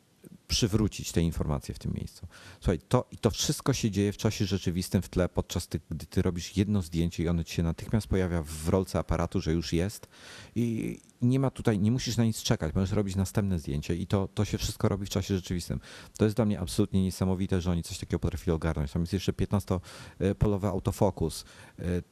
przywrócić 0.47 1.11
te 1.11 1.21
informacje 1.21 1.75
w 1.75 1.79
tym 1.79 1.93
miejscu. 1.93 2.27
Słuchaj, 2.59 2.79
to, 2.87 3.07
i 3.11 3.17
to 3.17 3.29
wszystko 3.29 3.73
się 3.73 3.91
dzieje 3.91 4.13
w 4.13 4.17
czasie 4.17 4.45
rzeczywistym 4.45 5.01
w 5.01 5.09
tle, 5.09 5.29
podczas 5.29 5.67
ty, 5.67 5.79
gdy 5.89 6.05
ty 6.05 6.21
robisz 6.21 6.57
jedno 6.57 6.81
zdjęcie 6.81 7.23
i 7.23 7.27
ono 7.27 7.43
ci 7.43 7.55
się 7.55 7.63
natychmiast 7.63 8.07
pojawia 8.07 8.43
w 8.43 8.69
rolce 8.69 8.99
aparatu, 8.99 9.41
że 9.41 9.53
już 9.53 9.73
jest 9.73 10.07
i 10.55 10.97
nie 11.23 11.39
ma 11.39 11.51
tutaj, 11.51 11.79
nie 11.79 11.91
musisz 11.91 12.17
na 12.17 12.25
nic 12.25 12.43
czekać, 12.43 12.75
możesz 12.75 12.91
robić 12.91 13.15
następne 13.15 13.59
zdjęcie 13.59 13.95
i 13.95 14.07
to, 14.07 14.27
to 14.33 14.45
się 14.45 14.57
wszystko 14.57 14.89
robi 14.89 15.05
w 15.05 15.09
czasie 15.09 15.35
rzeczywistym. 15.35 15.79
To 16.17 16.25
jest 16.25 16.35
dla 16.35 16.45
mnie 16.45 16.59
absolutnie 16.59 17.03
niesamowite, 17.03 17.61
że 17.61 17.71
oni 17.71 17.83
coś 17.83 17.97
takiego 17.97 18.19
potrafili 18.19 18.51
ogarnąć. 18.51 18.91
Tam 18.91 19.01
jest 19.01 19.13
jeszcze 19.13 19.31
15-polowy 19.31 20.67
autofokus. 20.67 21.45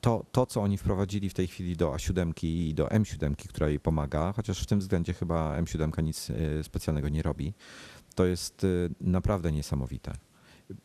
To, 0.01 0.25
to, 0.32 0.45
co 0.45 0.61
oni 0.61 0.77
wprowadzili 0.77 1.29
w 1.29 1.34
tej 1.34 1.47
chwili 1.47 1.77
do 1.77 1.91
A7 1.91 2.32
i 2.43 2.73
do 2.73 2.86
M7, 2.86 3.36
która 3.49 3.69
jej 3.69 3.79
pomaga, 3.79 4.34
chociaż 4.36 4.63
w 4.63 4.65
tym 4.65 4.79
względzie 4.79 5.13
chyba 5.13 5.61
M7 5.61 6.03
nic 6.03 6.29
e, 6.29 6.63
specjalnego 6.63 7.09
nie 7.09 7.21
robi 7.21 7.53
to 8.16 8.26
jest 8.26 8.64
y, 8.64 8.89
naprawdę 9.01 9.51
niesamowite. 9.51 10.14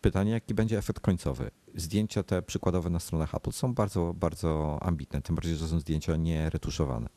Pytanie, 0.01 0.31
jaki 0.31 0.55
będzie 0.55 0.79
efekt 0.79 1.01
końcowy? 1.01 1.51
Zdjęcia 1.74 2.22
te 2.22 2.43
przykładowe 2.43 2.91
na 2.91 3.01
stronach 3.01 3.35
Apple 3.35 3.53
są 3.53 3.74
bardzo, 3.74 4.14
bardzo 4.14 4.79
ambitne, 4.83 5.22
tym 5.22 5.35
bardziej, 5.35 5.57
że 5.57 5.68
są 5.68 5.81
zdjęcia 5.81 6.16
nieretuszowane. 6.16 7.09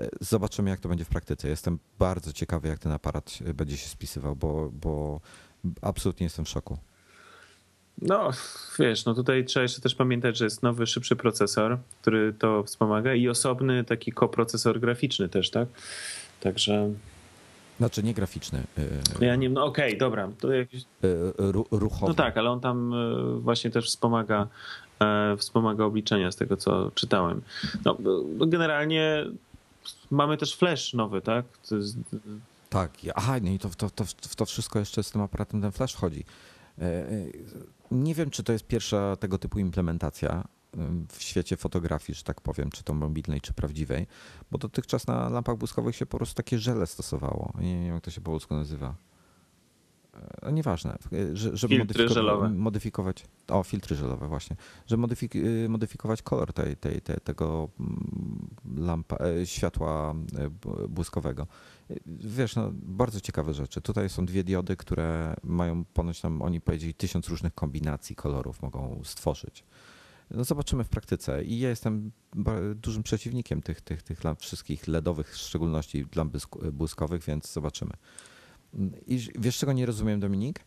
Y, 0.00 0.08
zobaczymy, 0.20 0.70
jak 0.70 0.80
to 0.80 0.88
będzie 0.88 1.04
w 1.04 1.08
praktyce. 1.08 1.48
Jestem 1.48 1.78
bardzo 1.98 2.32
ciekawy, 2.32 2.68
jak 2.68 2.78
ten 2.78 2.92
aparat 2.92 3.38
y, 3.48 3.54
będzie 3.54 3.76
się 3.76 3.88
spisywał, 3.88 4.36
bo, 4.36 4.70
bo 4.72 5.20
absolutnie 5.82 6.24
jestem 6.24 6.44
w 6.44 6.48
szoku. 6.48 6.78
No, 8.02 8.30
wiesz, 8.78 9.04
no 9.04 9.14
tutaj 9.14 9.44
trzeba 9.44 9.62
jeszcze 9.62 9.80
też 9.80 9.94
pamiętać, 9.94 10.36
że 10.36 10.44
jest 10.44 10.62
nowy, 10.62 10.86
szybszy 10.86 11.16
procesor, 11.16 11.78
który 12.00 12.32
to 12.32 12.62
wspomaga 12.62 13.14
i 13.14 13.28
osobny 13.28 13.84
taki 13.84 14.12
koprocesor 14.12 14.80
graficzny 14.80 15.28
też, 15.28 15.50
tak? 15.50 15.68
Także 16.40 16.90
znaczy 17.78 18.02
nie 18.02 18.14
graficzny. 18.14 18.62
Y, 19.20 19.24
ja 19.24 19.36
nie 19.36 19.48
no 19.48 19.64
okej, 19.64 19.88
okay, 19.88 19.98
dobra. 19.98 20.28
To 20.40 20.52
jakiś... 20.52 20.82
Y, 20.82 21.16
ruchowy. 21.70 22.08
No 22.08 22.14
tak, 22.14 22.36
ale 22.36 22.50
on 22.50 22.60
tam 22.60 22.94
właśnie 23.40 23.70
też 23.70 23.86
wspomaga, 23.86 24.46
e, 25.00 25.36
wspomaga 25.36 25.84
obliczenia 25.84 26.32
z 26.32 26.36
tego, 26.36 26.56
co 26.56 26.90
czytałem. 26.94 27.42
No, 27.84 27.96
generalnie 28.46 29.24
mamy 30.10 30.36
też 30.36 30.56
flash 30.56 30.94
nowy, 30.94 31.20
tak? 31.20 31.44
Jest... 31.70 31.96
Tak, 32.70 32.90
aha, 33.14 33.36
no 33.42 33.50
i 33.50 33.58
to, 33.58 33.68
to, 33.68 33.90
to, 33.90 34.04
to 34.36 34.46
wszystko 34.46 34.78
jeszcze 34.78 35.02
z 35.02 35.10
tym 35.10 35.20
aparatem 35.20 35.62
ten 35.62 35.72
flash 35.72 35.92
wchodzi. 35.92 36.24
E, 36.78 36.82
e, 36.82 37.06
nie 37.90 38.14
wiem, 38.14 38.30
czy 38.30 38.42
to 38.42 38.52
jest 38.52 38.66
pierwsza 38.66 39.16
tego 39.16 39.38
typu 39.38 39.58
implementacja 39.58 40.44
w 41.12 41.22
świecie 41.22 41.56
fotografii, 41.56 42.16
że 42.16 42.22
tak 42.22 42.40
powiem, 42.40 42.70
czy 42.70 42.82
to 42.82 42.94
mobilnej, 42.94 43.40
czy 43.40 43.52
prawdziwej, 43.52 44.06
bo 44.50 44.58
dotychczas 44.58 45.06
na 45.06 45.28
lampach 45.28 45.56
błyskowych 45.56 45.96
się 45.96 46.06
po 46.06 46.16
prostu 46.16 46.34
takie 46.34 46.58
żele 46.58 46.86
stosowało. 46.86 47.52
Nie, 47.60 47.84
wiem, 47.84 47.94
jak 47.94 48.04
to 48.04 48.10
się 48.10 48.20
po 48.20 48.30
polsku 48.30 48.54
nazywa. 48.54 48.94
E, 50.42 50.52
nieważne, 50.52 50.98
e, 51.12 51.36
żeby 51.56 52.08
żelowe. 52.08 52.48
modyfikować. 52.48 53.24
O, 53.48 53.62
filtry 53.62 53.96
żelowe, 53.96 54.28
właśnie. 54.28 54.56
Żeby 54.86 55.00
modyfik 55.00 55.36
e, 55.36 55.68
modyfikować 55.68 56.22
kolor 56.22 56.52
tej, 56.52 56.76
tej, 56.76 57.00
tej, 57.00 57.16
tego 57.24 57.68
mm, 57.80 58.48
lampa, 58.76 59.16
światła 59.44 60.14
błyskowego. 60.88 61.46
Wiesz, 62.06 62.56
no, 62.56 62.70
bardzo 62.72 63.20
ciekawe 63.20 63.54
rzeczy. 63.54 63.80
Tutaj 63.80 64.08
są 64.08 64.26
dwie 64.26 64.44
diody, 64.44 64.76
które 64.76 65.36
mają 65.42 65.84
ponoć 65.84 66.22
nam, 66.22 66.42
oni 66.42 66.60
powiedzieli, 66.60 66.94
tysiąc 66.94 67.28
różnych 67.28 67.54
kombinacji 67.54 68.16
kolorów 68.16 68.62
mogą 68.62 69.00
stworzyć. 69.04 69.64
No 70.30 70.44
zobaczymy 70.44 70.84
w 70.84 70.88
praktyce. 70.88 71.44
I 71.44 71.58
ja 71.58 71.68
jestem 71.68 72.12
dużym 72.74 73.02
przeciwnikiem 73.02 73.62
tych, 73.62 73.80
tych, 73.80 74.02
tych 74.02 74.24
lamp 74.24 74.40
wszystkich 74.40 74.88
LEDowych, 74.88 75.32
w 75.32 75.36
szczególności 75.36 76.06
lamp 76.16 76.36
błyskowych, 76.72 77.22
więc 77.24 77.52
zobaczymy. 77.52 77.92
I 79.06 79.28
wiesz, 79.38 79.58
czego 79.58 79.72
nie 79.72 79.86
rozumiem, 79.86 80.20
Dominik? 80.20 80.64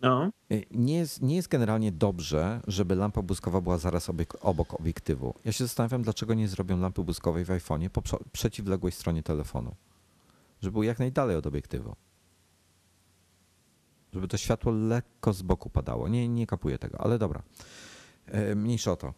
No. 0.00 0.30
Nie 0.70 0.94
jest, 0.94 1.22
nie 1.22 1.36
jest 1.36 1.48
generalnie 1.48 1.92
dobrze, 1.92 2.60
żeby 2.66 2.94
lampa 2.94 3.22
błyskowa 3.22 3.60
była 3.60 3.78
zaraz 3.78 4.10
obok 4.40 4.80
obiektywu. 4.80 5.34
Ja 5.44 5.52
się 5.52 5.64
zastanawiam, 5.64 6.02
dlaczego 6.02 6.34
nie 6.34 6.48
zrobią 6.48 6.80
lampy 6.80 7.04
błyskowej 7.04 7.44
w 7.44 7.48
iPhone'ie 7.48 7.88
po 7.88 8.02
przeciwległej 8.32 8.92
stronie 8.92 9.22
telefonu. 9.22 9.74
Żeby 10.60 10.72
był 10.72 10.82
jak 10.82 10.98
najdalej 10.98 11.36
od 11.36 11.46
obiektywu. 11.46 11.96
Żeby 14.12 14.28
to 14.28 14.36
światło 14.36 14.72
lekko 14.72 15.32
z 15.32 15.42
boku 15.42 15.70
padało. 15.70 16.08
Nie, 16.08 16.28
nie 16.28 16.46
kapuję 16.46 16.78
tego, 16.78 17.00
ale 17.00 17.18
dobra. 17.18 17.42
E, 18.30 18.54
mniejsza 18.54 18.92
o 18.92 18.96
to. 18.96 19.14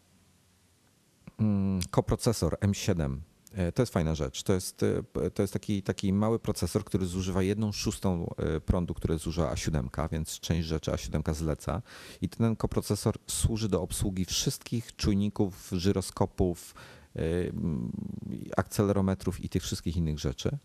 Mm, 1.38 1.80
koprocesor 1.90 2.56
M7 2.60 3.20
E, 3.52 3.72
to 3.72 3.82
jest 3.82 3.92
fajna 3.92 4.14
rzecz. 4.14 4.42
To 4.42 4.52
jest, 4.52 4.82
e, 4.82 5.30
to 5.30 5.42
jest 5.42 5.52
taki, 5.52 5.82
taki 5.82 6.12
mały 6.12 6.38
procesor, 6.38 6.84
który 6.84 7.06
zużywa 7.06 7.42
jedną 7.42 7.72
szóstą 7.72 8.34
prądu, 8.66 8.94
które 8.94 9.18
zużywa 9.18 9.54
A7, 9.54 10.08
więc 10.12 10.40
część 10.40 10.68
rzeczy 10.68 10.90
A7 10.90 11.34
zleca. 11.34 11.82
I 12.20 12.28
ten 12.28 12.56
koprocesor 12.56 13.18
służy 13.26 13.68
do 13.68 13.82
obsługi 13.82 14.24
wszystkich 14.24 14.96
czujników, 14.96 15.68
żyroskopów, 15.72 16.74
akcelerometrów 18.56 19.44
i 19.44 19.48
tych 19.48 19.62
wszystkich 19.62 19.96
innych 19.96 20.18
rzeczy. 20.18 20.58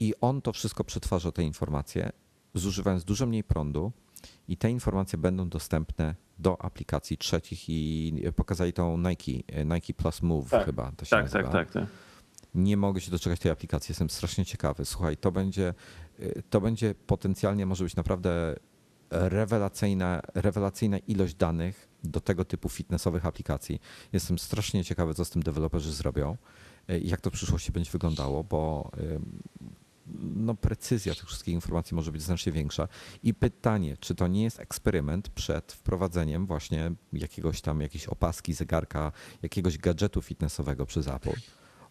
I 0.00 0.14
on 0.20 0.42
to 0.42 0.52
wszystko 0.52 0.84
przetwarza 0.84 1.32
te 1.32 1.42
informacje, 1.42 2.10
zużywając 2.54 3.04
dużo 3.04 3.26
mniej 3.26 3.44
prądu, 3.44 3.92
i 4.48 4.56
te 4.56 4.70
informacje 4.70 5.18
będą 5.18 5.48
dostępne 5.48 6.14
do 6.38 6.62
aplikacji 6.62 7.18
trzecich 7.18 7.68
i 7.68 8.12
pokazali 8.36 8.72
tą 8.72 8.98
Nike, 8.98 9.64
Nike 9.64 9.94
Plus 9.94 10.22
Move 10.22 10.50
tak, 10.50 10.66
chyba. 10.66 10.92
To 10.92 11.04
się 11.04 11.10
tak, 11.10 11.30
tak, 11.30 11.52
tak, 11.52 11.70
tak. 11.70 11.86
Nie 12.54 12.76
mogę 12.76 13.00
się 13.00 13.10
doczekać 13.10 13.40
tej 13.40 13.52
aplikacji, 13.52 13.92
jestem 13.92 14.10
strasznie 14.10 14.44
ciekawy. 14.44 14.84
Słuchaj, 14.84 15.16
to 15.16 15.32
będzie, 15.32 15.74
to 16.50 16.60
będzie 16.60 16.94
potencjalnie 16.94 17.66
może 17.66 17.84
być 17.84 17.96
naprawdę 17.96 18.56
rewelacyjna, 19.10 20.22
rewelacyjna 20.34 20.98
ilość 20.98 21.34
danych 21.34 21.88
do 22.04 22.20
tego 22.20 22.44
typu 22.44 22.68
fitnessowych 22.68 23.26
aplikacji. 23.26 23.80
Jestem 24.12 24.38
strasznie 24.38 24.84
ciekawy, 24.84 25.14
co 25.14 25.24
z 25.24 25.30
tym 25.30 25.42
deweloperzy 25.42 25.92
zrobią 25.92 26.36
i 27.02 27.08
jak 27.08 27.20
to 27.20 27.30
w 27.30 27.32
przyszłości 27.32 27.72
będzie 27.72 27.90
wyglądało, 27.90 28.44
bo 28.44 28.90
no, 30.36 30.54
precyzja 30.54 31.14
tych 31.14 31.26
wszystkich 31.26 31.54
informacji 31.54 31.94
może 31.94 32.12
być 32.12 32.22
znacznie 32.22 32.52
większa. 32.52 32.88
I 33.22 33.34
pytanie, 33.34 33.96
czy 34.00 34.14
to 34.14 34.28
nie 34.28 34.42
jest 34.42 34.60
eksperyment 34.60 35.28
przed 35.28 35.72
wprowadzeniem 35.72 36.46
właśnie 36.46 36.92
jakiegoś 37.12 37.60
tam, 37.60 37.80
jakiejś 37.80 38.06
opaski, 38.06 38.52
zegarka, 38.52 39.12
jakiegoś 39.42 39.78
gadżetu 39.78 40.22
fitnessowego 40.22 40.86
przez 40.86 41.08
Apple? 41.08 41.34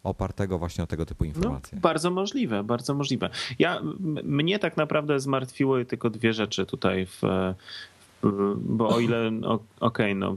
opartego 0.04 0.60
właśnie 0.60 0.84
o 0.84 0.88
tego 0.88 1.06
typu 1.06 1.24
no, 1.24 1.28
informacje. 1.28 1.76
No, 1.76 1.82
bardzo 1.82 2.12
możliwe, 2.12 2.64
bardzo 2.64 2.94
możliwe. 2.94 3.30
Ja, 3.60 3.82
mnie 4.24 4.60
tak 4.60 4.78
naprawdę 4.78 5.20
zmartwiły 5.20 5.86
tylko 5.86 6.10
dwie 6.10 6.34
rzeczy 6.34 6.66
tutaj 6.66 7.06
w, 7.06 7.22
bo 8.56 8.90
o 8.90 9.00
ile, 9.00 9.28
okej, 9.28 9.62
okay, 9.80 10.16
no, 10.16 10.36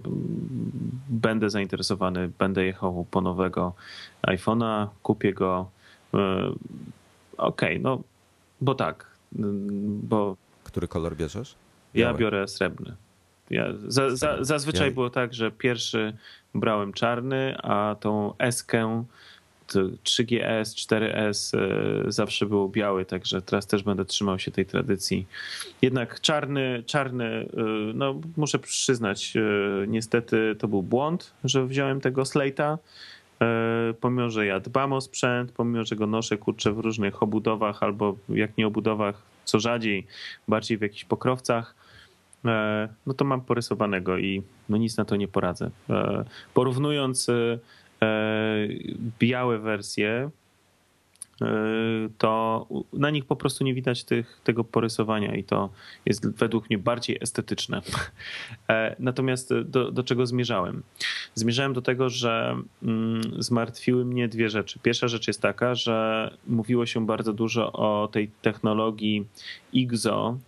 będę 1.08 1.50
zainteresowany, 1.50 2.30
będę 2.38 2.64
jechał 2.64 3.06
po 3.10 3.20
nowego 3.20 3.72
iPhone'a, 4.22 4.86
kupię 5.02 5.32
go, 5.32 5.70
e, 6.14 6.52
okej, 7.40 7.70
okay, 7.70 7.82
no 7.82 8.02
bo 8.60 8.74
tak, 8.74 9.06
bo... 10.02 10.36
Który 10.64 10.88
kolor 10.88 11.16
bierzesz? 11.16 11.54
Ja 11.94 12.14
biorę 12.14 12.48
srebrny. 12.48 12.96
Ja, 13.50 13.66
za, 13.88 14.16
za, 14.16 14.44
zazwyczaj 14.44 14.88
ja... 14.88 14.94
było 14.94 15.10
tak, 15.10 15.34
że 15.34 15.50
pierwszy 15.50 16.16
brałem 16.54 16.92
czarny, 16.92 17.56
a 17.62 17.96
tą 18.00 18.34
eskę 18.38 19.04
3GS, 20.04 20.74
4S 20.74 21.58
e, 21.58 22.12
zawsze 22.12 22.46
był 22.46 22.68
biały, 22.68 23.04
także 23.04 23.42
teraz 23.42 23.66
też 23.66 23.82
będę 23.82 24.04
trzymał 24.04 24.38
się 24.38 24.50
tej 24.50 24.66
tradycji. 24.66 25.26
Jednak 25.82 26.20
czarny, 26.20 26.82
czarny, 26.86 27.24
e, 27.24 27.46
no 27.94 28.20
muszę 28.36 28.58
przyznać, 28.58 29.36
e, 29.36 29.40
niestety 29.86 30.56
to 30.58 30.68
był 30.68 30.82
błąd, 30.82 31.32
że 31.44 31.66
wziąłem 31.66 32.00
tego 32.00 32.22
Slate'a 32.22 32.76
pomimo, 34.00 34.30
że 34.30 34.46
ja 34.46 34.60
dbam 34.60 34.92
o 34.92 35.00
sprzęt, 35.00 35.52
pomimo, 35.52 35.84
że 35.84 35.96
go 35.96 36.06
noszę 36.06 36.38
kurczę 36.38 36.72
w 36.72 36.78
różnych 36.78 37.22
obudowach 37.22 37.82
albo 37.82 38.16
jak 38.28 38.56
nie 38.56 38.66
obudowach, 38.66 39.22
co 39.44 39.60
rzadziej, 39.60 40.06
bardziej 40.48 40.78
w 40.78 40.82
jakichś 40.82 41.04
pokrowcach, 41.04 41.74
e, 42.44 42.88
no 43.06 43.14
to 43.14 43.24
mam 43.24 43.40
porysowanego 43.40 44.18
i 44.18 44.42
no 44.68 44.76
nic 44.76 44.96
na 44.96 45.04
to 45.04 45.16
nie 45.16 45.28
poradzę. 45.28 45.70
E, 45.90 46.24
porównując 46.54 47.26
białe 49.18 49.58
wersje 49.58 50.30
E, 50.30 50.39
to 52.18 52.66
na 52.92 53.10
nich 53.10 53.24
po 53.24 53.36
prostu 53.36 53.64
nie 53.64 53.74
widać 53.74 54.04
tych, 54.04 54.40
tego 54.44 54.64
porysowania 54.64 55.34
i 55.34 55.44
to 55.44 55.70
jest 56.06 56.38
według 56.38 56.70
mnie 56.70 56.78
bardziej 56.78 57.18
estetyczne. 57.20 57.82
E, 58.68 58.96
natomiast 58.98 59.54
do, 59.54 59.92
do 59.92 60.02
czego 60.02 60.26
zmierzałem? 60.26 60.82
Zmierzałem 61.34 61.72
do 61.72 61.82
tego, 61.82 62.08
że 62.08 62.56
mm, 62.82 63.20
zmartwiły 63.38 64.04
mnie 64.04 64.28
dwie 64.28 64.50
rzeczy. 64.50 64.78
Pierwsza 64.82 65.08
rzecz 65.08 65.26
jest 65.28 65.42
taka, 65.42 65.74
że 65.74 66.30
mówiło 66.46 66.86
się 66.86 67.06
bardzo 67.06 67.32
dużo 67.32 67.72
o 67.72 68.08
tej 68.12 68.30
technologii 68.42 69.26
IGZO, 69.72 70.30
e, 70.30 70.38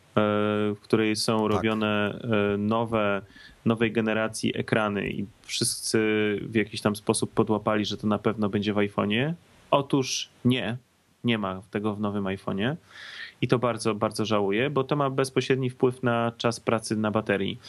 w 0.74 0.78
której 0.82 1.16
są 1.16 1.42
tak. 1.42 1.52
robione 1.52 2.20
nowe 2.58 3.22
nowej 3.64 3.92
generacji 3.92 4.58
ekrany 4.58 5.10
i 5.10 5.26
wszyscy 5.42 5.98
w 6.42 6.54
jakiś 6.54 6.80
tam 6.80 6.96
sposób 6.96 7.32
podłapali, 7.32 7.84
że 7.84 7.96
to 7.96 8.06
na 8.06 8.18
pewno 8.18 8.48
będzie 8.48 8.74
w 8.74 8.76
iPhone'ie, 8.76 9.34
Otóż 9.72 10.28
nie, 10.44 10.76
nie 11.24 11.38
ma 11.38 11.62
tego 11.70 11.94
w 11.94 12.00
nowym 12.00 12.24
iPhone'ie 12.24 12.76
i 13.40 13.48
to 13.48 13.58
bardzo, 13.58 13.94
bardzo 13.94 14.24
żałuję, 14.24 14.70
bo 14.70 14.84
to 14.84 14.96
ma 14.96 15.10
bezpośredni 15.10 15.70
wpływ 15.70 16.02
na 16.02 16.32
czas 16.38 16.60
pracy 16.60 16.96
na 16.96 17.10
baterii. 17.10 17.60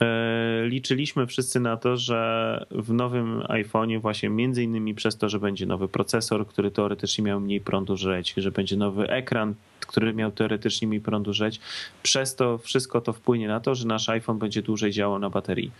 E, 0.00 0.66
liczyliśmy 0.66 1.26
wszyscy 1.26 1.60
na 1.60 1.76
to, 1.76 1.96
że 1.96 2.66
w 2.70 2.92
nowym 2.92 3.40
iPhone'ie 3.40 4.00
właśnie 4.00 4.28
między 4.28 4.62
innymi 4.62 4.94
przez 4.94 5.16
to, 5.16 5.28
że 5.28 5.38
będzie 5.38 5.66
nowy 5.66 5.88
procesor, 5.88 6.46
który 6.46 6.70
teoretycznie 6.70 7.24
miał 7.24 7.40
mniej 7.40 7.60
prądu 7.60 7.96
żreć, 7.96 8.34
że 8.36 8.50
będzie 8.50 8.76
nowy 8.76 9.08
ekran, 9.08 9.54
który 9.80 10.14
miał 10.14 10.30
teoretycznie 10.32 10.88
mniej 10.88 11.00
prądu 11.00 11.32
żreć, 11.32 11.60
przez 12.02 12.36
to 12.36 12.58
wszystko 12.58 13.00
to 13.00 13.12
wpłynie 13.12 13.48
na 13.48 13.60
to, 13.60 13.74
że 13.74 13.86
nasz 13.86 14.08
iPhone 14.08 14.38
będzie 14.38 14.62
dłużej 14.62 14.92
działał 14.92 15.18
na 15.18 15.30
baterii. 15.30 15.70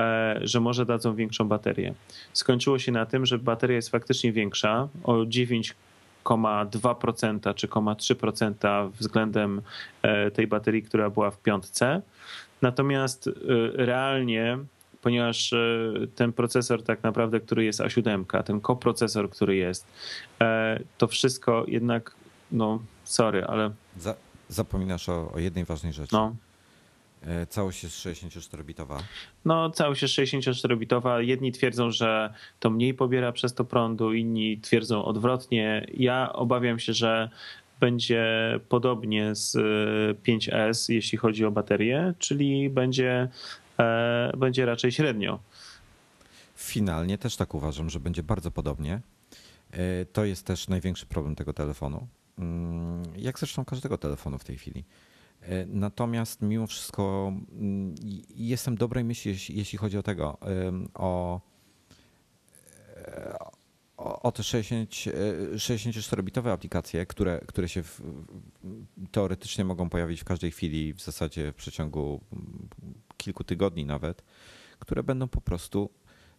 E, 0.00 0.40
że 0.42 0.60
może 0.60 0.86
dadzą 0.86 1.14
większą 1.14 1.48
baterię. 1.48 1.94
Skończyło 2.32 2.78
się 2.78 2.92
na 2.92 3.06
tym, 3.06 3.26
że 3.26 3.38
bateria 3.38 3.76
jest 3.76 3.88
faktycznie 3.88 4.32
większa 4.32 4.88
o 5.04 5.12
9,2% 5.12 7.54
czy 7.54 7.68
0,3% 7.68 8.90
względem 8.90 9.62
e, 10.02 10.30
tej 10.30 10.46
baterii, 10.46 10.82
która 10.82 11.10
była 11.10 11.30
w 11.30 11.38
piątce. 11.38 12.02
Natomiast 12.62 13.28
e, 13.28 13.30
realnie 13.72 14.58
ponieważ 15.02 15.54
ten 16.14 16.32
procesor 16.32 16.82
tak 16.82 17.02
naprawdę, 17.02 17.40
który 17.40 17.64
jest 17.64 17.80
A7, 17.80 18.42
ten 18.42 18.60
koprocesor, 18.60 19.30
który 19.30 19.56
jest, 19.56 19.86
to 20.98 21.08
wszystko 21.08 21.64
jednak, 21.68 22.14
no 22.52 22.82
sorry, 23.04 23.44
ale... 23.44 23.70
Za, 23.96 24.14
zapominasz 24.48 25.08
o, 25.08 25.32
o 25.32 25.38
jednej 25.38 25.64
ważnej 25.64 25.92
rzeczy. 25.92 26.14
No. 26.14 26.34
E, 27.22 27.46
całość 27.46 27.82
jest 27.82 27.96
64-bitowa. 27.96 28.98
No, 29.44 29.70
całość 29.70 30.02
jest 30.02 30.14
64-bitowa. 30.14 31.18
Jedni 31.18 31.52
twierdzą, 31.52 31.90
że 31.90 32.34
to 32.60 32.70
mniej 32.70 32.94
pobiera 32.94 33.32
przez 33.32 33.54
to 33.54 33.64
prądu, 33.64 34.12
inni 34.12 34.58
twierdzą 34.60 35.04
odwrotnie. 35.04 35.86
Ja 35.94 36.32
obawiam 36.32 36.78
się, 36.78 36.92
że 36.92 37.30
będzie 37.80 38.24
podobnie 38.68 39.34
z 39.34 39.56
5S, 40.22 40.90
e, 40.90 40.94
jeśli 40.94 41.18
chodzi 41.18 41.44
o 41.44 41.50
baterię, 41.50 42.14
czyli 42.18 42.70
będzie, 42.70 43.28
e, 43.78 44.32
będzie 44.36 44.66
raczej 44.66 44.92
średnio. 44.92 45.38
Finalnie 46.56 47.18
też 47.18 47.36
tak 47.36 47.54
uważam, 47.54 47.90
że 47.90 48.00
będzie 48.00 48.22
bardzo 48.22 48.50
podobnie. 48.50 49.00
To 50.12 50.24
jest 50.24 50.46
też 50.46 50.68
największy 50.68 51.06
problem 51.06 51.34
tego 51.34 51.52
telefonu. 51.52 52.06
Mm, 52.38 53.02
jak 53.16 53.38
zresztą 53.38 53.64
każdego 53.64 53.98
telefonu 53.98 54.38
w 54.38 54.44
tej 54.44 54.56
chwili 54.56 54.84
natomiast 55.66 56.42
mimo 56.42 56.66
wszystko 56.66 57.32
mm, 57.52 57.94
jestem 58.34 58.76
dobrej 58.76 59.04
myśli, 59.04 59.36
jeśli 59.48 59.78
chodzi 59.78 59.98
o 59.98 60.02
tego, 60.02 60.38
o, 60.94 61.40
o, 63.96 64.22
o 64.22 64.32
te 64.32 64.42
60, 64.42 64.90
64-bitowe 65.54 66.48
e, 66.48 66.52
aplikacje, 66.52 67.06
które, 67.06 67.40
które 67.46 67.68
się 67.68 67.82
w, 67.82 68.02
teoretycznie 69.10 69.64
mogą 69.64 69.88
pojawić 69.88 70.20
w 70.20 70.24
każdej 70.24 70.50
chwili, 70.50 70.94
w 70.94 71.00
zasadzie 71.00 71.52
w 71.52 71.54
przeciągu 71.54 72.20
mm, 72.32 72.68
kilku 73.16 73.44
tygodni 73.44 73.86
nawet, 73.86 74.22
które 74.78 75.02
będą 75.02 75.28
po 75.28 75.40
prostu 75.40 75.90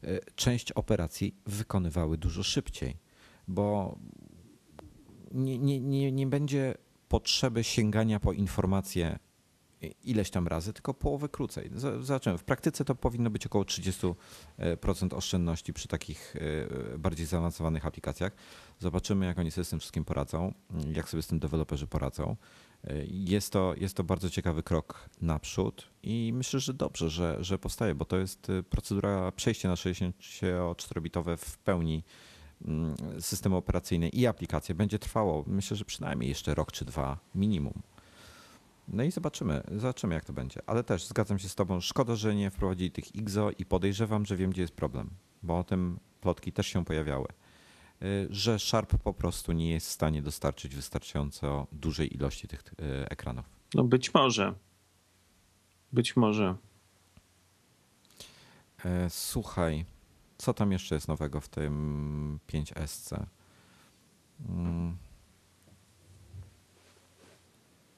e, 0.03 0.19
część 0.35 0.71
operacji 0.71 1.35
wykonywały 1.45 2.17
dużo 2.17 2.43
szybciej, 2.43 2.97
bo 3.47 3.97
nie, 5.31 5.57
nie, 5.57 5.79
nie, 5.79 6.11
nie 6.11 6.27
będzie 6.27 6.75
potrzeby 7.11 7.63
sięgania 7.63 8.19
po 8.19 8.33
informacje 8.33 9.19
ileś 10.03 10.29
tam 10.29 10.47
razy, 10.47 10.73
tylko 10.73 10.93
połowę 10.93 11.29
krócej. 11.29 11.71
Zobaczymy. 12.01 12.37
W 12.37 12.43
praktyce 12.43 12.85
to 12.85 12.95
powinno 12.95 13.29
być 13.29 13.45
około 13.45 13.63
30% 13.63 14.13
oszczędności 15.15 15.73
przy 15.73 15.87
takich 15.87 16.35
e, 16.93 16.97
bardziej 16.97 17.25
zaawansowanych 17.25 17.85
aplikacjach. 17.85 18.35
Zobaczymy, 18.79 19.25
jak 19.25 19.39
oni 19.39 19.51
sobie 19.51 19.65
z 19.65 19.69
tym 19.69 19.79
wszystkim 19.79 20.05
poradzą, 20.05 20.53
jak 20.93 21.09
sobie 21.09 21.23
z 21.23 21.27
tym 21.27 21.39
deweloperzy 21.39 21.87
poradzą. 21.87 22.35
E, 22.83 22.93
jest 23.07 23.53
to, 23.53 23.73
jest 23.77 23.95
to 23.95 24.03
bardzo 24.03 24.29
ciekawy 24.29 24.63
krok 24.63 25.09
naprzód 25.21 25.87
i 26.03 26.31
myślę, 26.35 26.59
że 26.59 26.73
dobrze, 26.73 27.09
że, 27.09 27.37
że 27.39 27.57
powstaje, 27.57 27.95
bo 27.95 28.05
to 28.05 28.17
jest 28.17 28.49
e, 28.49 28.63
procedura 28.63 29.31
przejścia 29.31 29.69
na 29.69 29.75
64-bitowe 29.75 31.37
w 31.37 31.57
pełni 31.57 32.03
Mm, 32.65 32.95
systemy 33.19 33.55
operacyjne 33.55 34.09
i 34.09 34.27
aplikacje 34.27 34.75
będzie 34.75 34.99
trwało, 34.99 35.43
myślę, 35.47 35.77
że 35.77 35.85
przynajmniej 35.85 36.29
jeszcze 36.29 36.55
rok 36.55 36.71
czy 36.71 36.85
dwa 36.85 37.19
minimum. 37.35 37.81
No 38.87 39.03
i 39.03 39.11
zobaczymy, 39.11 39.63
zobaczymy 39.77 40.15
jak 40.15 40.25
to 40.25 40.33
będzie. 40.33 40.61
Ale 40.65 40.83
też 40.83 41.05
zgadzam 41.05 41.39
się 41.39 41.49
z 41.49 41.55
Tobą, 41.55 41.81
szkoda, 41.81 42.15
że 42.15 42.35
nie 42.35 42.51
wprowadzili 42.51 42.91
tych 42.91 43.15
IGZO 43.15 43.51
i 43.57 43.65
podejrzewam, 43.65 44.25
że 44.25 44.37
wiem, 44.37 44.51
gdzie 44.51 44.61
jest 44.61 44.73
problem, 44.73 45.09
bo 45.43 45.59
o 45.59 45.63
tym 45.63 45.99
plotki 46.21 46.51
też 46.51 46.67
się 46.67 46.85
pojawiały. 46.85 47.27
że 48.29 48.59
Sharp 48.59 48.97
po 48.97 49.13
prostu 49.13 49.51
nie 49.51 49.71
jest 49.71 49.87
w 49.87 49.91
stanie 49.91 50.21
dostarczyć 50.21 50.75
wystarczająco 50.75 51.67
dużej 51.71 52.15
ilości 52.15 52.47
tych 52.47 52.63
ekranów. 53.09 53.45
No 53.73 53.83
być 53.83 54.13
może. 54.13 54.53
Być 55.93 56.15
może. 56.15 56.55
Słuchaj, 59.09 59.85
co 60.41 60.53
tam 60.53 60.71
jeszcze 60.71 60.95
jest 60.95 61.07
nowego 61.07 61.41
w 61.41 61.49
tym 61.49 62.39
5SC? 62.47 63.25
Mm. 64.49 64.97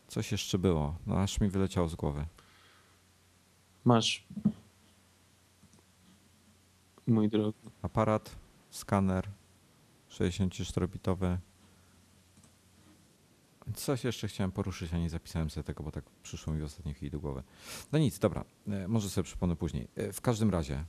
Coś 0.07 0.31
jeszcze 0.31 0.57
było, 0.57 0.95
no 1.07 1.19
aż 1.19 1.39
mi 1.39 1.49
wyleciało 1.49 1.87
z 1.87 1.95
głowy. 1.95 2.25
Masz, 3.85 4.27
mój 7.07 7.29
drogi. 7.29 7.57
Aparat, 7.81 8.35
skaner 8.69 9.29
64-bitowy. 10.09 11.37
Coś 13.75 14.03
jeszcze 14.03 14.27
chciałem 14.27 14.51
poruszyć, 14.51 14.93
a 14.93 14.97
nie 14.97 15.09
zapisałem 15.09 15.49
sobie 15.49 15.63
tego, 15.63 15.83
bo 15.83 15.91
tak 15.91 16.03
przyszło 16.23 16.53
mi 16.53 16.61
w 16.61 16.63
ostatniej 16.63 16.95
chwili 16.95 17.11
do 17.11 17.19
głowy. 17.19 17.43
No 17.91 17.99
nic, 17.99 18.19
dobra, 18.19 18.45
e, 18.67 18.87
może 18.87 19.09
sobie 19.09 19.25
przypomnę 19.25 19.55
później. 19.55 19.87
E, 19.95 20.13
w 20.13 20.21
każdym 20.21 20.49
razie, 20.49 20.85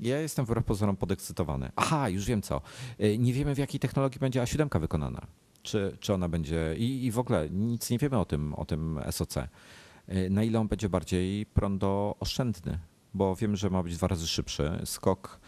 ja 0.00 0.20
jestem 0.20 0.44
wbrew 0.44 0.64
pozorom 0.64 0.96
podekscytowany. 0.96 1.70
Aha, 1.76 2.08
już 2.08 2.24
wiem 2.24 2.42
co. 2.42 2.60
E, 2.98 3.18
nie 3.18 3.32
wiemy 3.32 3.54
w 3.54 3.58
jakiej 3.58 3.80
technologii 3.80 4.20
będzie 4.20 4.42
A7 4.42 4.80
wykonana 4.80 5.26
czy, 5.68 5.96
czy 6.00 6.14
ona 6.14 6.28
będzie. 6.28 6.74
I, 6.78 7.04
I 7.04 7.10
w 7.10 7.18
ogóle 7.18 7.50
nic 7.50 7.90
nie 7.90 7.98
wiemy 7.98 8.18
o 8.18 8.24
tym, 8.24 8.54
o 8.54 8.64
tym 8.64 9.00
SOC. 9.10 9.36
Y, 9.36 10.30
na 10.30 10.42
ile 10.42 10.60
on 10.60 10.68
będzie 10.68 10.88
bardziej 10.88 11.46
prądooszczędny, 11.46 12.78
bo 13.14 13.36
wiem, 13.36 13.56
że 13.56 13.70
ma 13.70 13.82
być 13.82 13.96
dwa 13.96 14.08
razy 14.08 14.26
szybszy. 14.26 14.80
Skok 14.84 15.40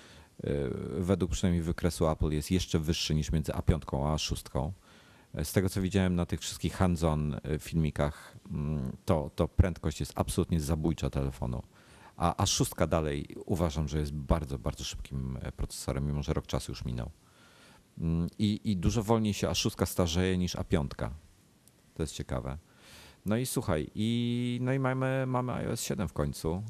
y, 0.45 0.71
według 0.99 1.31
przynajmniej 1.31 1.63
wykresu 1.63 2.09
Apple 2.09 2.31
jest 2.31 2.51
jeszcze 2.51 2.79
wyższy 2.79 3.15
niż 3.15 3.33
między 3.33 3.53
A5 3.53 4.07
a 4.13 4.17
A6. 4.17 4.71
Y, 5.39 5.45
z 5.45 5.53
tego 5.53 5.69
co 5.69 5.81
widziałem 5.81 6.15
na 6.15 6.27
tych 6.27 6.41
wszystkich 6.41 6.75
hands-on 6.75 7.41
filmikach, 7.59 8.37
mm, 8.51 8.93
to, 9.05 9.31
to 9.37 9.49
prędkość 9.49 10.01
jest 10.01 10.13
absolutnie 10.17 10.61
zabójcza 10.61 11.11
telefonu. 11.11 11.63
A 12.21 12.45
A6 12.45 12.89
dalej 12.89 13.27
uważam, 13.47 13.89
że 13.89 13.99
jest 13.99 14.13
bardzo, 14.13 14.59
bardzo 14.59 14.85
szybkim 14.85 15.39
procesorem, 15.57 16.07
mimo 16.07 16.23
że 16.23 16.33
rok 16.33 16.47
czasu 16.47 16.73
już 16.73 16.85
minął. 16.85 17.11
Mm, 17.99 18.29
I, 18.39 18.61
I 18.65 18.77
dużo 18.77 19.03
wolniej 19.03 19.35
się 19.35 19.49
A6 19.49 19.87
starzeje 19.87 20.39
niż 20.39 20.57
A5. 20.57 20.89
To 21.95 22.03
jest 22.03 22.15
ciekawe. 22.15 22.59
No 23.27 23.37
i 23.37 23.47
słuchaj, 23.47 23.91
i, 23.95 24.59
no 24.63 24.73
i 24.73 24.79
mamy, 24.79 25.25
mamy 25.27 25.53
iOS 25.53 25.83
7 25.83 26.09
w 26.09 26.13
końcu. 26.13 26.63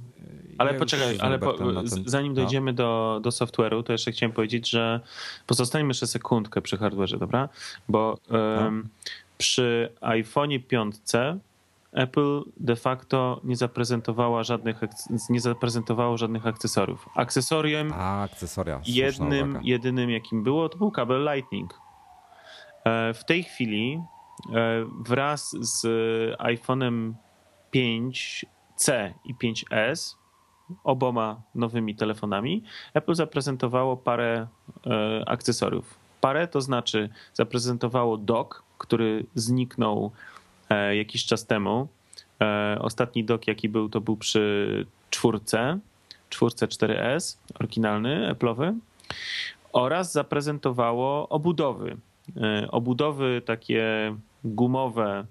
Ale 0.59 0.73
ja 0.73 0.79
poczekaj, 0.79 1.19
ale 1.21 1.39
po, 1.39 1.53
ten... 1.53 1.85
zanim 2.07 2.33
no. 2.33 2.37
dojdziemy 2.37 2.73
no. 2.73 2.77
do, 2.77 3.21
do 3.23 3.31
software'u, 3.31 3.83
to 3.83 3.93
jeszcze 3.93 4.13
chciałem 4.13 4.33
powiedzieć, 4.33 4.71
że 4.71 5.01
pozostańmy 5.47 5.91
jeszcze 5.91 6.07
sekundkę 6.07 6.63
przy 6.63 6.77
hardware'ze, 6.77 7.19
dobra? 7.19 7.49
Bo 7.89 8.19
um, 8.31 8.89
przy 9.39 9.93
iPhone'ie 10.01 10.67
5 10.67 10.97
Apple 11.93 12.43
de 12.57 12.77
facto 12.77 13.41
nie 13.45 13.57
zaprezentowała 13.57 14.43
żadnych, 14.43 14.81
nie 15.31 15.41
zaprezentowało 15.41 16.19
żadnych 16.19 16.47
akcesoriów. 16.47 17.09
Akcesoriem 17.15 17.93
A, 17.95 18.23
akcesoria. 18.23 18.81
jednym, 18.87 19.61
jedynym 19.63 20.11
jakim 20.11 20.43
było, 20.45 20.69
to 20.69 20.79
był 20.79 20.91
kabel 20.91 21.29
Lightning. 21.35 21.81
E, 22.85 23.15
w 23.15 23.25
tej 23.25 23.43
chwili 23.43 24.03
e, 24.55 24.87
wraz 25.01 25.57
z 25.61 25.83
iPhone'em 26.39 27.13
5C 27.75 29.13
i 29.25 29.35
5S, 29.35 30.17
oboma 30.85 31.43
nowymi 31.55 31.97
telefonami, 31.97 32.65
Apple 32.95 33.15
zaprezentowało 33.15 33.97
parę 33.97 34.47
e, 34.87 35.29
akcesoriów. 35.29 35.99
Parę 36.21 36.49
to 36.49 36.61
znaczy 36.61 37.09
zaprezentowało 37.35 38.17
dock, 38.17 38.63
który 38.79 39.27
zniknął 39.35 40.13
E, 40.13 40.40
jakiś 40.93 41.25
czas 41.25 41.47
temu. 41.47 41.89
E, 42.43 42.77
ostatni 42.81 43.25
dok, 43.25 43.47
jaki 43.47 43.69
był, 43.69 43.89
to 43.89 44.01
był 44.01 44.17
przy 44.17 44.87
czwórce, 45.11 45.79
czwórce 46.31 46.67
4S, 46.67 47.39
oryginalny, 47.55 48.35
Apple'owy. 48.35 48.75
Oraz 49.73 50.13
zaprezentowało 50.13 51.29
obudowy. 51.29 51.97
E, 52.37 52.71
obudowy 52.71 53.43
takie 53.45 54.15
gumowe 54.45 55.27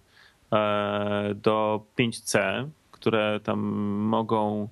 do 1.35 1.85
5C, 1.99 2.65
które 2.91 3.39
tam 3.43 3.59
mogą 3.99 4.69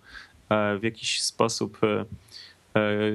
w 0.50 0.84
jakiś 0.84 1.22
sposób 1.22 1.80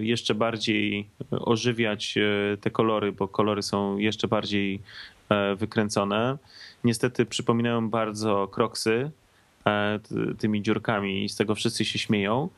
jeszcze 0.00 0.34
bardziej 0.34 1.08
ożywiać 1.30 2.18
te 2.60 2.70
kolory, 2.70 3.12
bo 3.12 3.28
kolory 3.28 3.62
są 3.62 3.98
jeszcze 3.98 4.28
bardziej 4.28 4.80
wykręcone 5.56 6.38
niestety 6.84 7.26
przypominają 7.26 7.90
bardzo 7.90 8.48
kroksy 8.48 9.10
e, 9.66 10.00
tymi 10.38 10.62
dziurkami 10.62 11.24
i 11.24 11.28
z 11.28 11.36
tego 11.36 11.54
wszyscy 11.54 11.84
się 11.84 11.98
śmieją. 11.98 12.48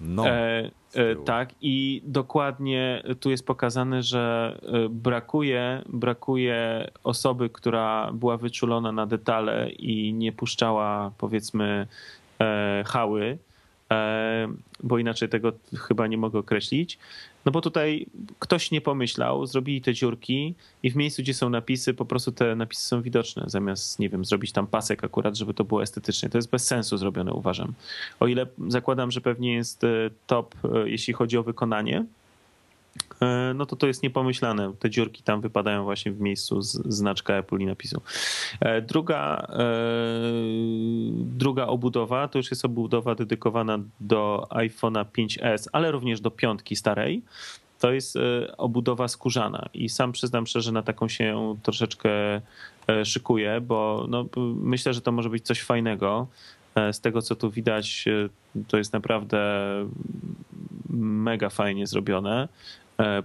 No. 0.00 0.28
E, 0.28 0.70
e, 0.94 1.16
tak, 1.24 1.54
i 1.60 2.02
dokładnie 2.04 3.02
tu 3.20 3.30
jest 3.30 3.46
pokazane, 3.46 4.02
że 4.02 4.54
e, 4.62 4.88
brakuje, 4.88 5.82
brakuje 5.88 6.90
osoby, 7.04 7.50
która 7.50 8.12
była 8.12 8.36
wyczulona 8.36 8.92
na 8.92 9.06
detale 9.06 9.70
i 9.70 10.12
nie 10.12 10.32
puszczała, 10.32 11.12
powiedzmy, 11.18 11.86
e, 12.40 12.84
hały, 12.86 13.38
bo 14.82 14.98
inaczej 14.98 15.28
tego 15.28 15.52
chyba 15.74 16.06
nie 16.06 16.18
mogę 16.18 16.38
określić. 16.38 16.98
No 17.44 17.52
bo 17.52 17.60
tutaj 17.60 18.06
ktoś 18.38 18.70
nie 18.70 18.80
pomyślał, 18.80 19.46
zrobili 19.46 19.80
te 19.80 19.94
dziurki 19.94 20.54
i 20.82 20.90
w 20.90 20.96
miejscu, 20.96 21.22
gdzie 21.22 21.34
są 21.34 21.50
napisy, 21.50 21.94
po 21.94 22.04
prostu 22.04 22.32
te 22.32 22.56
napisy 22.56 22.82
są 22.82 23.02
widoczne, 23.02 23.44
zamiast, 23.46 23.98
nie 23.98 24.08
wiem, 24.08 24.24
zrobić 24.24 24.52
tam 24.52 24.66
pasek 24.66 25.04
akurat, 25.04 25.36
żeby 25.36 25.54
to 25.54 25.64
było 25.64 25.82
estetycznie. 25.82 26.28
To 26.28 26.38
jest 26.38 26.50
bez 26.50 26.66
sensu 26.66 26.96
zrobione, 26.96 27.32
uważam. 27.32 27.72
O 28.20 28.26
ile 28.26 28.46
zakładam, 28.68 29.10
że 29.10 29.20
pewnie 29.20 29.54
jest 29.54 29.84
e, 29.84 30.10
top, 30.26 30.54
e, 30.64 30.88
jeśli 30.88 31.14
chodzi 31.14 31.38
o 31.38 31.42
wykonanie, 31.42 32.04
E, 32.04 32.04
no 33.54 33.66
to 33.66 33.76
to 33.76 33.86
jest 33.86 34.02
niepomyślane. 34.02 34.72
Te 34.78 34.90
dziurki 34.90 35.22
tam 35.22 35.40
wypadają 35.40 35.84
właśnie 35.84 36.12
w 36.12 36.20
miejscu 36.20 36.62
z 36.62 36.94
znaczka 36.94 37.34
Apple 37.34 37.58
i 37.58 37.66
napisu. 37.66 38.02
E, 38.60 38.82
druga, 38.82 39.46
e, 39.52 39.64
druga 41.14 41.66
obudowa 41.66 42.28
to 42.28 42.38
już 42.38 42.50
jest 42.50 42.64
obudowa 42.64 43.14
dedykowana 43.14 43.78
do 44.00 44.46
iPhone'a 44.50 45.04
5S, 45.04 45.68
ale 45.72 45.90
również 45.92 46.20
do 46.20 46.30
piątki 46.30 46.76
starej. 46.76 47.22
To 47.78 47.92
jest 47.92 48.18
obudowa 48.56 49.08
skórzana 49.08 49.68
i 49.74 49.88
sam 49.88 50.12
przyznam 50.12 50.46
szczerze, 50.46 50.72
na 50.72 50.82
taką 50.82 51.08
się 51.08 51.56
troszeczkę 51.62 52.10
szykuję, 53.04 53.60
bo 53.60 54.06
no, 54.08 54.26
myślę, 54.56 54.94
że 54.94 55.00
to 55.00 55.12
może 55.12 55.30
być 55.30 55.46
coś 55.46 55.62
fajnego. 55.62 56.26
Z 56.92 57.00
tego, 57.00 57.22
co 57.22 57.36
tu 57.36 57.50
widać, 57.50 58.04
to 58.68 58.78
jest 58.78 58.92
naprawdę 58.92 59.38
mega 60.98 61.48
fajnie 61.48 61.86
zrobione. 61.86 62.48
E, 63.00 63.22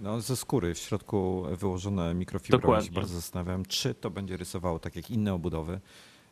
no, 0.00 0.20
ze 0.20 0.36
skóry 0.36 0.74
w 0.74 0.78
środku 0.78 1.44
wyłożone 1.58 2.14
mikrofibra. 2.14 2.58
Dokładnie. 2.58 2.86
Ja 2.86 2.92
się 2.92 2.94
bardzo 2.94 3.14
zastanawiam, 3.14 3.64
czy 3.64 3.94
to 3.94 4.10
będzie 4.10 4.36
rysowało 4.36 4.78
tak 4.78 4.96
jak 4.96 5.10
inne 5.10 5.34
obudowy. 5.34 5.80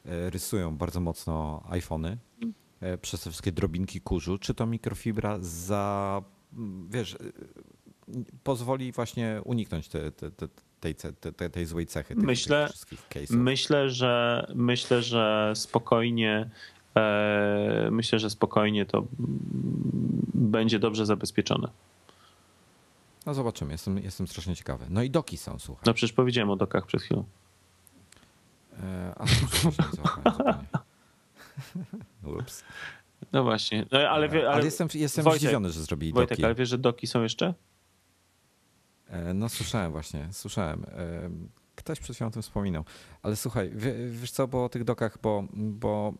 E, 0.06 0.30
rysują 0.30 0.76
bardzo 0.76 1.00
mocno 1.00 1.62
iPhony 1.68 2.18
e, 2.80 2.98
przez 2.98 3.20
te 3.22 3.30
wszystkie 3.30 3.52
drobinki 3.52 4.00
kurzu. 4.00 4.38
Czy 4.38 4.54
to 4.54 4.66
mikrofibra 4.66 5.38
za, 5.40 6.22
wiesz, 6.90 7.16
pozwoli 8.44 8.92
właśnie 8.92 9.40
uniknąć 9.44 9.88
te, 9.88 10.12
te, 10.12 10.30
te, 10.30 10.48
tej, 10.80 10.94
tej, 11.36 11.50
tej 11.50 11.66
złej 11.66 11.86
cechy. 11.86 12.14
Tych, 12.14 12.24
myślę, 12.24 12.68
tych 12.88 13.30
myślę, 13.30 13.90
że 13.90 14.46
myślę, 14.54 15.02
że 15.02 15.52
spokojnie 15.56 16.50
myślę, 17.90 18.18
że 18.18 18.30
spokojnie 18.30 18.86
to 18.86 19.06
będzie 20.34 20.78
dobrze 20.78 21.06
zabezpieczone. 21.06 21.68
No 23.26 23.34
zobaczymy, 23.34 23.72
jestem, 23.72 23.98
jestem 23.98 24.26
strasznie 24.26 24.56
ciekawy. 24.56 24.86
No 24.90 25.02
i 25.02 25.10
doki 25.10 25.36
są, 25.36 25.58
słuchaj. 25.58 25.82
No 25.86 25.94
przecież 25.94 26.12
powiedziałem 26.12 26.50
o 26.50 26.56
dokach 26.56 26.86
przed 26.86 27.02
chwilą. 27.02 27.24
E, 28.82 29.14
a 29.16 29.24
to 29.24 30.62
Ups. 32.38 32.64
No 33.32 33.44
właśnie. 33.44 33.86
No, 33.92 33.98
ale, 33.98 34.28
ale, 34.28 34.50
ale, 34.50 34.64
jestem, 34.64 34.88
jestem 34.94 35.24
Wojtek, 35.24 35.40
zdziwiony, 35.40 35.70
że 35.70 35.82
zrobili 35.82 36.12
Wojtek, 36.12 36.30
doki. 36.30 36.44
ale 36.44 36.54
wiesz, 36.54 36.68
że 36.68 36.78
doki 36.78 37.06
są 37.06 37.22
jeszcze? 37.22 37.54
E, 39.08 39.34
no 39.34 39.48
słyszałem 39.48 39.92
właśnie, 39.92 40.28
słyszałem. 40.32 40.84
E, 40.84 41.30
ktoś 41.82 42.00
przed 42.00 42.16
chwilą 42.16 42.28
o 42.28 42.30
tym 42.30 42.42
wspominał. 42.42 42.84
Ale 43.22 43.36
słuchaj, 43.36 43.72
wiesz 44.10 44.30
co, 44.30 44.48
bo 44.48 44.64
o 44.64 44.68
tych 44.68 44.84
dokach, 44.84 45.18
bo, 45.22 45.44
bo 45.52 46.14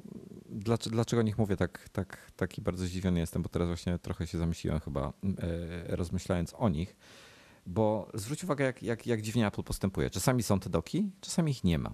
dlaczego, 0.49 0.95
dlaczego 0.95 1.21
o 1.21 1.23
nich 1.23 1.39
mówię 1.39 1.57
tak, 1.57 1.89
tak, 1.89 2.33
taki 2.37 2.63
bardzo 2.63 2.87
zdziwiony 2.87 3.21
jestem, 3.21 3.43
bo 3.43 3.49
teraz 3.49 3.69
właśnie 3.69 3.99
trochę 3.99 4.27
się 4.27 4.39
zamyśliłem 4.39 4.81
chyba 4.81 5.13
e, 5.89 5.97
rozmyślając 5.97 6.55
o 6.59 6.69
nich, 6.69 6.97
bo 7.67 8.09
zwróć 8.15 8.45
uwagę 8.45 8.65
jak, 8.65 8.83
jak, 8.83 9.07
jak 9.07 9.23
dziwnie 9.23 9.47
Apple 9.47 9.63
postępuje. 9.63 10.11
Czasami 10.11 10.43
są 10.43 10.61
te 10.61 10.71
doki, 10.71 11.11
czasami 11.21 11.51
ich 11.51 11.65
nie 11.65 11.79
ma. 11.79 11.91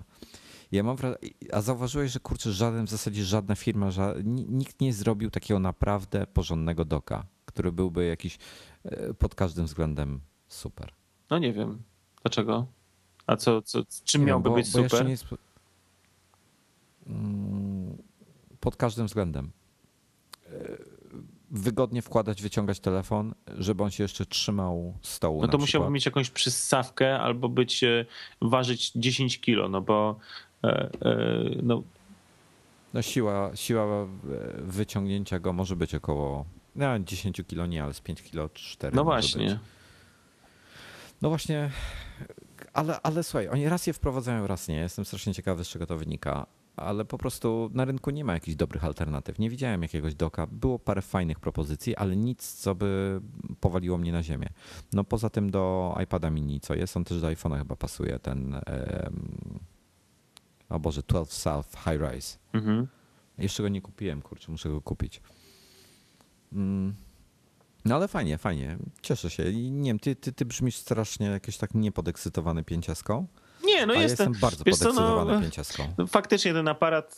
Ja 0.73 0.83
mam 0.83 0.97
a 1.53 1.61
zauważyłeś, 1.61 2.12
że 2.12 2.21
kurczę, 2.21 2.53
żaden, 2.53 2.87
w 2.87 2.91
zasadzie 2.91 3.25
żadna 3.25 3.55
firma, 3.55 3.91
nikt 4.25 4.81
nie 4.81 4.93
zrobił 4.93 5.31
takiego 5.31 5.61
naprawdę 5.61 6.27
porządnego 6.27 6.85
doka, 6.85 7.27
który 7.45 7.73
byłby 7.73 8.07
jakiś 8.07 8.39
e, 8.85 9.14
pod 9.14 9.35
każdym 9.35 9.67
względem 9.67 10.21
super. 10.49 10.93
No 11.31 11.39
nie 11.39 11.53
wiem. 11.53 11.83
Dlaczego? 12.23 12.67
A 13.27 13.37
co, 13.37 13.62
co 13.62 13.83
czym 14.05 14.20
nie 14.20 14.27
miałby 14.27 14.49
bo, 14.49 14.55
być 14.55 14.72
bo 14.72 14.83
super? 14.83 15.09
Jest... 15.09 15.24
Mm, 17.07 17.97
pod 18.61 18.77
każdym 18.77 19.07
względem. 19.07 19.51
E, 20.47 20.77
wygodnie 21.51 22.03
wkładać, 22.03 22.43
wyciągać 22.43 22.81
telefon, 22.81 23.35
żeby 23.59 23.83
on 23.83 23.91
się 23.91 24.05
jeszcze 24.05 24.27
trzymał 24.27 24.95
stołu. 25.03 25.43
No 25.43 25.49
to 25.49 25.59
musiałby 25.59 25.91
mieć 25.91 26.07
jakąś 26.07 26.31
przystawkę 26.31 27.20
albo 27.20 27.49
być, 27.49 27.85
e, 27.85 28.07
ważyć 28.43 28.93
10 28.97 29.41
kilo, 29.41 29.68
no 29.68 29.81
bo 29.81 30.16
e, 30.64 30.91
no, 31.62 31.83
no 32.95 33.03
siła, 33.03 33.51
siła 33.55 34.07
wyciągnięcia 34.59 35.39
go 35.39 35.53
może 35.53 35.77
być 35.77 35.95
około 35.95 36.45
no, 36.77 36.99
10 36.99 37.43
kilo 37.47 37.66
nie, 37.66 37.85
ale 37.85 37.95
z 37.95 38.01
5 38.01 38.22
kilo 38.22 38.49
4. 38.49 38.97
No 38.97 39.05
właśnie. 39.05 39.47
Być. 39.47 39.59
No 41.22 41.29
właśnie, 41.29 41.70
ale, 42.77 43.01
ale 43.03 43.22
słuchaj, 43.22 43.49
oni 43.49 43.68
raz 43.68 43.87
je 43.87 43.93
wprowadzają, 43.93 44.47
raz 44.47 44.68
nie. 44.68 44.77
Jestem 44.77 45.05
strasznie 45.05 45.35
ciekawy, 45.35 45.64
z 45.64 45.68
czego 45.68 45.87
to 45.87 45.99
wynika. 45.99 46.47
Ale 46.77 47.05
po 47.05 47.18
prostu 47.18 47.70
na 47.74 47.85
rynku 47.85 48.11
nie 48.11 48.24
ma 48.24 48.35
jakichś 48.35 48.57
dobrych 48.57 48.85
alternatyw. 48.85 49.39
Nie 49.39 49.51
widziałem 49.51 49.83
jakiegoś 49.83 50.14
doka. 50.14 50.47
Było 50.47 50.79
parę 50.79 51.03
fajnych 51.03 51.41
propozycji, 51.41 51.97
ale 51.97 52.16
nic, 52.16 52.53
co 52.53 52.74
by 52.74 53.20
powaliło 53.61 53.99
mnie 53.99 54.12
na 54.12 54.22
ziemię. 54.22 54.49
No 54.93 55.05
poza 55.05 55.31
tym 55.31 55.51
do 55.51 55.95
iPada 56.03 56.31
mini, 56.31 56.61
co 56.61 56.74
jest, 56.74 56.97
on 56.97 57.05
też 57.05 57.20
do 57.20 57.27
iPhone'a 57.27 57.59
chyba 57.59 57.77
pasuje, 57.77 58.18
ten 58.18 58.55
um, 58.55 59.59
o 60.68 60.79
Boże, 60.79 61.03
12 61.09 61.35
South 61.35 61.68
High 61.85 62.01
Rise. 62.01 62.39
Mhm. 62.53 62.87
Jeszcze 63.39 63.62
go 63.62 63.68
nie 63.68 63.83
kupiłem, 63.83 64.22
kurczę, 64.22 64.53
muszę 64.53 64.68
go 64.68 64.81
kupić. 64.81 65.22
Mm. 66.53 66.95
No 67.89 67.95
ale 67.95 68.09
fajnie, 68.09 68.39
fajnie. 68.39 68.76
Cieszę 69.03 69.30
się. 69.30 69.51
I 69.51 69.70
nie 69.70 69.91
wiem, 69.91 69.99
ty, 69.99 70.16
ty, 70.16 70.32
ty 70.32 70.45
brzmisz 70.45 70.76
strasznie 70.76 71.26
jakiś 71.26 71.57
tak 71.57 71.74
niepodekscytowany 71.74 72.64
pięciaską. 72.64 73.26
Nie, 73.64 73.87
no 73.87 73.95
jestem, 73.95 74.09
jestem 74.11 74.41
bardzo 74.41 74.64
podekscytowany 74.64 75.32
no, 75.32 75.41
pięciaską. 75.41 75.95
No, 75.99 76.07
faktycznie 76.07 76.53
ten 76.53 76.68
aparat, 76.68 77.16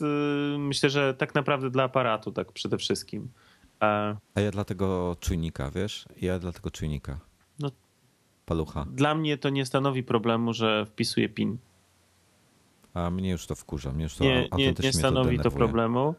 y, 0.54 0.58
myślę, 0.58 0.90
że 0.90 1.14
tak 1.14 1.34
naprawdę 1.34 1.70
dla 1.70 1.84
aparatu 1.84 2.32
tak 2.32 2.52
przede 2.52 2.78
wszystkim. 2.78 3.28
A, 3.80 4.14
A 4.34 4.40
ja 4.40 4.50
dlatego 4.50 5.16
czujnika, 5.20 5.70
wiesz? 5.70 6.06
Ja 6.20 6.38
dlatego 6.38 6.70
czujnika. 6.70 7.18
No, 7.58 7.70
Palucha. 8.46 8.86
Dla 8.92 9.14
mnie 9.14 9.38
to 9.38 9.48
nie 9.48 9.66
stanowi 9.66 10.02
problemu, 10.02 10.52
że 10.52 10.86
wpisuję 10.86 11.28
PIN. 11.28 11.58
A 12.94 13.10
mnie 13.10 13.30
już 13.30 13.46
to 13.46 13.54
wkurza. 13.54 13.92
Mnie 13.92 14.04
już 14.04 14.14
to 14.14 14.24
nie, 14.24 14.48
nie, 14.56 14.74
nie 14.82 14.92
stanowi 14.92 15.38
to 15.38 15.50
problemu. 15.50 16.14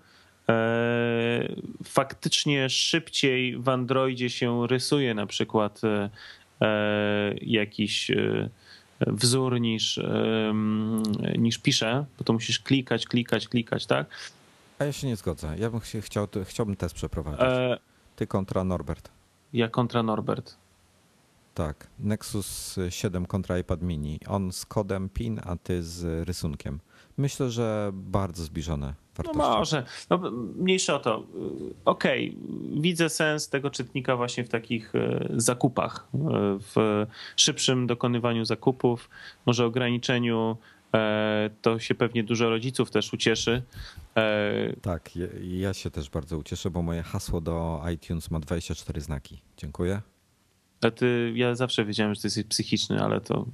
E, 0.49 1.55
faktycznie 1.83 2.69
szybciej 2.69 3.57
w 3.57 3.69
Androidzie 3.69 4.29
się 4.29 4.67
rysuje 4.67 5.13
na 5.13 5.25
przykład 5.25 5.81
e, 5.83 6.09
e, 6.61 7.35
jakiś 7.41 8.11
wzór 9.07 9.61
niż, 9.61 9.99
niż 11.37 11.57
pisze, 11.57 12.05
bo 12.17 12.23
to 12.23 12.33
musisz 12.33 12.59
klikać, 12.59 13.05
klikać, 13.05 13.47
klikać, 13.47 13.85
tak? 13.85 14.07
A 14.79 14.85
ja 14.85 14.91
się 14.91 15.07
nie 15.07 15.15
zgodzę. 15.15 15.55
Ja 15.59 15.69
bym 15.69 15.79
chciał, 15.79 16.27
chciałbym 16.45 16.75
test 16.75 16.95
przeprowadzić. 16.95 17.45
Ty 18.15 18.27
kontra 18.27 18.63
Norbert. 18.63 19.09
Ja 19.53 19.67
kontra 19.67 20.03
Norbert. 20.03 20.55
Tak. 21.53 21.87
Nexus 21.99 22.79
7 22.89 23.25
kontra 23.25 23.57
iPad 23.57 23.81
mini. 23.81 24.19
On 24.27 24.51
z 24.51 24.65
kodem 24.65 25.09
PIN, 25.09 25.39
a 25.43 25.55
ty 25.55 25.83
z 25.83 26.27
rysunkiem. 26.27 26.79
Myślę, 27.19 27.49
że 27.49 27.91
bardzo 27.93 28.43
zbliżone 28.43 28.93
wartości. 29.15 29.39
No 29.39 29.57
może. 29.57 29.83
No, 30.09 30.31
mniejsze 30.55 30.95
o 30.95 30.99
to. 30.99 31.23
Okej, 31.85 32.29
okay. 32.29 32.81
widzę 32.81 33.09
sens 33.09 33.49
tego 33.49 33.69
czytnika 33.69 34.15
właśnie 34.15 34.43
w 34.43 34.49
takich 34.49 34.95
e, 34.95 35.27
zakupach, 35.29 36.07
e, 36.13 36.17
w 36.59 37.05
szybszym 37.35 37.87
dokonywaniu 37.87 38.45
zakupów, 38.45 39.09
może 39.45 39.65
ograniczeniu 39.65 40.57
e, 40.93 41.49
to 41.61 41.79
się 41.79 41.95
pewnie 41.95 42.23
dużo 42.23 42.49
rodziców 42.49 42.91
też 42.91 43.13
ucieszy. 43.13 43.63
Tak, 44.81 45.09
ja 45.41 45.73
się 45.73 45.91
też 45.91 46.09
bardzo 46.09 46.37
ucieszę, 46.37 46.69
bo 46.69 46.81
moje 46.81 47.03
hasło 47.03 47.41
do 47.41 47.81
iTunes 47.93 48.31
ma 48.31 48.39
24 48.39 49.01
znaki. 49.01 49.41
Dziękuję. 49.57 50.01
A 50.81 50.91
ty, 50.91 51.33
ja 51.35 51.55
zawsze 51.55 51.85
wiedziałem, 51.85 52.15
że 52.15 52.21
ty 52.21 52.27
jesteś 52.27 52.43
psychiczny, 52.43 53.03
ale 53.03 53.21
to, 53.21 53.45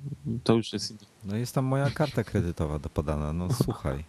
to 0.44 0.54
już 0.54 0.74
jest. 0.74 1.06
No 1.26 1.36
jest 1.36 1.56
tam 1.56 1.66
moja 1.66 1.90
karta 1.90 2.24
kredytowa 2.24 2.80
do 2.80 2.90
podana. 2.90 3.34
No 3.34 3.48
słuchaj. 3.64 4.04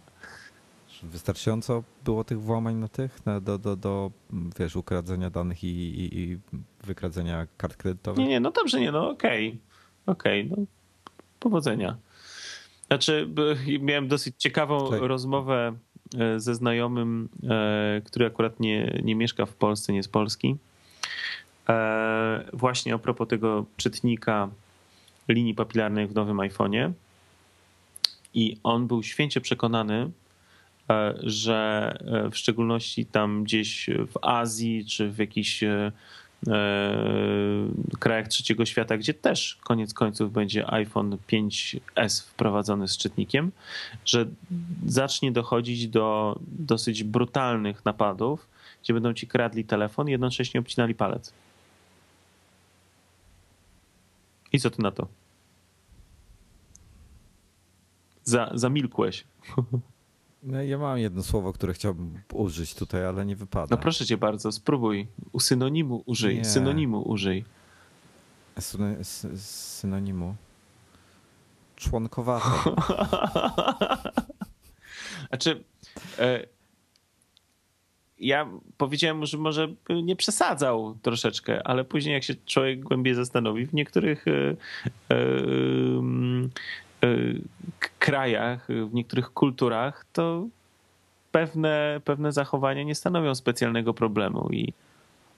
Wystarczająco 1.03 1.83
było 2.05 2.23
tych 2.23 2.41
włamań 2.41 2.75
na 2.75 2.87
tych, 2.87 3.25
na, 3.25 3.39
do, 3.39 3.57
do, 3.57 3.75
do 3.75 4.11
wiesz, 4.59 4.75
ukradzenia 4.75 5.29
danych 5.29 5.63
i, 5.63 5.67
i, 5.67 6.19
i 6.19 6.39
wykradzenia 6.83 7.47
kart 7.57 7.77
kredytowych? 7.77 8.19
Nie, 8.19 8.27
nie, 8.27 8.39
no 8.39 8.51
dobrze, 8.51 8.79
nie, 8.79 8.91
no 8.91 9.09
okej. 9.09 9.47
Okay. 9.47 10.13
Okej, 10.13 10.45
okay, 10.45 10.57
no 10.57 10.65
powodzenia. 11.39 11.97
Znaczy, 12.87 13.29
miałem 13.81 14.07
dosyć 14.07 14.35
ciekawą 14.37 14.89
rozmowę 14.89 15.75
e, 16.19 16.39
ze 16.39 16.55
znajomym, 16.55 17.29
e, 17.49 18.01
który 18.05 18.25
akurat 18.25 18.59
nie, 18.59 19.01
nie 19.03 19.15
mieszka 19.15 19.45
w 19.45 19.55
Polsce, 19.55 19.93
nie 19.93 20.03
z 20.03 20.07
Polski. 20.07 20.57
E, 21.69 22.43
właśnie 22.53 22.93
a 22.93 22.97
propos 22.97 23.27
tego 23.27 23.65
czytnika 23.77 24.49
linii 25.27 25.55
papilarnych 25.55 26.09
w 26.09 26.15
nowym 26.15 26.37
iPhone'ie. 26.37 26.91
I 28.33 28.57
on 28.63 28.87
był 28.87 29.03
święcie 29.03 29.41
przekonany, 29.41 30.11
E, 30.89 31.13
że 31.23 31.93
e, 32.05 32.29
w 32.29 32.37
szczególności 32.37 33.05
tam 33.05 33.43
gdzieś 33.43 33.89
w 34.07 34.17
Azji 34.21 34.85
czy 34.85 35.09
w 35.09 35.17
jakichś 35.17 35.63
krajach 37.99 38.27
trzeciego 38.27 38.65
świata, 38.65 38.97
gdzie 38.97 39.13
też 39.13 39.57
koniec 39.63 39.93
końców 39.93 40.33
będzie 40.33 40.73
iPhone 40.73 41.17
5S 41.31 42.21
wprowadzony 42.27 42.87
z 42.87 42.97
czytnikiem, 42.97 43.51
że 44.05 44.25
zacznie 44.85 45.31
dochodzić 45.31 45.87
do 45.87 46.39
dosyć 46.41 47.03
brutalnych 47.03 47.85
napadów, 47.85 48.47
gdzie 48.83 48.93
będą 48.93 49.13
ci 49.13 49.27
kradli 49.27 49.65
telefon 49.65 50.07
i 50.07 50.11
jednocześnie 50.11 50.59
obcinali 50.59 50.95
palec. 50.95 51.33
I 54.57 54.59
co 54.59 54.69
ty 54.69 54.81
na 54.81 54.91
to? 54.91 55.07
Za, 58.23 58.51
zamilkłeś. 58.53 59.23
No, 60.43 60.63
ja 60.63 60.77
mam 60.77 60.97
jedno 60.97 61.23
słowo, 61.23 61.53
które 61.53 61.73
chciałbym 61.73 62.19
użyć 62.33 62.75
tutaj, 62.75 63.05
ale 63.05 63.25
nie 63.25 63.35
wypada. 63.35 63.75
No 63.75 63.81
proszę 63.81 64.05
cię 64.05 64.17
bardzo, 64.17 64.51
spróbuj. 64.51 65.07
U 65.31 65.39
synonimu 65.39 66.03
użyj. 66.05 66.35
Nie. 66.35 66.45
Synonimu 66.45 67.01
użyj. 67.01 67.45
synonimu. 69.35 70.35
Członkowato. 71.75 72.75
znaczy, 75.29 75.63
e, 76.19 76.47
ja 78.19 78.49
powiedziałem, 78.77 79.25
że 79.25 79.37
może 79.37 79.67
nie 80.03 80.15
przesadzał 80.15 80.97
troszeczkę, 81.01 81.67
ale 81.67 81.83
później 81.83 82.13
jak 82.13 82.23
się 82.23 82.35
człowiek 82.45 82.79
głębiej 82.79 83.15
zastanowi, 83.15 83.65
w 83.65 83.73
niektórych 83.73 84.25
e, 84.27 84.55
e, 85.11 85.17
Y, 87.03 87.41
krajach, 87.99 88.67
w 88.89 88.93
niektórych 88.93 89.33
kulturach, 89.33 90.05
to 90.13 90.47
pewne, 91.31 92.01
pewne 92.05 92.31
zachowania 92.31 92.83
nie 92.83 92.95
stanowią 92.95 93.35
specjalnego 93.35 93.93
problemu. 93.93 94.49
I... 94.51 94.73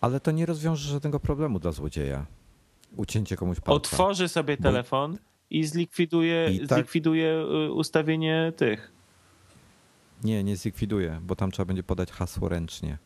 Ale 0.01 0.19
to 0.19 0.31
nie 0.31 0.45
rozwiąże 0.45 0.89
żadnego 0.89 1.19
problemu 1.19 1.59
dla 1.59 1.71
złodzieja. 1.71 2.25
Ucięcie 2.95 3.35
komuś 3.35 3.59
palca. 3.59 3.75
Otworzy 3.75 4.27
sobie 4.27 4.57
telefon 4.57 5.13
Bo... 5.13 5.19
i 5.49 5.63
zlikwiduje, 5.63 6.51
I 6.51 6.67
tak... 6.67 6.77
zlikwiduje 6.77 7.45
y, 7.67 7.71
ustawienie 7.71 8.53
tych. 8.55 8.91
Nie, 10.23 10.43
nie 10.43 10.57
zlikwiduje, 10.57 11.19
bo 11.23 11.35
tam 11.35 11.51
trzeba 11.51 11.65
będzie 11.65 11.83
podać 11.83 12.11
hasło 12.11 12.49
ręcznie. 12.49 12.97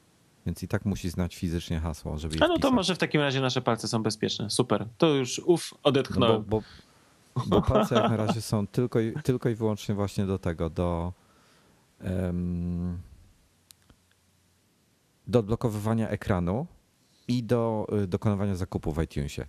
Więc 0.45 0.63
i 0.63 0.67
tak 0.67 0.85
musi 0.85 1.09
znać 1.09 1.35
fizycznie 1.35 1.79
hasło, 1.79 2.17
żeby 2.17 2.35
A 2.39 2.47
no 2.47 2.57
to 2.57 2.71
może 2.71 2.95
w 2.95 2.97
takim 2.97 3.21
razie 3.21 3.41
nasze 3.41 3.61
palce 3.61 3.87
są 3.87 4.03
bezpieczne. 4.03 4.49
Super. 4.49 4.87
To 4.97 5.07
już 5.07 5.39
uf, 5.39 5.73
odetchnąłem. 5.83 6.35
No 6.35 6.39
bo, 6.39 6.57
bo 6.57 6.63
bo 7.47 7.61
palce 7.61 7.95
jak 7.95 8.09
na 8.09 8.17
razie 8.17 8.41
są 8.41 8.67
tylko 8.67 8.99
i, 8.99 9.13
tylko 9.23 9.49
i 9.49 9.55
wyłącznie 9.55 9.95
właśnie 9.95 10.25
do 10.25 10.39
tego, 10.39 10.69
do, 10.69 11.13
um, 12.03 12.99
do 15.27 15.39
odblokowywania 15.39 16.09
ekranu 16.09 16.67
i 17.27 17.43
do 17.43 17.87
y, 18.03 18.07
dokonywania 18.07 18.55
zakupów 18.55 18.95
w 18.95 19.01
iTunesie. 19.01 19.47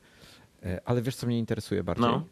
E, 0.62 0.80
ale 0.84 1.02
wiesz, 1.02 1.16
co 1.16 1.26
mnie 1.26 1.38
interesuje 1.38 1.84
bardziej? 1.84 2.06
No. 2.06 2.24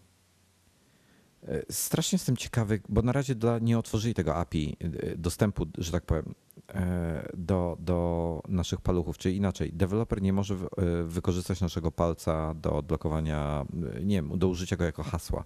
E, 1.48 1.62
strasznie 1.72 2.16
jestem 2.16 2.36
ciekawy, 2.36 2.80
bo 2.88 3.02
na 3.02 3.12
razie 3.12 3.34
nie 3.60 3.78
otworzyli 3.78 4.14
tego 4.14 4.36
API 4.36 4.76
y, 4.84 5.14
dostępu, 5.18 5.66
że 5.78 5.92
tak 5.92 6.04
powiem, 6.04 6.34
E, 6.74 7.28
do, 7.34 7.76
do 7.80 8.42
naszych 8.48 8.80
paluchów, 8.80 9.18
czyli 9.18 9.36
inaczej, 9.36 9.72
deweloper 9.72 10.22
nie 10.22 10.32
może 10.32 10.54
e, 10.54 10.58
wykorzystać 11.02 11.60
naszego 11.60 11.90
palca 11.90 12.54
do 12.54 12.76
odblokowania, 12.76 13.64
e, 13.96 14.04
nie 14.04 14.16
wiem, 14.16 14.38
do 14.38 14.48
użycia 14.48 14.76
go 14.76 14.84
jako 14.84 15.02
hasła. 15.02 15.44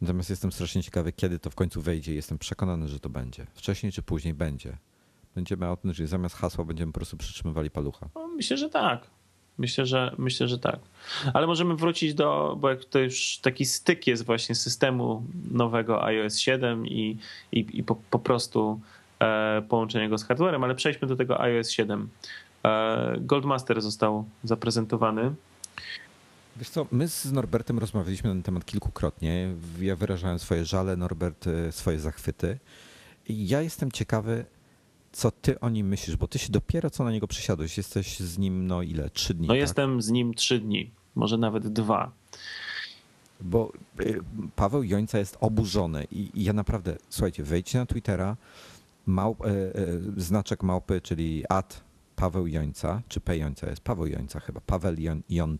Natomiast 0.00 0.30
jestem 0.30 0.52
strasznie 0.52 0.82
ciekawy, 0.82 1.12
kiedy 1.12 1.38
to 1.38 1.50
w 1.50 1.54
końcu 1.54 1.82
wejdzie. 1.82 2.14
Jestem 2.14 2.38
przekonany, 2.38 2.88
że 2.88 3.00
to 3.00 3.08
będzie. 3.08 3.46
Wcześniej 3.54 3.92
czy 3.92 4.02
później 4.02 4.34
będzie. 4.34 4.76
Będziemy 5.34 5.66
autentycznie, 5.66 6.06
zamiast 6.06 6.34
hasła 6.34 6.64
będziemy 6.64 6.92
po 6.92 6.98
prostu 6.98 7.16
przytrzymywali 7.16 7.70
palucha. 7.70 8.08
No, 8.14 8.28
myślę, 8.28 8.56
że 8.56 8.68
tak. 8.68 9.10
Myślę, 9.58 9.86
że 9.86 10.14
myślę, 10.18 10.48
że 10.48 10.58
tak. 10.58 10.78
Ale 11.34 11.46
możemy 11.46 11.76
wrócić 11.76 12.14
do, 12.14 12.56
bo 12.60 12.70
jak 12.70 12.84
to 12.84 12.98
już 12.98 13.38
taki 13.42 13.64
styk 13.64 14.06
jest 14.06 14.24
właśnie 14.24 14.54
systemu 14.54 15.22
nowego 15.50 16.04
iOS 16.04 16.38
7 16.38 16.86
i, 16.86 17.18
i, 17.52 17.66
i 17.72 17.82
po, 17.82 17.96
po, 18.10 18.18
prostu 18.18 18.80
e, 19.20 19.62
połączenia 19.68 20.08
go 20.08 20.18
z 20.18 20.24
hardwarem, 20.24 20.64
ale 20.64 20.74
przejdźmy 20.74 21.08
do 21.08 21.16
tego 21.16 21.40
iOS 21.40 21.70
7. 21.70 22.08
E, 22.64 23.16
Goldmaster 23.20 23.82
został 23.82 24.24
zaprezentowany. 24.44 25.34
Wiesz 26.56 26.68
co, 26.68 26.86
my 26.92 27.08
z 27.08 27.32
Norbertem 27.32 27.78
rozmawialiśmy 27.78 28.28
na 28.28 28.34
ten 28.34 28.42
temat 28.42 28.64
kilkukrotnie. 28.64 29.54
Ja 29.80 29.96
wyrażałem 29.96 30.38
swoje 30.38 30.64
żale, 30.64 30.96
Norbert 30.96 31.46
e, 31.46 31.72
swoje 31.72 31.98
zachwyty. 31.98 32.58
Ja 33.28 33.62
jestem 33.62 33.92
ciekawy, 33.92 34.44
co 35.12 35.30
ty 35.30 35.60
o 35.60 35.68
nim 35.68 35.88
myślisz, 35.88 36.16
bo 36.16 36.28
ty 36.28 36.38
się 36.38 36.52
dopiero 36.52 36.90
co 36.90 37.04
na 37.04 37.12
niego 37.12 37.26
przysiadłeś. 37.26 37.76
Jesteś 37.76 38.20
z 38.20 38.38
nim, 38.38 38.66
no 38.66 38.82
ile? 38.82 39.10
Trzy 39.10 39.34
dni. 39.34 39.46
No 39.46 39.54
tak? 39.54 39.60
jestem 39.60 40.02
z 40.02 40.10
nim 40.10 40.34
trzy 40.34 40.58
dni, 40.58 40.90
może 41.14 41.38
nawet 41.38 41.68
dwa. 41.68 42.12
Bo 43.40 43.72
y, 44.00 44.20
Paweł 44.56 44.82
Jońca 44.82 45.18
jest 45.18 45.36
oburzony 45.40 46.06
i, 46.12 46.30
i 46.34 46.44
ja 46.44 46.52
naprawdę, 46.52 46.96
słuchajcie, 47.08 47.42
wejdźcie 47.42 47.78
na 47.78 47.86
Twittera, 47.86 48.36
małp, 49.06 49.40
e, 49.40 49.48
e, 49.48 49.72
znaczek 50.16 50.62
małpy, 50.62 51.00
czyli 51.00 51.44
ad 51.48 51.80
Paweł 52.16 52.46
Jońca, 52.46 53.02
czy 53.08 53.20
P 53.20 53.38
Jońca 53.38 53.70
jest, 53.70 53.82
Paweł 53.82 54.06
Jońca 54.06 54.40
chyba, 54.40 54.60
Paweł 54.60 54.94
Jon, 55.28 55.58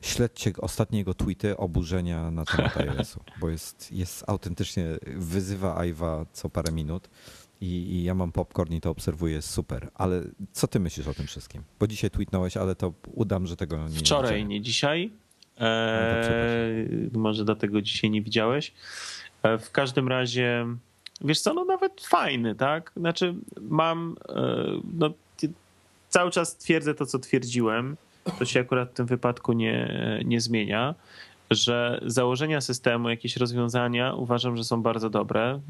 Śledźcie 0.00 0.52
ostatnie 0.58 0.98
jego 0.98 1.14
tweety 1.14 1.56
oburzenia 1.56 2.30
na 2.30 2.44
temat 2.44 2.76
iOS-u, 2.80 3.20
bo 3.40 3.48
jest, 3.48 3.92
jest 3.92 4.24
autentycznie, 4.26 4.86
wyzywa 5.16 5.76
Ajwa 5.76 6.26
co 6.32 6.48
parę 6.50 6.72
minut 6.72 7.08
i, 7.62 7.94
i, 7.94 8.04
ja 8.04 8.14
mam 8.14 8.32
popcorn 8.32 8.74
i 8.74 8.80
to 8.80 8.90
obserwuję, 8.90 9.34
jest 9.34 9.50
super. 9.50 9.88
Ale 9.94 10.22
co 10.52 10.68
ty 10.68 10.80
myślisz 10.80 11.06
o 11.06 11.14
tym 11.14 11.26
wszystkim? 11.26 11.62
Bo 11.80 11.86
dzisiaj 11.86 12.10
tweetnąłeś, 12.10 12.56
ale 12.56 12.74
to 12.74 12.92
udam, 13.14 13.46
że 13.46 13.56
tego 13.56 13.88
nie 13.88 13.98
Wczoraj, 13.98 14.46
nie 14.46 14.60
dzisiaj. 14.60 15.10
Eee, 15.58 17.10
no 17.12 17.20
może 17.20 17.44
dlatego 17.44 17.82
dzisiaj 17.82 18.10
nie 18.10 18.22
widziałeś. 18.22 18.72
Eee, 19.42 19.58
w 19.58 19.70
każdym 19.70 20.08
razie, 20.08 20.66
wiesz 21.20 21.40
co, 21.40 21.54
no 21.54 21.64
nawet 21.64 22.00
fajny, 22.00 22.54
tak? 22.54 22.92
Znaczy 22.96 23.34
mam, 23.60 24.16
eee, 24.28 24.82
no 24.94 25.10
cały 26.08 26.30
czas 26.30 26.56
twierdzę 26.56 26.94
to, 26.94 27.06
co 27.06 27.18
twierdziłem. 27.18 27.96
To 28.38 28.44
się 28.44 28.60
akurat 28.60 28.90
w 28.90 28.92
tym 28.92 29.06
wypadku 29.06 29.52
nie, 29.52 29.98
nie 30.24 30.40
zmienia 30.40 30.94
że 31.54 32.00
założenia 32.06 32.60
systemu, 32.60 33.08
jakieś 33.08 33.36
rozwiązania 33.36 34.14
uważam, 34.14 34.56
że 34.56 34.64
są 34.64 34.82
bardzo 34.82 35.10
dobre. 35.10 35.60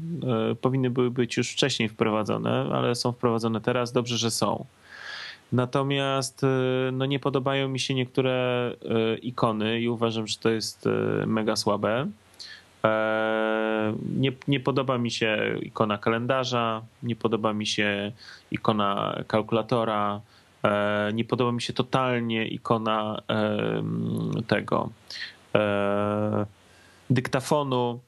E, 0.51 0.55
powinny 0.55 0.89
były 0.89 1.11
być 1.11 1.37
już 1.37 1.51
wcześniej 1.51 1.89
wprowadzone, 1.89 2.69
ale 2.73 2.95
są 2.95 3.11
wprowadzone 3.11 3.61
teraz. 3.61 3.91
Dobrze, 3.91 4.17
że 4.17 4.31
są. 4.31 4.65
Natomiast 5.51 6.43
e, 6.43 6.47
no, 6.91 7.05
nie 7.05 7.19
podobają 7.19 7.67
mi 7.67 7.79
się 7.79 7.93
niektóre 7.93 8.33
e, 8.71 9.15
ikony 9.17 9.81
i 9.81 9.89
uważam, 9.89 10.27
że 10.27 10.37
to 10.37 10.49
jest 10.49 10.89
mega 11.27 11.55
słabe. 11.55 12.07
Nie, 14.19 14.31
nie 14.47 14.59
podoba 14.59 14.97
mi 14.97 15.11
się 15.11 15.57
ikona 15.61 15.97
kalendarza, 15.97 16.81
nie 17.03 17.15
podoba 17.15 17.53
mi 17.53 17.67
się 17.67 18.11
ikona 18.51 19.23
kalkulatora, 19.27 20.21
nie 21.13 21.25
podoba 21.25 21.51
mi 21.51 21.61
się 21.61 21.73
totalnie 21.73 22.47
ikona 22.47 23.21
tego 24.47 24.89
e, 25.55 26.45
dyktafonu, 27.09 27.99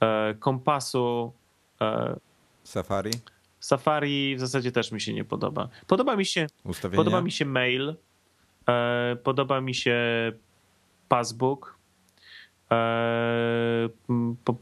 e, 0.00 0.34
kompasu. 0.34 1.32
E, 1.80 2.16
Safari? 2.64 3.10
Safari 3.60 4.36
w 4.36 4.40
zasadzie 4.40 4.72
też 4.72 4.92
mi 4.92 5.00
się 5.00 5.12
nie 5.12 5.24
podoba. 5.24 5.68
Podoba 5.86 6.16
mi 6.16 6.26
się, 6.26 6.46
podoba 6.94 7.20
mi 7.20 7.32
się 7.32 7.44
mail, 7.44 7.94
e, 8.68 9.16
podoba 9.22 9.60
mi 9.60 9.74
się 9.74 9.98
passbook, 11.08 11.78
e, 12.70 13.88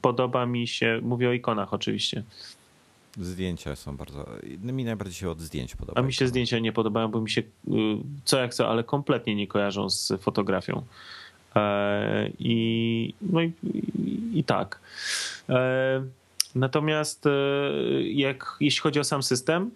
podoba 0.03 0.47
mi 0.47 0.69
się, 0.69 1.01
mówię 1.03 1.29
o 1.29 1.33
ikonach 1.33 1.75
oczywiście. 1.75 2.23
Zdjęcia 3.17 3.77
są 3.77 3.97
bardzo. 3.97 4.27
Mi 4.63 4.85
najbardziej 4.85 5.15
się 5.15 5.31
od 5.31 5.41
zdjęć 5.41 5.77
podoba. 5.77 6.01
A 6.01 6.03
mi 6.03 6.13
się 6.13 6.27
zdjęcia 6.27 6.59
nie 6.59 6.73
podobają, 6.73 7.09
bo 7.09 7.21
mi 7.21 7.31
się 7.31 7.41
y, 7.41 7.73
co 8.25 8.39
jak 8.39 8.55
co, 8.55 8.69
ale 8.69 8.85
kompletnie 8.85 9.35
nie 9.35 9.47
kojarzą 9.47 9.91
z 9.91 10.13
fotografią. 10.21 10.83
E, 11.57 12.31
I, 12.39 13.15
no 13.23 13.43
i, 13.43 13.53
i, 14.35 14.45
tak. 14.45 14.81
E, 15.49 16.05
natomiast 16.55 17.27
e, 17.27 17.31
jak, 18.03 18.57
jeśli 18.61 18.81
chodzi 18.81 19.01
o 19.01 19.05
sam 19.05 19.23
system, 19.23 19.71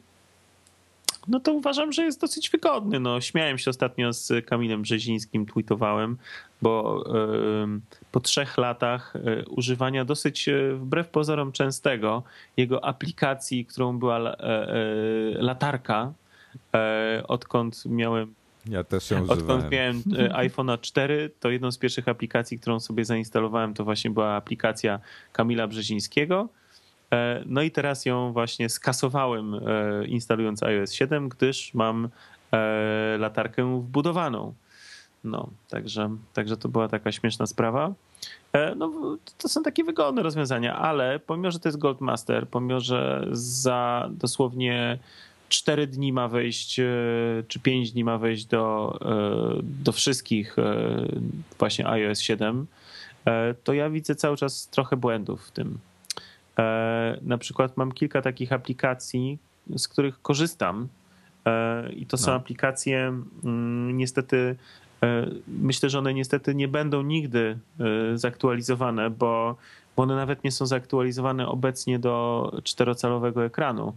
no 1.28 1.40
to 1.40 1.52
uważam, 1.52 1.92
że 1.92 2.04
jest 2.04 2.20
dosyć 2.20 2.50
wygodny. 2.50 3.00
No, 3.00 3.20
śmiałem 3.20 3.58
się 3.58 3.70
ostatnio 3.70 4.12
z 4.12 4.46
Kamilem 4.46 4.82
Brzezińskim, 4.82 5.46
tweetowałem, 5.46 6.16
bo 6.62 7.04
po 8.12 8.20
trzech 8.20 8.58
latach 8.58 9.14
używania 9.48 10.04
dosyć 10.04 10.48
wbrew 10.74 11.08
pozorom 11.08 11.52
częstego 11.52 12.22
jego 12.56 12.84
aplikacji, 12.84 13.64
którą 13.64 13.98
była 13.98 14.36
latarka, 15.38 16.12
odkąd 17.28 17.86
miałem 17.86 18.34
ja 18.68 18.84
też 18.84 19.10
ją 19.10 19.16
używałem. 19.16 19.40
Odkąd 19.40 19.70
miałem 19.70 20.02
e, 20.18 20.28
iPhone'a 20.28 20.80
4, 20.80 21.30
to 21.40 21.50
jedną 21.50 21.72
z 21.72 21.78
pierwszych 21.78 22.08
aplikacji, 22.08 22.58
którą 22.58 22.80
sobie 22.80 23.04
zainstalowałem, 23.04 23.74
to 23.74 23.84
właśnie 23.84 24.10
była 24.10 24.34
aplikacja 24.34 25.00
Kamila 25.32 25.66
Brzezińskiego. 25.66 26.48
E, 27.12 27.42
no 27.46 27.62
i 27.62 27.70
teraz 27.70 28.06
ją 28.06 28.32
właśnie 28.32 28.68
skasowałem 28.68 29.54
e, 29.54 29.60
instalując 30.06 30.62
iOS 30.62 30.92
7, 30.92 31.28
gdyż 31.28 31.74
mam 31.74 32.08
latarkę 33.18 33.80
wbudowaną. 33.80 34.54
No, 35.24 35.50
także, 35.68 36.16
także 36.32 36.56
to 36.56 36.68
była 36.68 36.88
taka 36.88 37.12
śmieszna 37.12 37.46
sprawa. 37.46 37.94
No, 38.76 39.16
to 39.38 39.48
są 39.48 39.62
takie 39.62 39.84
wygodne 39.84 40.22
rozwiązania, 40.22 40.76
ale 40.76 41.18
pomimo, 41.18 41.50
że 41.50 41.58
to 41.58 41.68
jest 41.68 41.78
Goldmaster, 41.78 42.48
pomimo, 42.48 42.80
że 42.80 43.26
za 43.32 44.08
dosłownie 44.10 44.98
4 45.48 45.86
dni 45.86 46.12
ma 46.12 46.28
wejść, 46.28 46.80
e, 46.80 46.84
czy 47.48 47.60
5 47.60 47.92
dni 47.92 48.04
ma 48.04 48.18
wejść 48.18 48.46
do, 48.46 48.98
e, 49.02 49.62
do 49.62 49.92
wszystkich 49.92 50.58
e, 50.58 51.06
właśnie 51.58 51.88
iOS 51.88 52.20
7, 52.20 52.66
to 53.64 53.72
ja 53.72 53.90
widzę 53.90 54.14
cały 54.14 54.36
czas 54.36 54.68
trochę 54.68 54.96
błędów 54.96 55.46
w 55.46 55.50
tym. 55.50 55.78
Na 57.22 57.38
przykład 57.38 57.76
mam 57.76 57.92
kilka 57.92 58.22
takich 58.22 58.52
aplikacji, 58.52 59.38
z 59.76 59.88
których 59.88 60.22
korzystam 60.22 60.88
i 61.96 62.06
to 62.06 62.16
są 62.16 62.30
no. 62.30 62.36
aplikacje 62.36 63.22
mm, 63.44 63.96
niestety 63.96 64.56
myślę, 65.48 65.90
że 65.90 65.98
one 65.98 66.14
niestety 66.14 66.54
nie 66.54 66.68
będą 66.68 67.02
nigdy 67.02 67.58
zaktualizowane, 68.14 69.10
bo 69.10 69.56
one 69.96 70.16
nawet 70.16 70.44
nie 70.44 70.52
są 70.52 70.66
zaktualizowane 70.66 71.48
obecnie 71.48 71.98
do 71.98 72.52
czterocalowego 72.64 73.44
ekranu. 73.44 73.96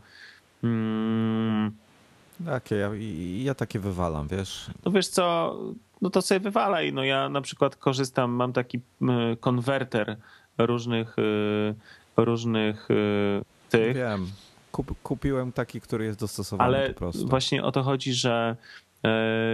Hmm. 0.61 1.71
Takie, 2.45 2.75
ja, 2.75 2.91
ja 3.43 3.55
takie 3.55 3.79
wywalam, 3.79 4.27
wiesz. 4.27 4.69
No 4.85 4.91
wiesz 4.91 5.07
co, 5.07 5.55
no 6.01 6.09
to 6.09 6.21
sobie 6.21 6.39
wywalaj. 6.39 6.93
No 6.93 7.03
ja 7.03 7.29
na 7.29 7.41
przykład 7.41 7.75
korzystam, 7.75 8.31
mam 8.31 8.53
taki 8.53 8.79
konwerter 9.39 10.17
różnych, 10.57 11.19
y, 11.19 11.75
różnych 12.17 12.91
y, 12.91 13.41
tych. 13.69 13.95
Wiem. 13.95 14.27
Kup, 14.71 15.01
kupiłem 15.03 15.51
taki, 15.51 15.81
który 15.81 16.05
jest 16.05 16.19
dostosowany 16.19 16.77
Ale 16.77 16.89
po 16.89 16.99
prostu. 16.99 17.27
właśnie 17.27 17.63
o 17.63 17.71
to 17.71 17.83
chodzi, 17.83 18.13
że 18.13 18.55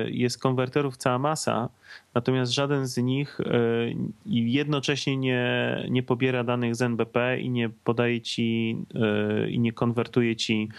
jest 0.06 0.38
konwerterów 0.38 0.98
cała 0.98 1.20
masa, 1.20 1.70
natomiast 2.14 2.52
żaden 2.52 2.88
z 2.88 2.98
nich 2.98 3.40
e, 3.40 3.46
jednocześnie 4.26 5.18
nie, 5.18 5.86
nie 5.90 6.04
pobiera 6.04 6.44
danych 6.44 6.76
z 6.76 6.82
NBP 6.82 7.40
i 7.40 7.50
nie 7.50 7.70
podaje 7.70 8.22
ci 8.22 8.78
e, 8.96 9.50
i 9.50 9.60
nie 9.60 9.74
konwertuje 9.74 10.36
ci 10.36 10.70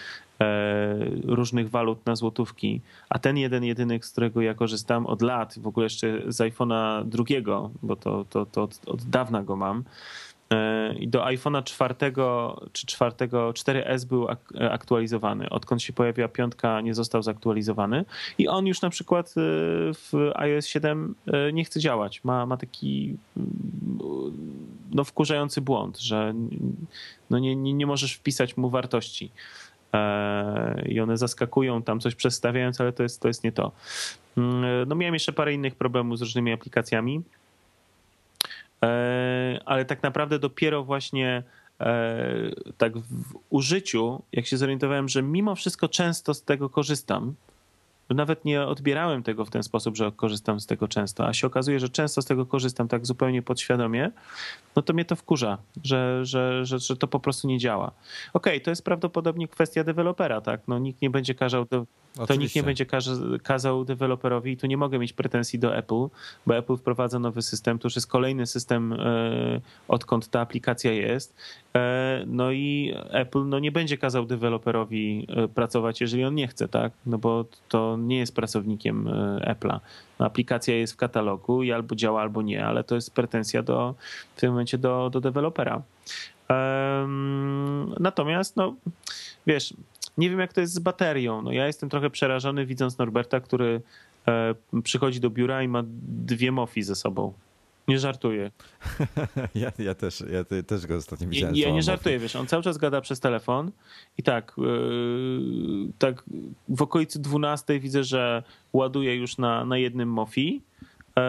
różnych 1.25 1.71
walut 1.71 2.07
na 2.07 2.17
złotówki. 2.17 2.81
A 3.09 3.19
ten 3.19 3.37
jeden, 3.37 3.65
jedyny, 3.65 3.99
z 4.03 4.13
którego 4.13 4.41
ja 4.41 4.55
korzystam 4.55 5.07
od 5.07 5.23
lat, 5.23 5.59
w 5.59 5.67
ogóle 5.67 5.87
jeszcze 5.87 6.23
z 6.27 6.37
iPhone'a 6.41 7.05
drugiego, 7.05 7.71
bo 7.83 7.97
to, 7.97 8.25
to, 8.31 8.47
to 8.47 8.63
od, 8.63 8.81
od 8.87 9.03
dawna 9.03 9.43
go 9.43 9.57
mam, 9.57 9.85
E, 9.85 10.26
i 10.99 11.09
do 11.09 11.25
iPhone'a 11.25 11.65
4 11.65 11.95
czy 12.73 12.87
4, 12.87 13.15
4S 13.31 14.05
był 14.05 14.27
aktualizowany. 14.71 15.51
Odkąd 15.51 15.83
się 15.83 15.93
pojawiła 15.93 16.29
piątka, 16.29 16.81
nie 16.81 16.95
został 16.95 17.23
zaktualizowany 17.23 18.05
i 18.39 18.49
on 18.49 18.67
już 18.67 18.83
na 18.83 18.91
przykład 18.91 19.29
e, 19.29 19.33
w 19.95 20.33
iOS 20.35 20.67
7 20.67 21.15
e, 21.27 21.53
nie 21.53 21.65
chce 21.65 21.81
działać. 21.81 22.25
Ma, 22.25 22.47
ma 22.47 22.57
taki 22.57 23.17
mm, 23.37 23.49
no, 24.93 25.05
wkurzający 25.05 25.61
błąd, 25.61 25.99
że 25.99 26.35
no 27.31 27.39
nie, 27.39 27.57
nie, 27.57 27.75
nie 27.75 27.87
możesz 27.87 28.15
wpisać 28.15 28.57
mu 28.57 28.71
wartości. 28.71 29.31
I 30.87 31.01
one 31.01 31.17
zaskakują 31.17 31.83
tam 31.83 32.01
coś 32.01 32.15
przestawiając, 32.15 32.81
ale 32.81 32.93
to 32.93 33.03
jest, 33.03 33.23
to 33.23 33.29
jest 33.29 33.45
nie 33.45 33.53
to. 33.53 33.73
Mm, 34.37 34.89
no 34.89 34.95
miałem 34.95 35.15
jeszcze 35.15 35.33
parę 35.33 35.55
innych 35.55 35.75
problemów 35.75 36.19
z 36.19 36.23
różnymi 36.23 36.53
aplikacjami. 36.53 37.23
E, 38.83 39.61
ale 39.65 39.85
tak 39.85 40.03
naprawdę 40.03 40.39
dopiero 40.39 40.85
właśnie 40.85 41.43
e, 41.81 42.51
tak 42.79 42.99
w 42.99 43.39
użyciu, 43.51 44.23
jak 44.33 44.47
się 44.47 44.57
zorientowałem, 44.57 45.09
że 45.09 45.23
mimo 45.23 45.55
wszystko 45.55 45.89
często 45.89 46.35
z 46.35 46.43
tego 46.43 46.71
korzystam, 46.71 47.35
nawet 48.11 48.45
nie 48.45 48.63
odbierałem 48.63 49.23
tego 49.23 49.45
w 49.45 49.51
ten 49.51 49.63
sposób, 49.63 49.97
że 49.97 50.13
korzystam 50.13 50.61
z 50.61 50.67
tego 50.67 50.89
często, 50.89 51.27
a 51.27 51.33
się 51.33 51.47
okazuje, 51.47 51.81
że 51.81 51.89
często 51.89 52.23
z 52.23 52.25
tego 52.25 52.47
korzystam 52.47 52.89
tak 52.89 53.07
zupełnie 53.07 53.43
podświadomie, 53.43 54.11
no 54.77 54.83
to 54.83 54.93
mnie 54.93 55.05
to 55.05 55.17
wkurza, 55.17 55.59
że, 55.85 56.25
że, 56.25 56.67
że, 56.67 56.79
że 56.79 56.97
to 56.97 57.07
po 57.07 57.21
prostu 57.21 57.49
nie 57.49 57.59
działa. 57.59 57.87
Okej, 57.87 58.53
okay, 58.53 58.61
to 58.61 58.71
jest 58.71 58.85
prawdopodobnie 58.85 59.49
kwestia 59.49 59.85
dewelopera, 59.85 60.41
tak? 60.41 60.61
No 60.69 60.79
nikt 60.79 61.03
nie 61.03 61.11
będzie 61.11 61.35
kazał 61.35 61.65
do, 61.65 61.87
to 62.27 62.35
nikt 62.35 62.55
nie 62.55 62.63
będzie 62.63 62.87
kazał 63.43 63.85
deweloperowi 63.85 64.53
i 64.53 64.57
tu 64.57 64.67
nie 64.67 64.77
mogę 64.77 64.99
mieć 64.99 65.13
pretensji 65.13 65.59
do 65.59 65.77
Apple, 65.77 66.07
bo 66.47 66.57
Apple 66.57 66.77
wprowadza 66.77 67.19
nowy 67.19 67.43
system, 67.43 67.79
to 67.79 67.87
już 67.87 67.97
jest 67.97 68.07
kolejny 68.07 68.47
system, 68.47 68.93
e, 68.93 69.61
odkąd 69.89 70.29
ta 70.29 70.41
aplikacja 70.41 70.93
jest. 70.93 71.37
E, 71.75 72.25
no 72.27 72.53
i 72.53 72.95
Apple 73.11 73.49
no, 73.49 73.59
nie 73.59 73.73
będzie 73.73 73.99
kazał 73.99 74.27
deweloperowi 74.27 75.27
e, 75.29 75.49
pracować, 75.49 76.01
jeżeli 76.01 76.25
on 76.25 76.35
nie 76.35 76.49
chce, 76.49 76.69
tak? 76.69 76.93
No 77.07 77.19
bo 77.19 77.45
to 77.69 77.96
nie 77.97 78.19
jest 78.19 78.35
pracownikiem 78.35 79.09
Apple'a. 79.41 79.81
No, 80.19 80.27
aplikacja 80.27 80.77
jest 80.77 80.93
w 80.93 80.97
katalogu 80.97 81.63
i 81.63 81.73
albo 81.73 81.95
działa, 81.95 82.23
albo 82.23 82.43
nie, 82.43 82.67
ale 82.67 82.85
to 82.85 82.95
jest 82.95 83.15
pretensja 83.15 83.63
do, 83.63 83.95
w 84.37 84.41
tym 84.41 84.51
momencie 84.51 84.79
do, 84.79 85.11
do 85.11 85.21
dewelopera. 85.21 85.83
Natomiast, 88.01 88.57
no 88.57 88.75
wiesz, 89.47 89.75
nie 90.19 90.31
wiem, 90.31 90.41
jak 90.41 90.53
to 90.53 90.61
jest 90.61 90.73
z 90.73 90.79
baterią. 90.79 91.43
No, 91.43 91.53
ja 91.53 91.67
jestem 91.67 91.89
trochę 91.89 92.11
przerażony, 92.11 92.67
widząc 92.67 92.99
Norberta, 92.99 93.41
który 93.41 93.81
e, 94.29 94.55
przychodzi 94.83 95.21
do 95.21 95.31
biura 95.31 95.63
i 95.63 95.69
ma 95.69 95.83
dwie 96.09 96.53
mofi 96.53 96.83
ze 96.83 96.95
sobą. 96.95 97.33
Nie 97.89 97.99
żartuję. 97.99 98.51
Ja, 99.55 99.73
ja, 99.79 99.95
też, 99.95 100.25
ja 100.33 100.63
też 100.63 100.87
go 100.87 100.97
ostatnio 100.97 101.29
widziałem. 101.29 101.57
Ja, 101.57 101.69
ja 101.69 101.75
nie 101.75 101.83
żartuję, 101.83 102.19
wiesz, 102.19 102.37
on 102.37 102.47
cały 102.47 102.63
czas 102.63 102.79
gada 102.79 103.01
przez 103.01 103.21
telefon 103.21 103.71
i 104.19 104.23
tak, 104.23 104.53
yy, 104.59 105.93
tak 105.99 106.25
w 106.69 106.83
okolicy 106.83 107.19
12 107.19 107.81
widzę, 107.81 108.05
że 108.05 108.43
ładuje 108.73 109.17
już 109.17 109.39
na, 109.39 109.65
na 109.65 109.79
jednym 109.79 110.09
mofi. 110.09 110.63
Yy, 111.17 111.23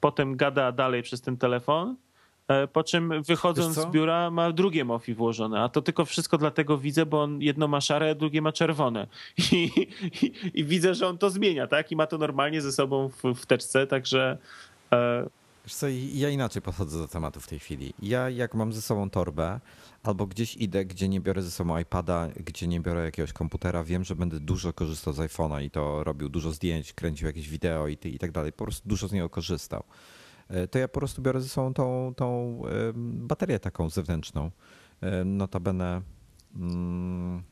potem 0.00 0.36
gada 0.36 0.72
dalej 0.72 1.02
przez 1.02 1.20
ten 1.20 1.36
telefon 1.36 1.96
E, 2.48 2.66
po 2.66 2.84
czym 2.84 3.22
wychodząc 3.22 3.74
z 3.74 3.86
biura 3.86 4.30
ma 4.30 4.52
drugie 4.52 4.84
MOFI 4.84 5.14
włożone, 5.14 5.60
a 5.60 5.68
to 5.68 5.82
tylko 5.82 6.04
wszystko 6.04 6.38
dlatego 6.38 6.78
widzę, 6.78 7.06
bo 7.06 7.22
on 7.22 7.42
jedno 7.42 7.68
ma 7.68 7.80
szare, 7.80 8.10
a 8.10 8.14
drugie 8.14 8.42
ma 8.42 8.52
czerwone. 8.52 9.06
I, 9.52 9.70
i, 10.22 10.32
i 10.54 10.64
widzę, 10.64 10.94
że 10.94 11.08
on 11.08 11.18
to 11.18 11.30
zmienia, 11.30 11.66
tak? 11.66 11.92
I 11.92 11.96
ma 11.96 12.06
to 12.06 12.18
normalnie 12.18 12.60
ze 12.60 12.72
sobą 12.72 13.08
w, 13.08 13.34
w 13.34 13.46
teczce, 13.46 13.86
także... 13.86 14.38
E... 14.92 15.26
Wiesz 15.64 15.74
co, 15.74 15.86
ja 16.12 16.28
inaczej 16.28 16.62
podchodzę 16.62 16.98
do 16.98 17.08
tematu 17.08 17.40
w 17.40 17.46
tej 17.46 17.58
chwili. 17.58 17.94
Ja 18.02 18.30
jak 18.30 18.54
mam 18.54 18.72
ze 18.72 18.82
sobą 18.82 19.10
torbę, 19.10 19.60
albo 20.02 20.26
gdzieś 20.26 20.56
idę, 20.56 20.84
gdzie 20.84 21.08
nie 21.08 21.20
biorę 21.20 21.42
ze 21.42 21.50
sobą 21.50 21.78
iPada, 21.78 22.28
gdzie 22.36 22.66
nie 22.66 22.80
biorę 22.80 23.04
jakiegoś 23.04 23.32
komputera, 23.32 23.84
wiem, 23.84 24.04
że 24.04 24.16
będę 24.16 24.40
dużo 24.40 24.72
korzystał 24.72 25.12
z 25.12 25.18
iPhone'a 25.18 25.62
i 25.62 25.70
to 25.70 26.04
robił 26.04 26.28
dużo 26.28 26.50
zdjęć, 26.50 26.92
kręcił 26.92 27.26
jakieś 27.26 27.48
wideo 27.48 27.88
i, 27.88 27.98
i 28.04 28.18
tak 28.18 28.32
dalej. 28.32 28.52
Po 28.52 28.64
prostu 28.64 28.88
dużo 28.88 29.08
z 29.08 29.12
niego 29.12 29.30
korzystał. 29.30 29.84
E, 30.48 30.68
to 30.68 30.78
ja 30.78 30.88
po 30.88 31.00
prostu 31.00 31.22
biorę 31.22 31.40
ze 31.40 31.48
sobą 31.48 31.74
tą, 31.74 32.12
tą 32.16 32.62
baterię 32.94 33.58
taką 33.58 33.90
zewnętrzną. 33.90 34.50
E, 35.00 35.24
notabene 35.24 36.02
mm, 36.56 37.42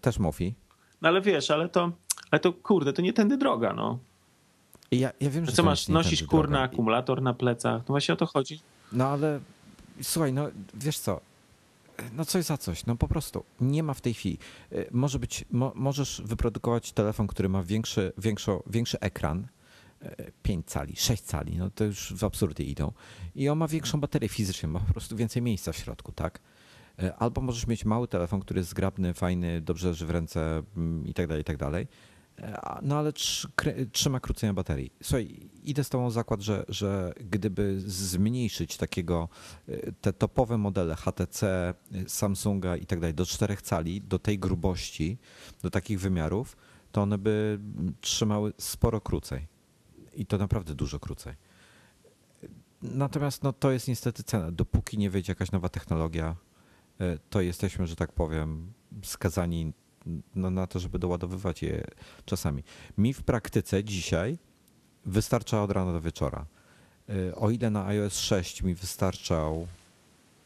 też 0.00 0.18
Mofi. 0.18 0.54
No 1.02 1.08
ale 1.08 1.20
wiesz, 1.20 1.50
ale 1.50 1.68
to, 1.68 1.92
ale 2.30 2.40
to 2.40 2.52
kurde, 2.52 2.92
to 2.92 3.02
nie 3.02 3.12
tędy 3.12 3.36
droga, 3.36 3.72
no. 3.72 3.98
Ja, 4.90 5.12
ja 5.20 5.30
wiem, 5.30 5.46
że 5.46 5.52
Co 5.52 5.62
masz, 5.62 5.88
nosić 5.88 6.22
kurna 6.22 6.60
akumulator 6.60 7.22
na 7.22 7.34
plecach? 7.34 7.82
No 7.82 7.92
właśnie 7.92 8.14
o 8.14 8.16
to 8.16 8.26
chodzi. 8.26 8.60
No 8.92 9.06
ale 9.06 9.40
słuchaj, 10.02 10.32
no 10.32 10.48
wiesz 10.74 10.98
co, 10.98 11.20
no 12.12 12.24
coś 12.24 12.44
za 12.44 12.58
coś, 12.58 12.86
no 12.86 12.96
po 12.96 13.08
prostu 13.08 13.44
nie 13.60 13.82
ma 13.82 13.94
w 13.94 14.00
tej 14.00 14.14
chwili. 14.14 14.38
E, 14.72 14.84
może 14.90 15.18
być, 15.18 15.44
mo, 15.50 15.72
możesz 15.74 16.22
wyprodukować 16.24 16.92
telefon, 16.92 17.26
który 17.26 17.48
ma 17.48 17.62
większy, 17.62 18.12
większo, 18.18 18.62
większy 18.66 19.00
ekran, 19.00 19.46
5 20.42 20.66
cali, 20.66 20.96
6 20.96 21.22
cali, 21.22 21.56
no 21.56 21.70
to 21.70 21.84
już 21.84 22.12
w 22.12 22.24
absurdy 22.24 22.64
idą. 22.64 22.92
I 23.34 23.48
on 23.48 23.58
ma 23.58 23.68
większą 23.68 24.00
baterię 24.00 24.28
fizyczną, 24.28 24.68
ma 24.68 24.80
po 24.80 24.92
prostu 24.92 25.16
więcej 25.16 25.42
miejsca 25.42 25.72
w 25.72 25.76
środku, 25.76 26.12
tak? 26.12 26.40
E, 26.98 27.16
albo 27.16 27.40
możesz 27.40 27.66
mieć 27.66 27.84
mały 27.84 28.08
telefon, 28.08 28.40
który 28.40 28.60
jest 28.60 28.70
zgrabny, 28.70 29.14
fajny, 29.14 29.60
dobrze 29.60 29.88
leży 29.88 30.06
w 30.06 30.10
ręce 30.10 30.62
mm, 30.76 31.06
i 31.06 31.14
tak 31.14 31.26
dalej, 31.26 31.40
i 31.40 31.44
tak 31.44 31.56
dalej. 31.56 31.86
No 32.82 32.98
ale 32.98 33.12
trzyma 33.92 34.20
krócej 34.20 34.52
baterii. 34.52 34.92
Słuchaj, 35.02 35.50
idę 35.62 35.84
z 35.84 35.88
tą 35.88 36.10
zakład, 36.10 36.40
że, 36.40 36.64
że 36.68 37.12
gdyby 37.30 37.80
zmniejszyć 37.80 38.76
takiego, 38.76 39.28
e, 39.68 39.92
te 39.92 40.12
topowe 40.12 40.58
modele 40.58 40.96
HTC, 40.96 41.74
Samsunga 42.06 42.76
i 42.76 42.86
tak 42.86 43.00
dalej 43.00 43.14
do 43.14 43.26
4 43.26 43.56
cali, 43.56 44.00
do 44.00 44.18
tej 44.18 44.38
grubości, 44.38 45.18
do 45.62 45.70
takich 45.70 46.00
wymiarów, 46.00 46.56
to 46.92 47.02
one 47.02 47.18
by 47.18 47.58
trzymały 48.00 48.52
sporo 48.58 49.00
krócej 49.00 49.46
i 50.14 50.26
to 50.26 50.38
naprawdę 50.38 50.74
dużo 50.74 51.00
krócej. 51.00 51.34
Natomiast 52.82 53.42
no, 53.42 53.52
to 53.52 53.70
jest 53.70 53.88
niestety 53.88 54.22
cena. 54.22 54.50
Dopóki 54.50 54.98
nie 54.98 55.10
wyjdzie 55.10 55.30
jakaś 55.30 55.52
nowa 55.52 55.68
technologia, 55.68 56.36
e, 57.00 57.18
to 57.30 57.40
jesteśmy, 57.40 57.86
że 57.86 57.96
tak 57.96 58.12
powiem, 58.12 58.72
skazani 59.02 59.72
no, 60.34 60.50
na 60.50 60.66
to, 60.66 60.78
żeby 60.78 60.98
doładowywać 60.98 61.62
je 61.62 61.84
czasami. 62.24 62.62
Mi 62.98 63.14
w 63.14 63.22
praktyce 63.22 63.84
dzisiaj 63.84 64.38
wystarcza 65.06 65.62
od 65.62 65.70
rana 65.70 65.92
do 65.92 66.00
wieczora. 66.00 66.46
E, 67.08 67.34
o 67.34 67.50
ile 67.50 67.70
na 67.70 67.86
iOS 67.86 68.18
6 68.18 68.62
mi 68.62 68.74
wystarczał 68.74 69.66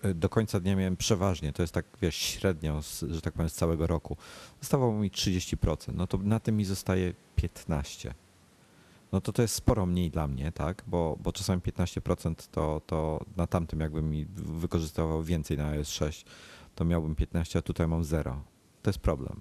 e, 0.02 0.14
do 0.14 0.28
końca 0.28 0.60
dnia 0.60 0.76
miałem 0.76 0.96
przeważnie, 0.96 1.52
to 1.52 1.62
jest 1.62 1.74
tak 1.74 1.86
wiesz, 2.02 2.16
średnio, 2.16 2.80
że 3.10 3.20
tak 3.20 3.34
powiem, 3.34 3.50
z 3.50 3.54
całego 3.54 3.86
roku. 3.86 4.16
Zostawało 4.60 4.92
mi 4.92 5.10
30%, 5.10 5.94
no 5.94 6.06
to 6.06 6.18
na 6.18 6.40
tym 6.40 6.56
mi 6.56 6.64
zostaje 6.64 7.14
15% 7.38 8.10
no 9.12 9.20
to 9.20 9.32
to 9.32 9.42
jest 9.42 9.54
sporo 9.54 9.86
mniej 9.86 10.10
dla 10.10 10.28
mnie, 10.28 10.52
tak? 10.52 10.84
Bo, 10.86 11.18
bo 11.22 11.32
czasami 11.32 11.62
15% 11.62 12.48
to, 12.50 12.80
to 12.86 13.24
na 13.36 13.46
tamtym 13.46 13.80
jakbym 13.80 14.10
mi 14.10 14.26
wykorzystywał 14.34 15.22
więcej 15.22 15.56
na 15.56 15.68
iOS 15.68 15.88
6, 15.88 16.24
to 16.74 16.84
miałbym 16.84 17.14
15, 17.14 17.58
a 17.58 17.62
tutaj 17.62 17.88
mam 17.88 18.04
0. 18.04 18.42
To 18.82 18.90
jest 18.90 18.98
problem. 18.98 19.40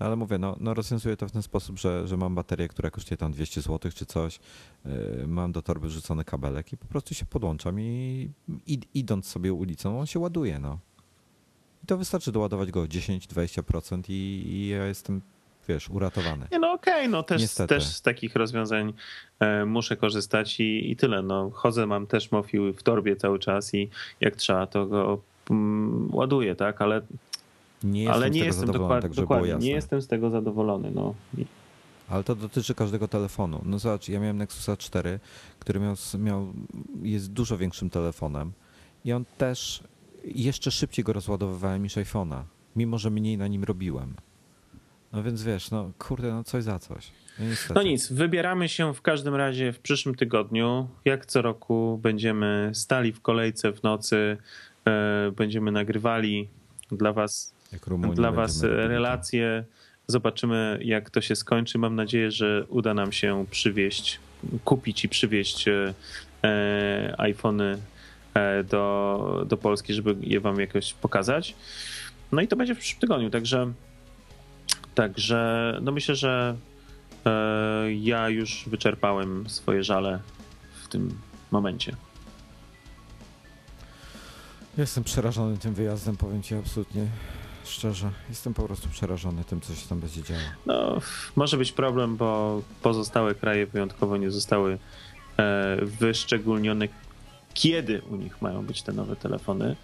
No 0.00 0.06
ale 0.06 0.16
mówię, 0.16 0.38
no, 0.38 0.56
no 0.60 0.74
rozwiązuję 0.74 1.16
to 1.16 1.28
w 1.28 1.32
ten 1.32 1.42
sposób, 1.42 1.78
że, 1.78 2.08
że 2.08 2.16
mam 2.16 2.34
baterię, 2.34 2.68
która 2.68 2.90
kosztuje 2.90 3.18
tam 3.18 3.32
200 3.32 3.60
zł 3.60 3.92
czy 3.94 4.06
coś, 4.06 4.40
yy, 4.84 5.24
mam 5.26 5.52
do 5.52 5.62
torby 5.62 5.88
wrzucony 5.88 6.24
kabelek 6.24 6.72
i 6.72 6.76
po 6.76 6.86
prostu 6.86 7.14
się 7.14 7.24
podłączam 7.24 7.80
i, 7.80 8.30
i 8.66 8.78
idąc 8.94 9.26
sobie 9.26 9.52
ulicą, 9.52 10.00
on 10.00 10.06
się 10.06 10.18
ładuje, 10.18 10.58
no. 10.58 10.78
I 11.84 11.86
to 11.86 11.96
wystarczy 11.96 12.32
doładować 12.32 12.70
go 12.70 12.82
10-20% 12.82 14.02
i, 14.08 14.12
i 14.46 14.68
ja 14.68 14.86
jestem 14.86 15.20
wiesz, 15.68 15.90
uratowany. 15.90 16.46
Nie, 16.52 16.58
no 16.58 16.72
okej, 16.72 16.94
okay, 16.94 17.08
no 17.08 17.22
też, 17.22 17.54
też 17.54 17.86
z 17.86 18.02
takich 18.02 18.36
rozwiązań 18.36 18.92
e, 19.40 19.64
muszę 19.64 19.96
korzystać 19.96 20.60
i, 20.60 20.90
i 20.90 20.96
tyle. 20.96 21.22
No, 21.22 21.50
chodzę, 21.54 21.86
mam 21.86 22.06
też 22.06 22.32
Mofi 22.32 22.58
w 22.72 22.82
torbie 22.82 23.16
cały 23.16 23.38
czas 23.38 23.74
i 23.74 23.90
jak 24.20 24.36
trzeba, 24.36 24.66
to 24.66 24.86
go 24.86 25.22
mm, 25.50 26.14
ładuję, 26.14 26.54
tak, 26.56 26.82
ale 26.82 27.02
nie 27.84 28.12
ale 28.12 28.30
nie 28.30 28.44
jestem 28.44 28.72
dokładnie, 28.72 29.08
tak, 29.08 29.16
dokładnie 29.16 29.54
nie 29.54 29.70
jestem 29.70 30.02
z 30.02 30.06
tego 30.06 30.30
zadowolony. 30.30 30.90
No. 30.90 31.14
Ale 32.08 32.24
to 32.24 32.34
dotyczy 32.34 32.74
każdego 32.74 33.08
telefonu. 33.08 33.62
No 33.64 33.78
zobacz, 33.78 34.08
ja 34.08 34.20
miałem 34.20 34.36
Nexusa 34.36 34.76
4, 34.76 35.20
który 35.58 35.80
miał, 35.80 35.94
miał, 36.18 36.52
jest 37.02 37.32
dużo 37.32 37.58
większym 37.58 37.90
telefonem 37.90 38.52
i 39.04 39.12
on 39.12 39.24
też 39.38 39.82
jeszcze 40.24 40.70
szybciej 40.70 41.04
go 41.04 41.12
rozładowywałem 41.12 41.82
niż 41.82 41.96
iPhone'a, 41.96 42.42
mimo 42.76 42.98
że 42.98 43.10
mniej 43.10 43.38
na 43.38 43.48
nim 43.48 43.64
robiłem. 43.64 44.14
No 45.12 45.22
więc 45.22 45.42
wiesz, 45.42 45.70
no 45.70 45.90
kurde, 45.98 46.32
no 46.32 46.44
coś 46.44 46.64
za 46.64 46.78
coś. 46.78 47.10
No, 47.38 47.46
no 47.74 47.82
nic, 47.82 48.12
wybieramy 48.12 48.68
się 48.68 48.94
w 48.94 49.02
każdym 49.02 49.34
razie 49.34 49.72
w 49.72 49.78
przyszłym 49.78 50.14
tygodniu. 50.14 50.88
Jak 51.04 51.26
co 51.26 51.42
roku 51.42 51.98
będziemy 52.02 52.70
stali 52.74 53.12
w 53.12 53.20
kolejce 53.20 53.72
w 53.72 53.82
nocy, 53.82 54.36
e, 54.86 55.32
będziemy 55.36 55.72
nagrywali 55.72 56.48
dla 56.90 57.12
was, 57.12 57.54
dla 58.14 58.32
was 58.32 58.62
relacje. 58.62 59.64
Zobaczymy, 60.06 60.78
jak 60.82 61.10
to 61.10 61.20
się 61.20 61.36
skończy. 61.36 61.78
Mam 61.78 61.94
nadzieję, 61.94 62.30
że 62.30 62.64
uda 62.68 62.94
nam 62.94 63.12
się 63.12 63.44
przywieźć, 63.50 64.20
kupić 64.64 65.04
i 65.04 65.08
przywieźć 65.08 65.68
e, 65.68 65.94
e 66.44 67.14
iPhony 67.18 67.78
e, 68.34 68.64
do, 68.64 69.44
do 69.46 69.56
Polski, 69.56 69.94
żeby 69.94 70.16
je 70.20 70.40
wam 70.40 70.60
jakoś 70.60 70.94
pokazać. 70.94 71.54
No 72.32 72.42
i 72.42 72.48
to 72.48 72.56
będzie 72.56 72.74
w 72.74 72.78
przyszłym 72.78 73.00
tygodniu, 73.00 73.30
także 73.30 73.72
Także 74.94 75.78
no 75.82 75.92
myślę, 75.92 76.14
że 76.16 76.56
e, 77.26 77.92
ja 77.92 78.28
już 78.28 78.64
wyczerpałem 78.66 79.48
swoje 79.48 79.84
żale 79.84 80.20
w 80.82 80.88
tym 80.88 81.18
momencie. 81.50 81.96
Jestem 84.78 85.04
przerażony 85.04 85.58
tym 85.58 85.74
wyjazdem, 85.74 86.16
powiem 86.16 86.42
ci 86.42 86.54
absolutnie 86.54 87.06
szczerze. 87.72 88.10
Jestem 88.28 88.54
po 88.54 88.62
prostu 88.62 88.88
przerażony 88.88 89.44
tym, 89.44 89.60
co 89.60 89.74
się 89.74 89.88
tam 89.88 90.00
będzie 90.00 90.22
działo. 90.22 90.40
No, 90.66 91.00
może 91.36 91.56
być 91.56 91.72
problem, 91.72 92.16
bo 92.16 92.62
pozostałe 92.82 93.34
kraje 93.34 93.66
wyjątkowo 93.66 94.16
nie 94.16 94.30
zostały 94.30 94.78
e, 95.38 95.76
wyszczególnione, 95.82 96.88
kiedy 97.54 98.02
u 98.10 98.16
nich 98.16 98.42
mają 98.42 98.66
być 98.66 98.82
te 98.82 98.92
nowe 98.92 99.16
telefony 99.16 99.76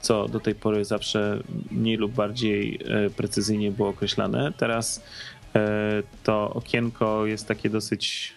co 0.00 0.28
do 0.28 0.40
tej 0.40 0.54
pory 0.54 0.84
zawsze 0.84 1.40
mniej 1.70 1.96
lub 1.96 2.12
bardziej 2.12 2.80
e, 2.84 3.10
precyzyjnie 3.10 3.70
było 3.70 3.88
określane. 3.88 4.52
Teraz 4.56 5.02
to 6.22 6.50
okienko 6.50 7.26
jest 7.26 7.48
takie 7.48 7.70
dosyć 7.70 8.32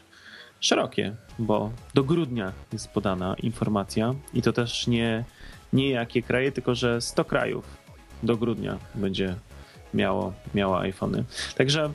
szerokie, 0.60 1.16
bo 1.40 1.72
do 1.94 2.04
grudnia 2.04 2.54
jest 2.74 2.90
podana 2.90 3.36
informacja 3.44 4.14
i 4.34 4.42
to 4.42 4.54
też 4.54 4.88
nie, 4.88 5.26
nie 5.74 5.90
jakie 5.90 6.22
kraje, 6.22 6.52
tylko 6.52 6.76
że 6.76 7.02
100 7.02 7.26
krajów 7.26 7.87
do 8.24 8.38
grudnia 8.38 8.78
będzie 8.96 9.36
miało, 9.94 10.34
miało 10.56 10.80
iPhony. 10.80 11.24
Także 11.58 11.92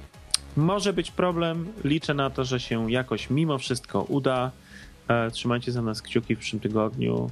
może 0.56 0.92
być 0.92 1.10
problem. 1.10 1.72
Liczę 1.84 2.14
na 2.14 2.30
to, 2.30 2.44
że 2.44 2.60
się 2.60 2.90
jakoś 2.90 3.30
mimo 3.30 3.58
wszystko 3.58 4.02
uda. 4.02 4.50
E, 5.08 5.30
trzymajcie 5.30 5.72
za 5.72 5.82
nas 5.82 6.02
kciuki 6.02 6.36
w 6.36 6.38
przyszłym 6.38 6.60
tygodniu. 6.60 7.30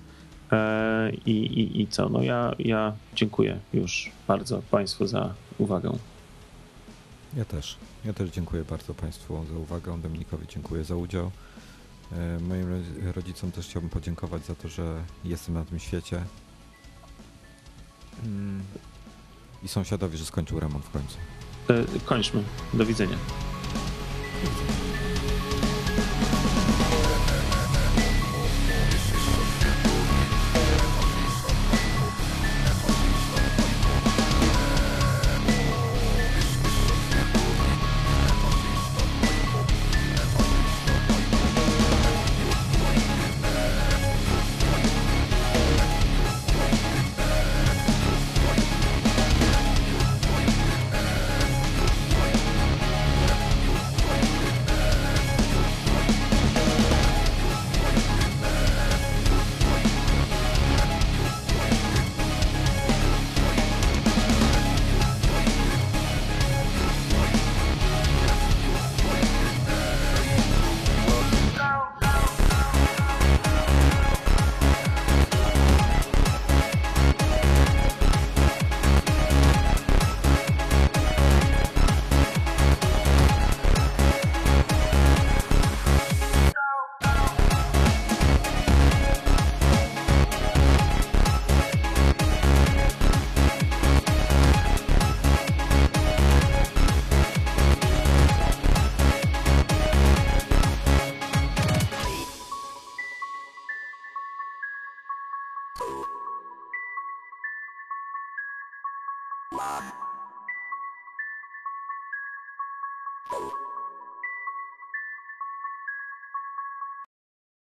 E, 0.53 1.13
I, 1.27 1.31
i, 1.31 1.81
I 1.81 1.87
co? 1.87 2.09
No 2.09 2.23
ja, 2.23 2.55
ja 2.59 2.93
dziękuję 3.15 3.59
już 3.73 4.11
bardzo 4.29 4.63
Państwu 4.71 5.07
za 5.07 5.35
uwagę. 5.59 5.93
Ja 7.37 7.45
też. 7.45 7.77
Ja 8.05 8.13
też 8.13 8.31
dziękuję 8.31 8.65
bardzo 8.65 8.95
Państwu 8.95 9.45
za 9.53 9.59
uwagę. 9.59 9.99
Dominikowi 10.03 10.47
dziękuję 10.49 10.85
za 10.85 10.97
udział. 10.97 11.31
E, 12.13 12.39
moim 12.41 12.85
rodzicom 13.15 13.53
też 13.53 13.67
chciałbym 13.67 13.91
podziękować 13.91 14.45
za 14.45 14.55
to, 14.55 14.69
że 14.69 15.03
jestem 15.25 15.55
na 15.55 15.65
tym 15.65 15.79
świecie. 15.79 16.25
Mm. 18.25 18.63
I 19.63 19.69
sąsiadowi, 19.69 20.19
że 20.19 20.25
skończył 20.27 20.61
remont 20.61 20.85
w 20.85 20.91
końcu. 20.91 21.17
Kończmy. 22.05 22.43
Do 22.75 22.87
widzenia. 22.87 23.17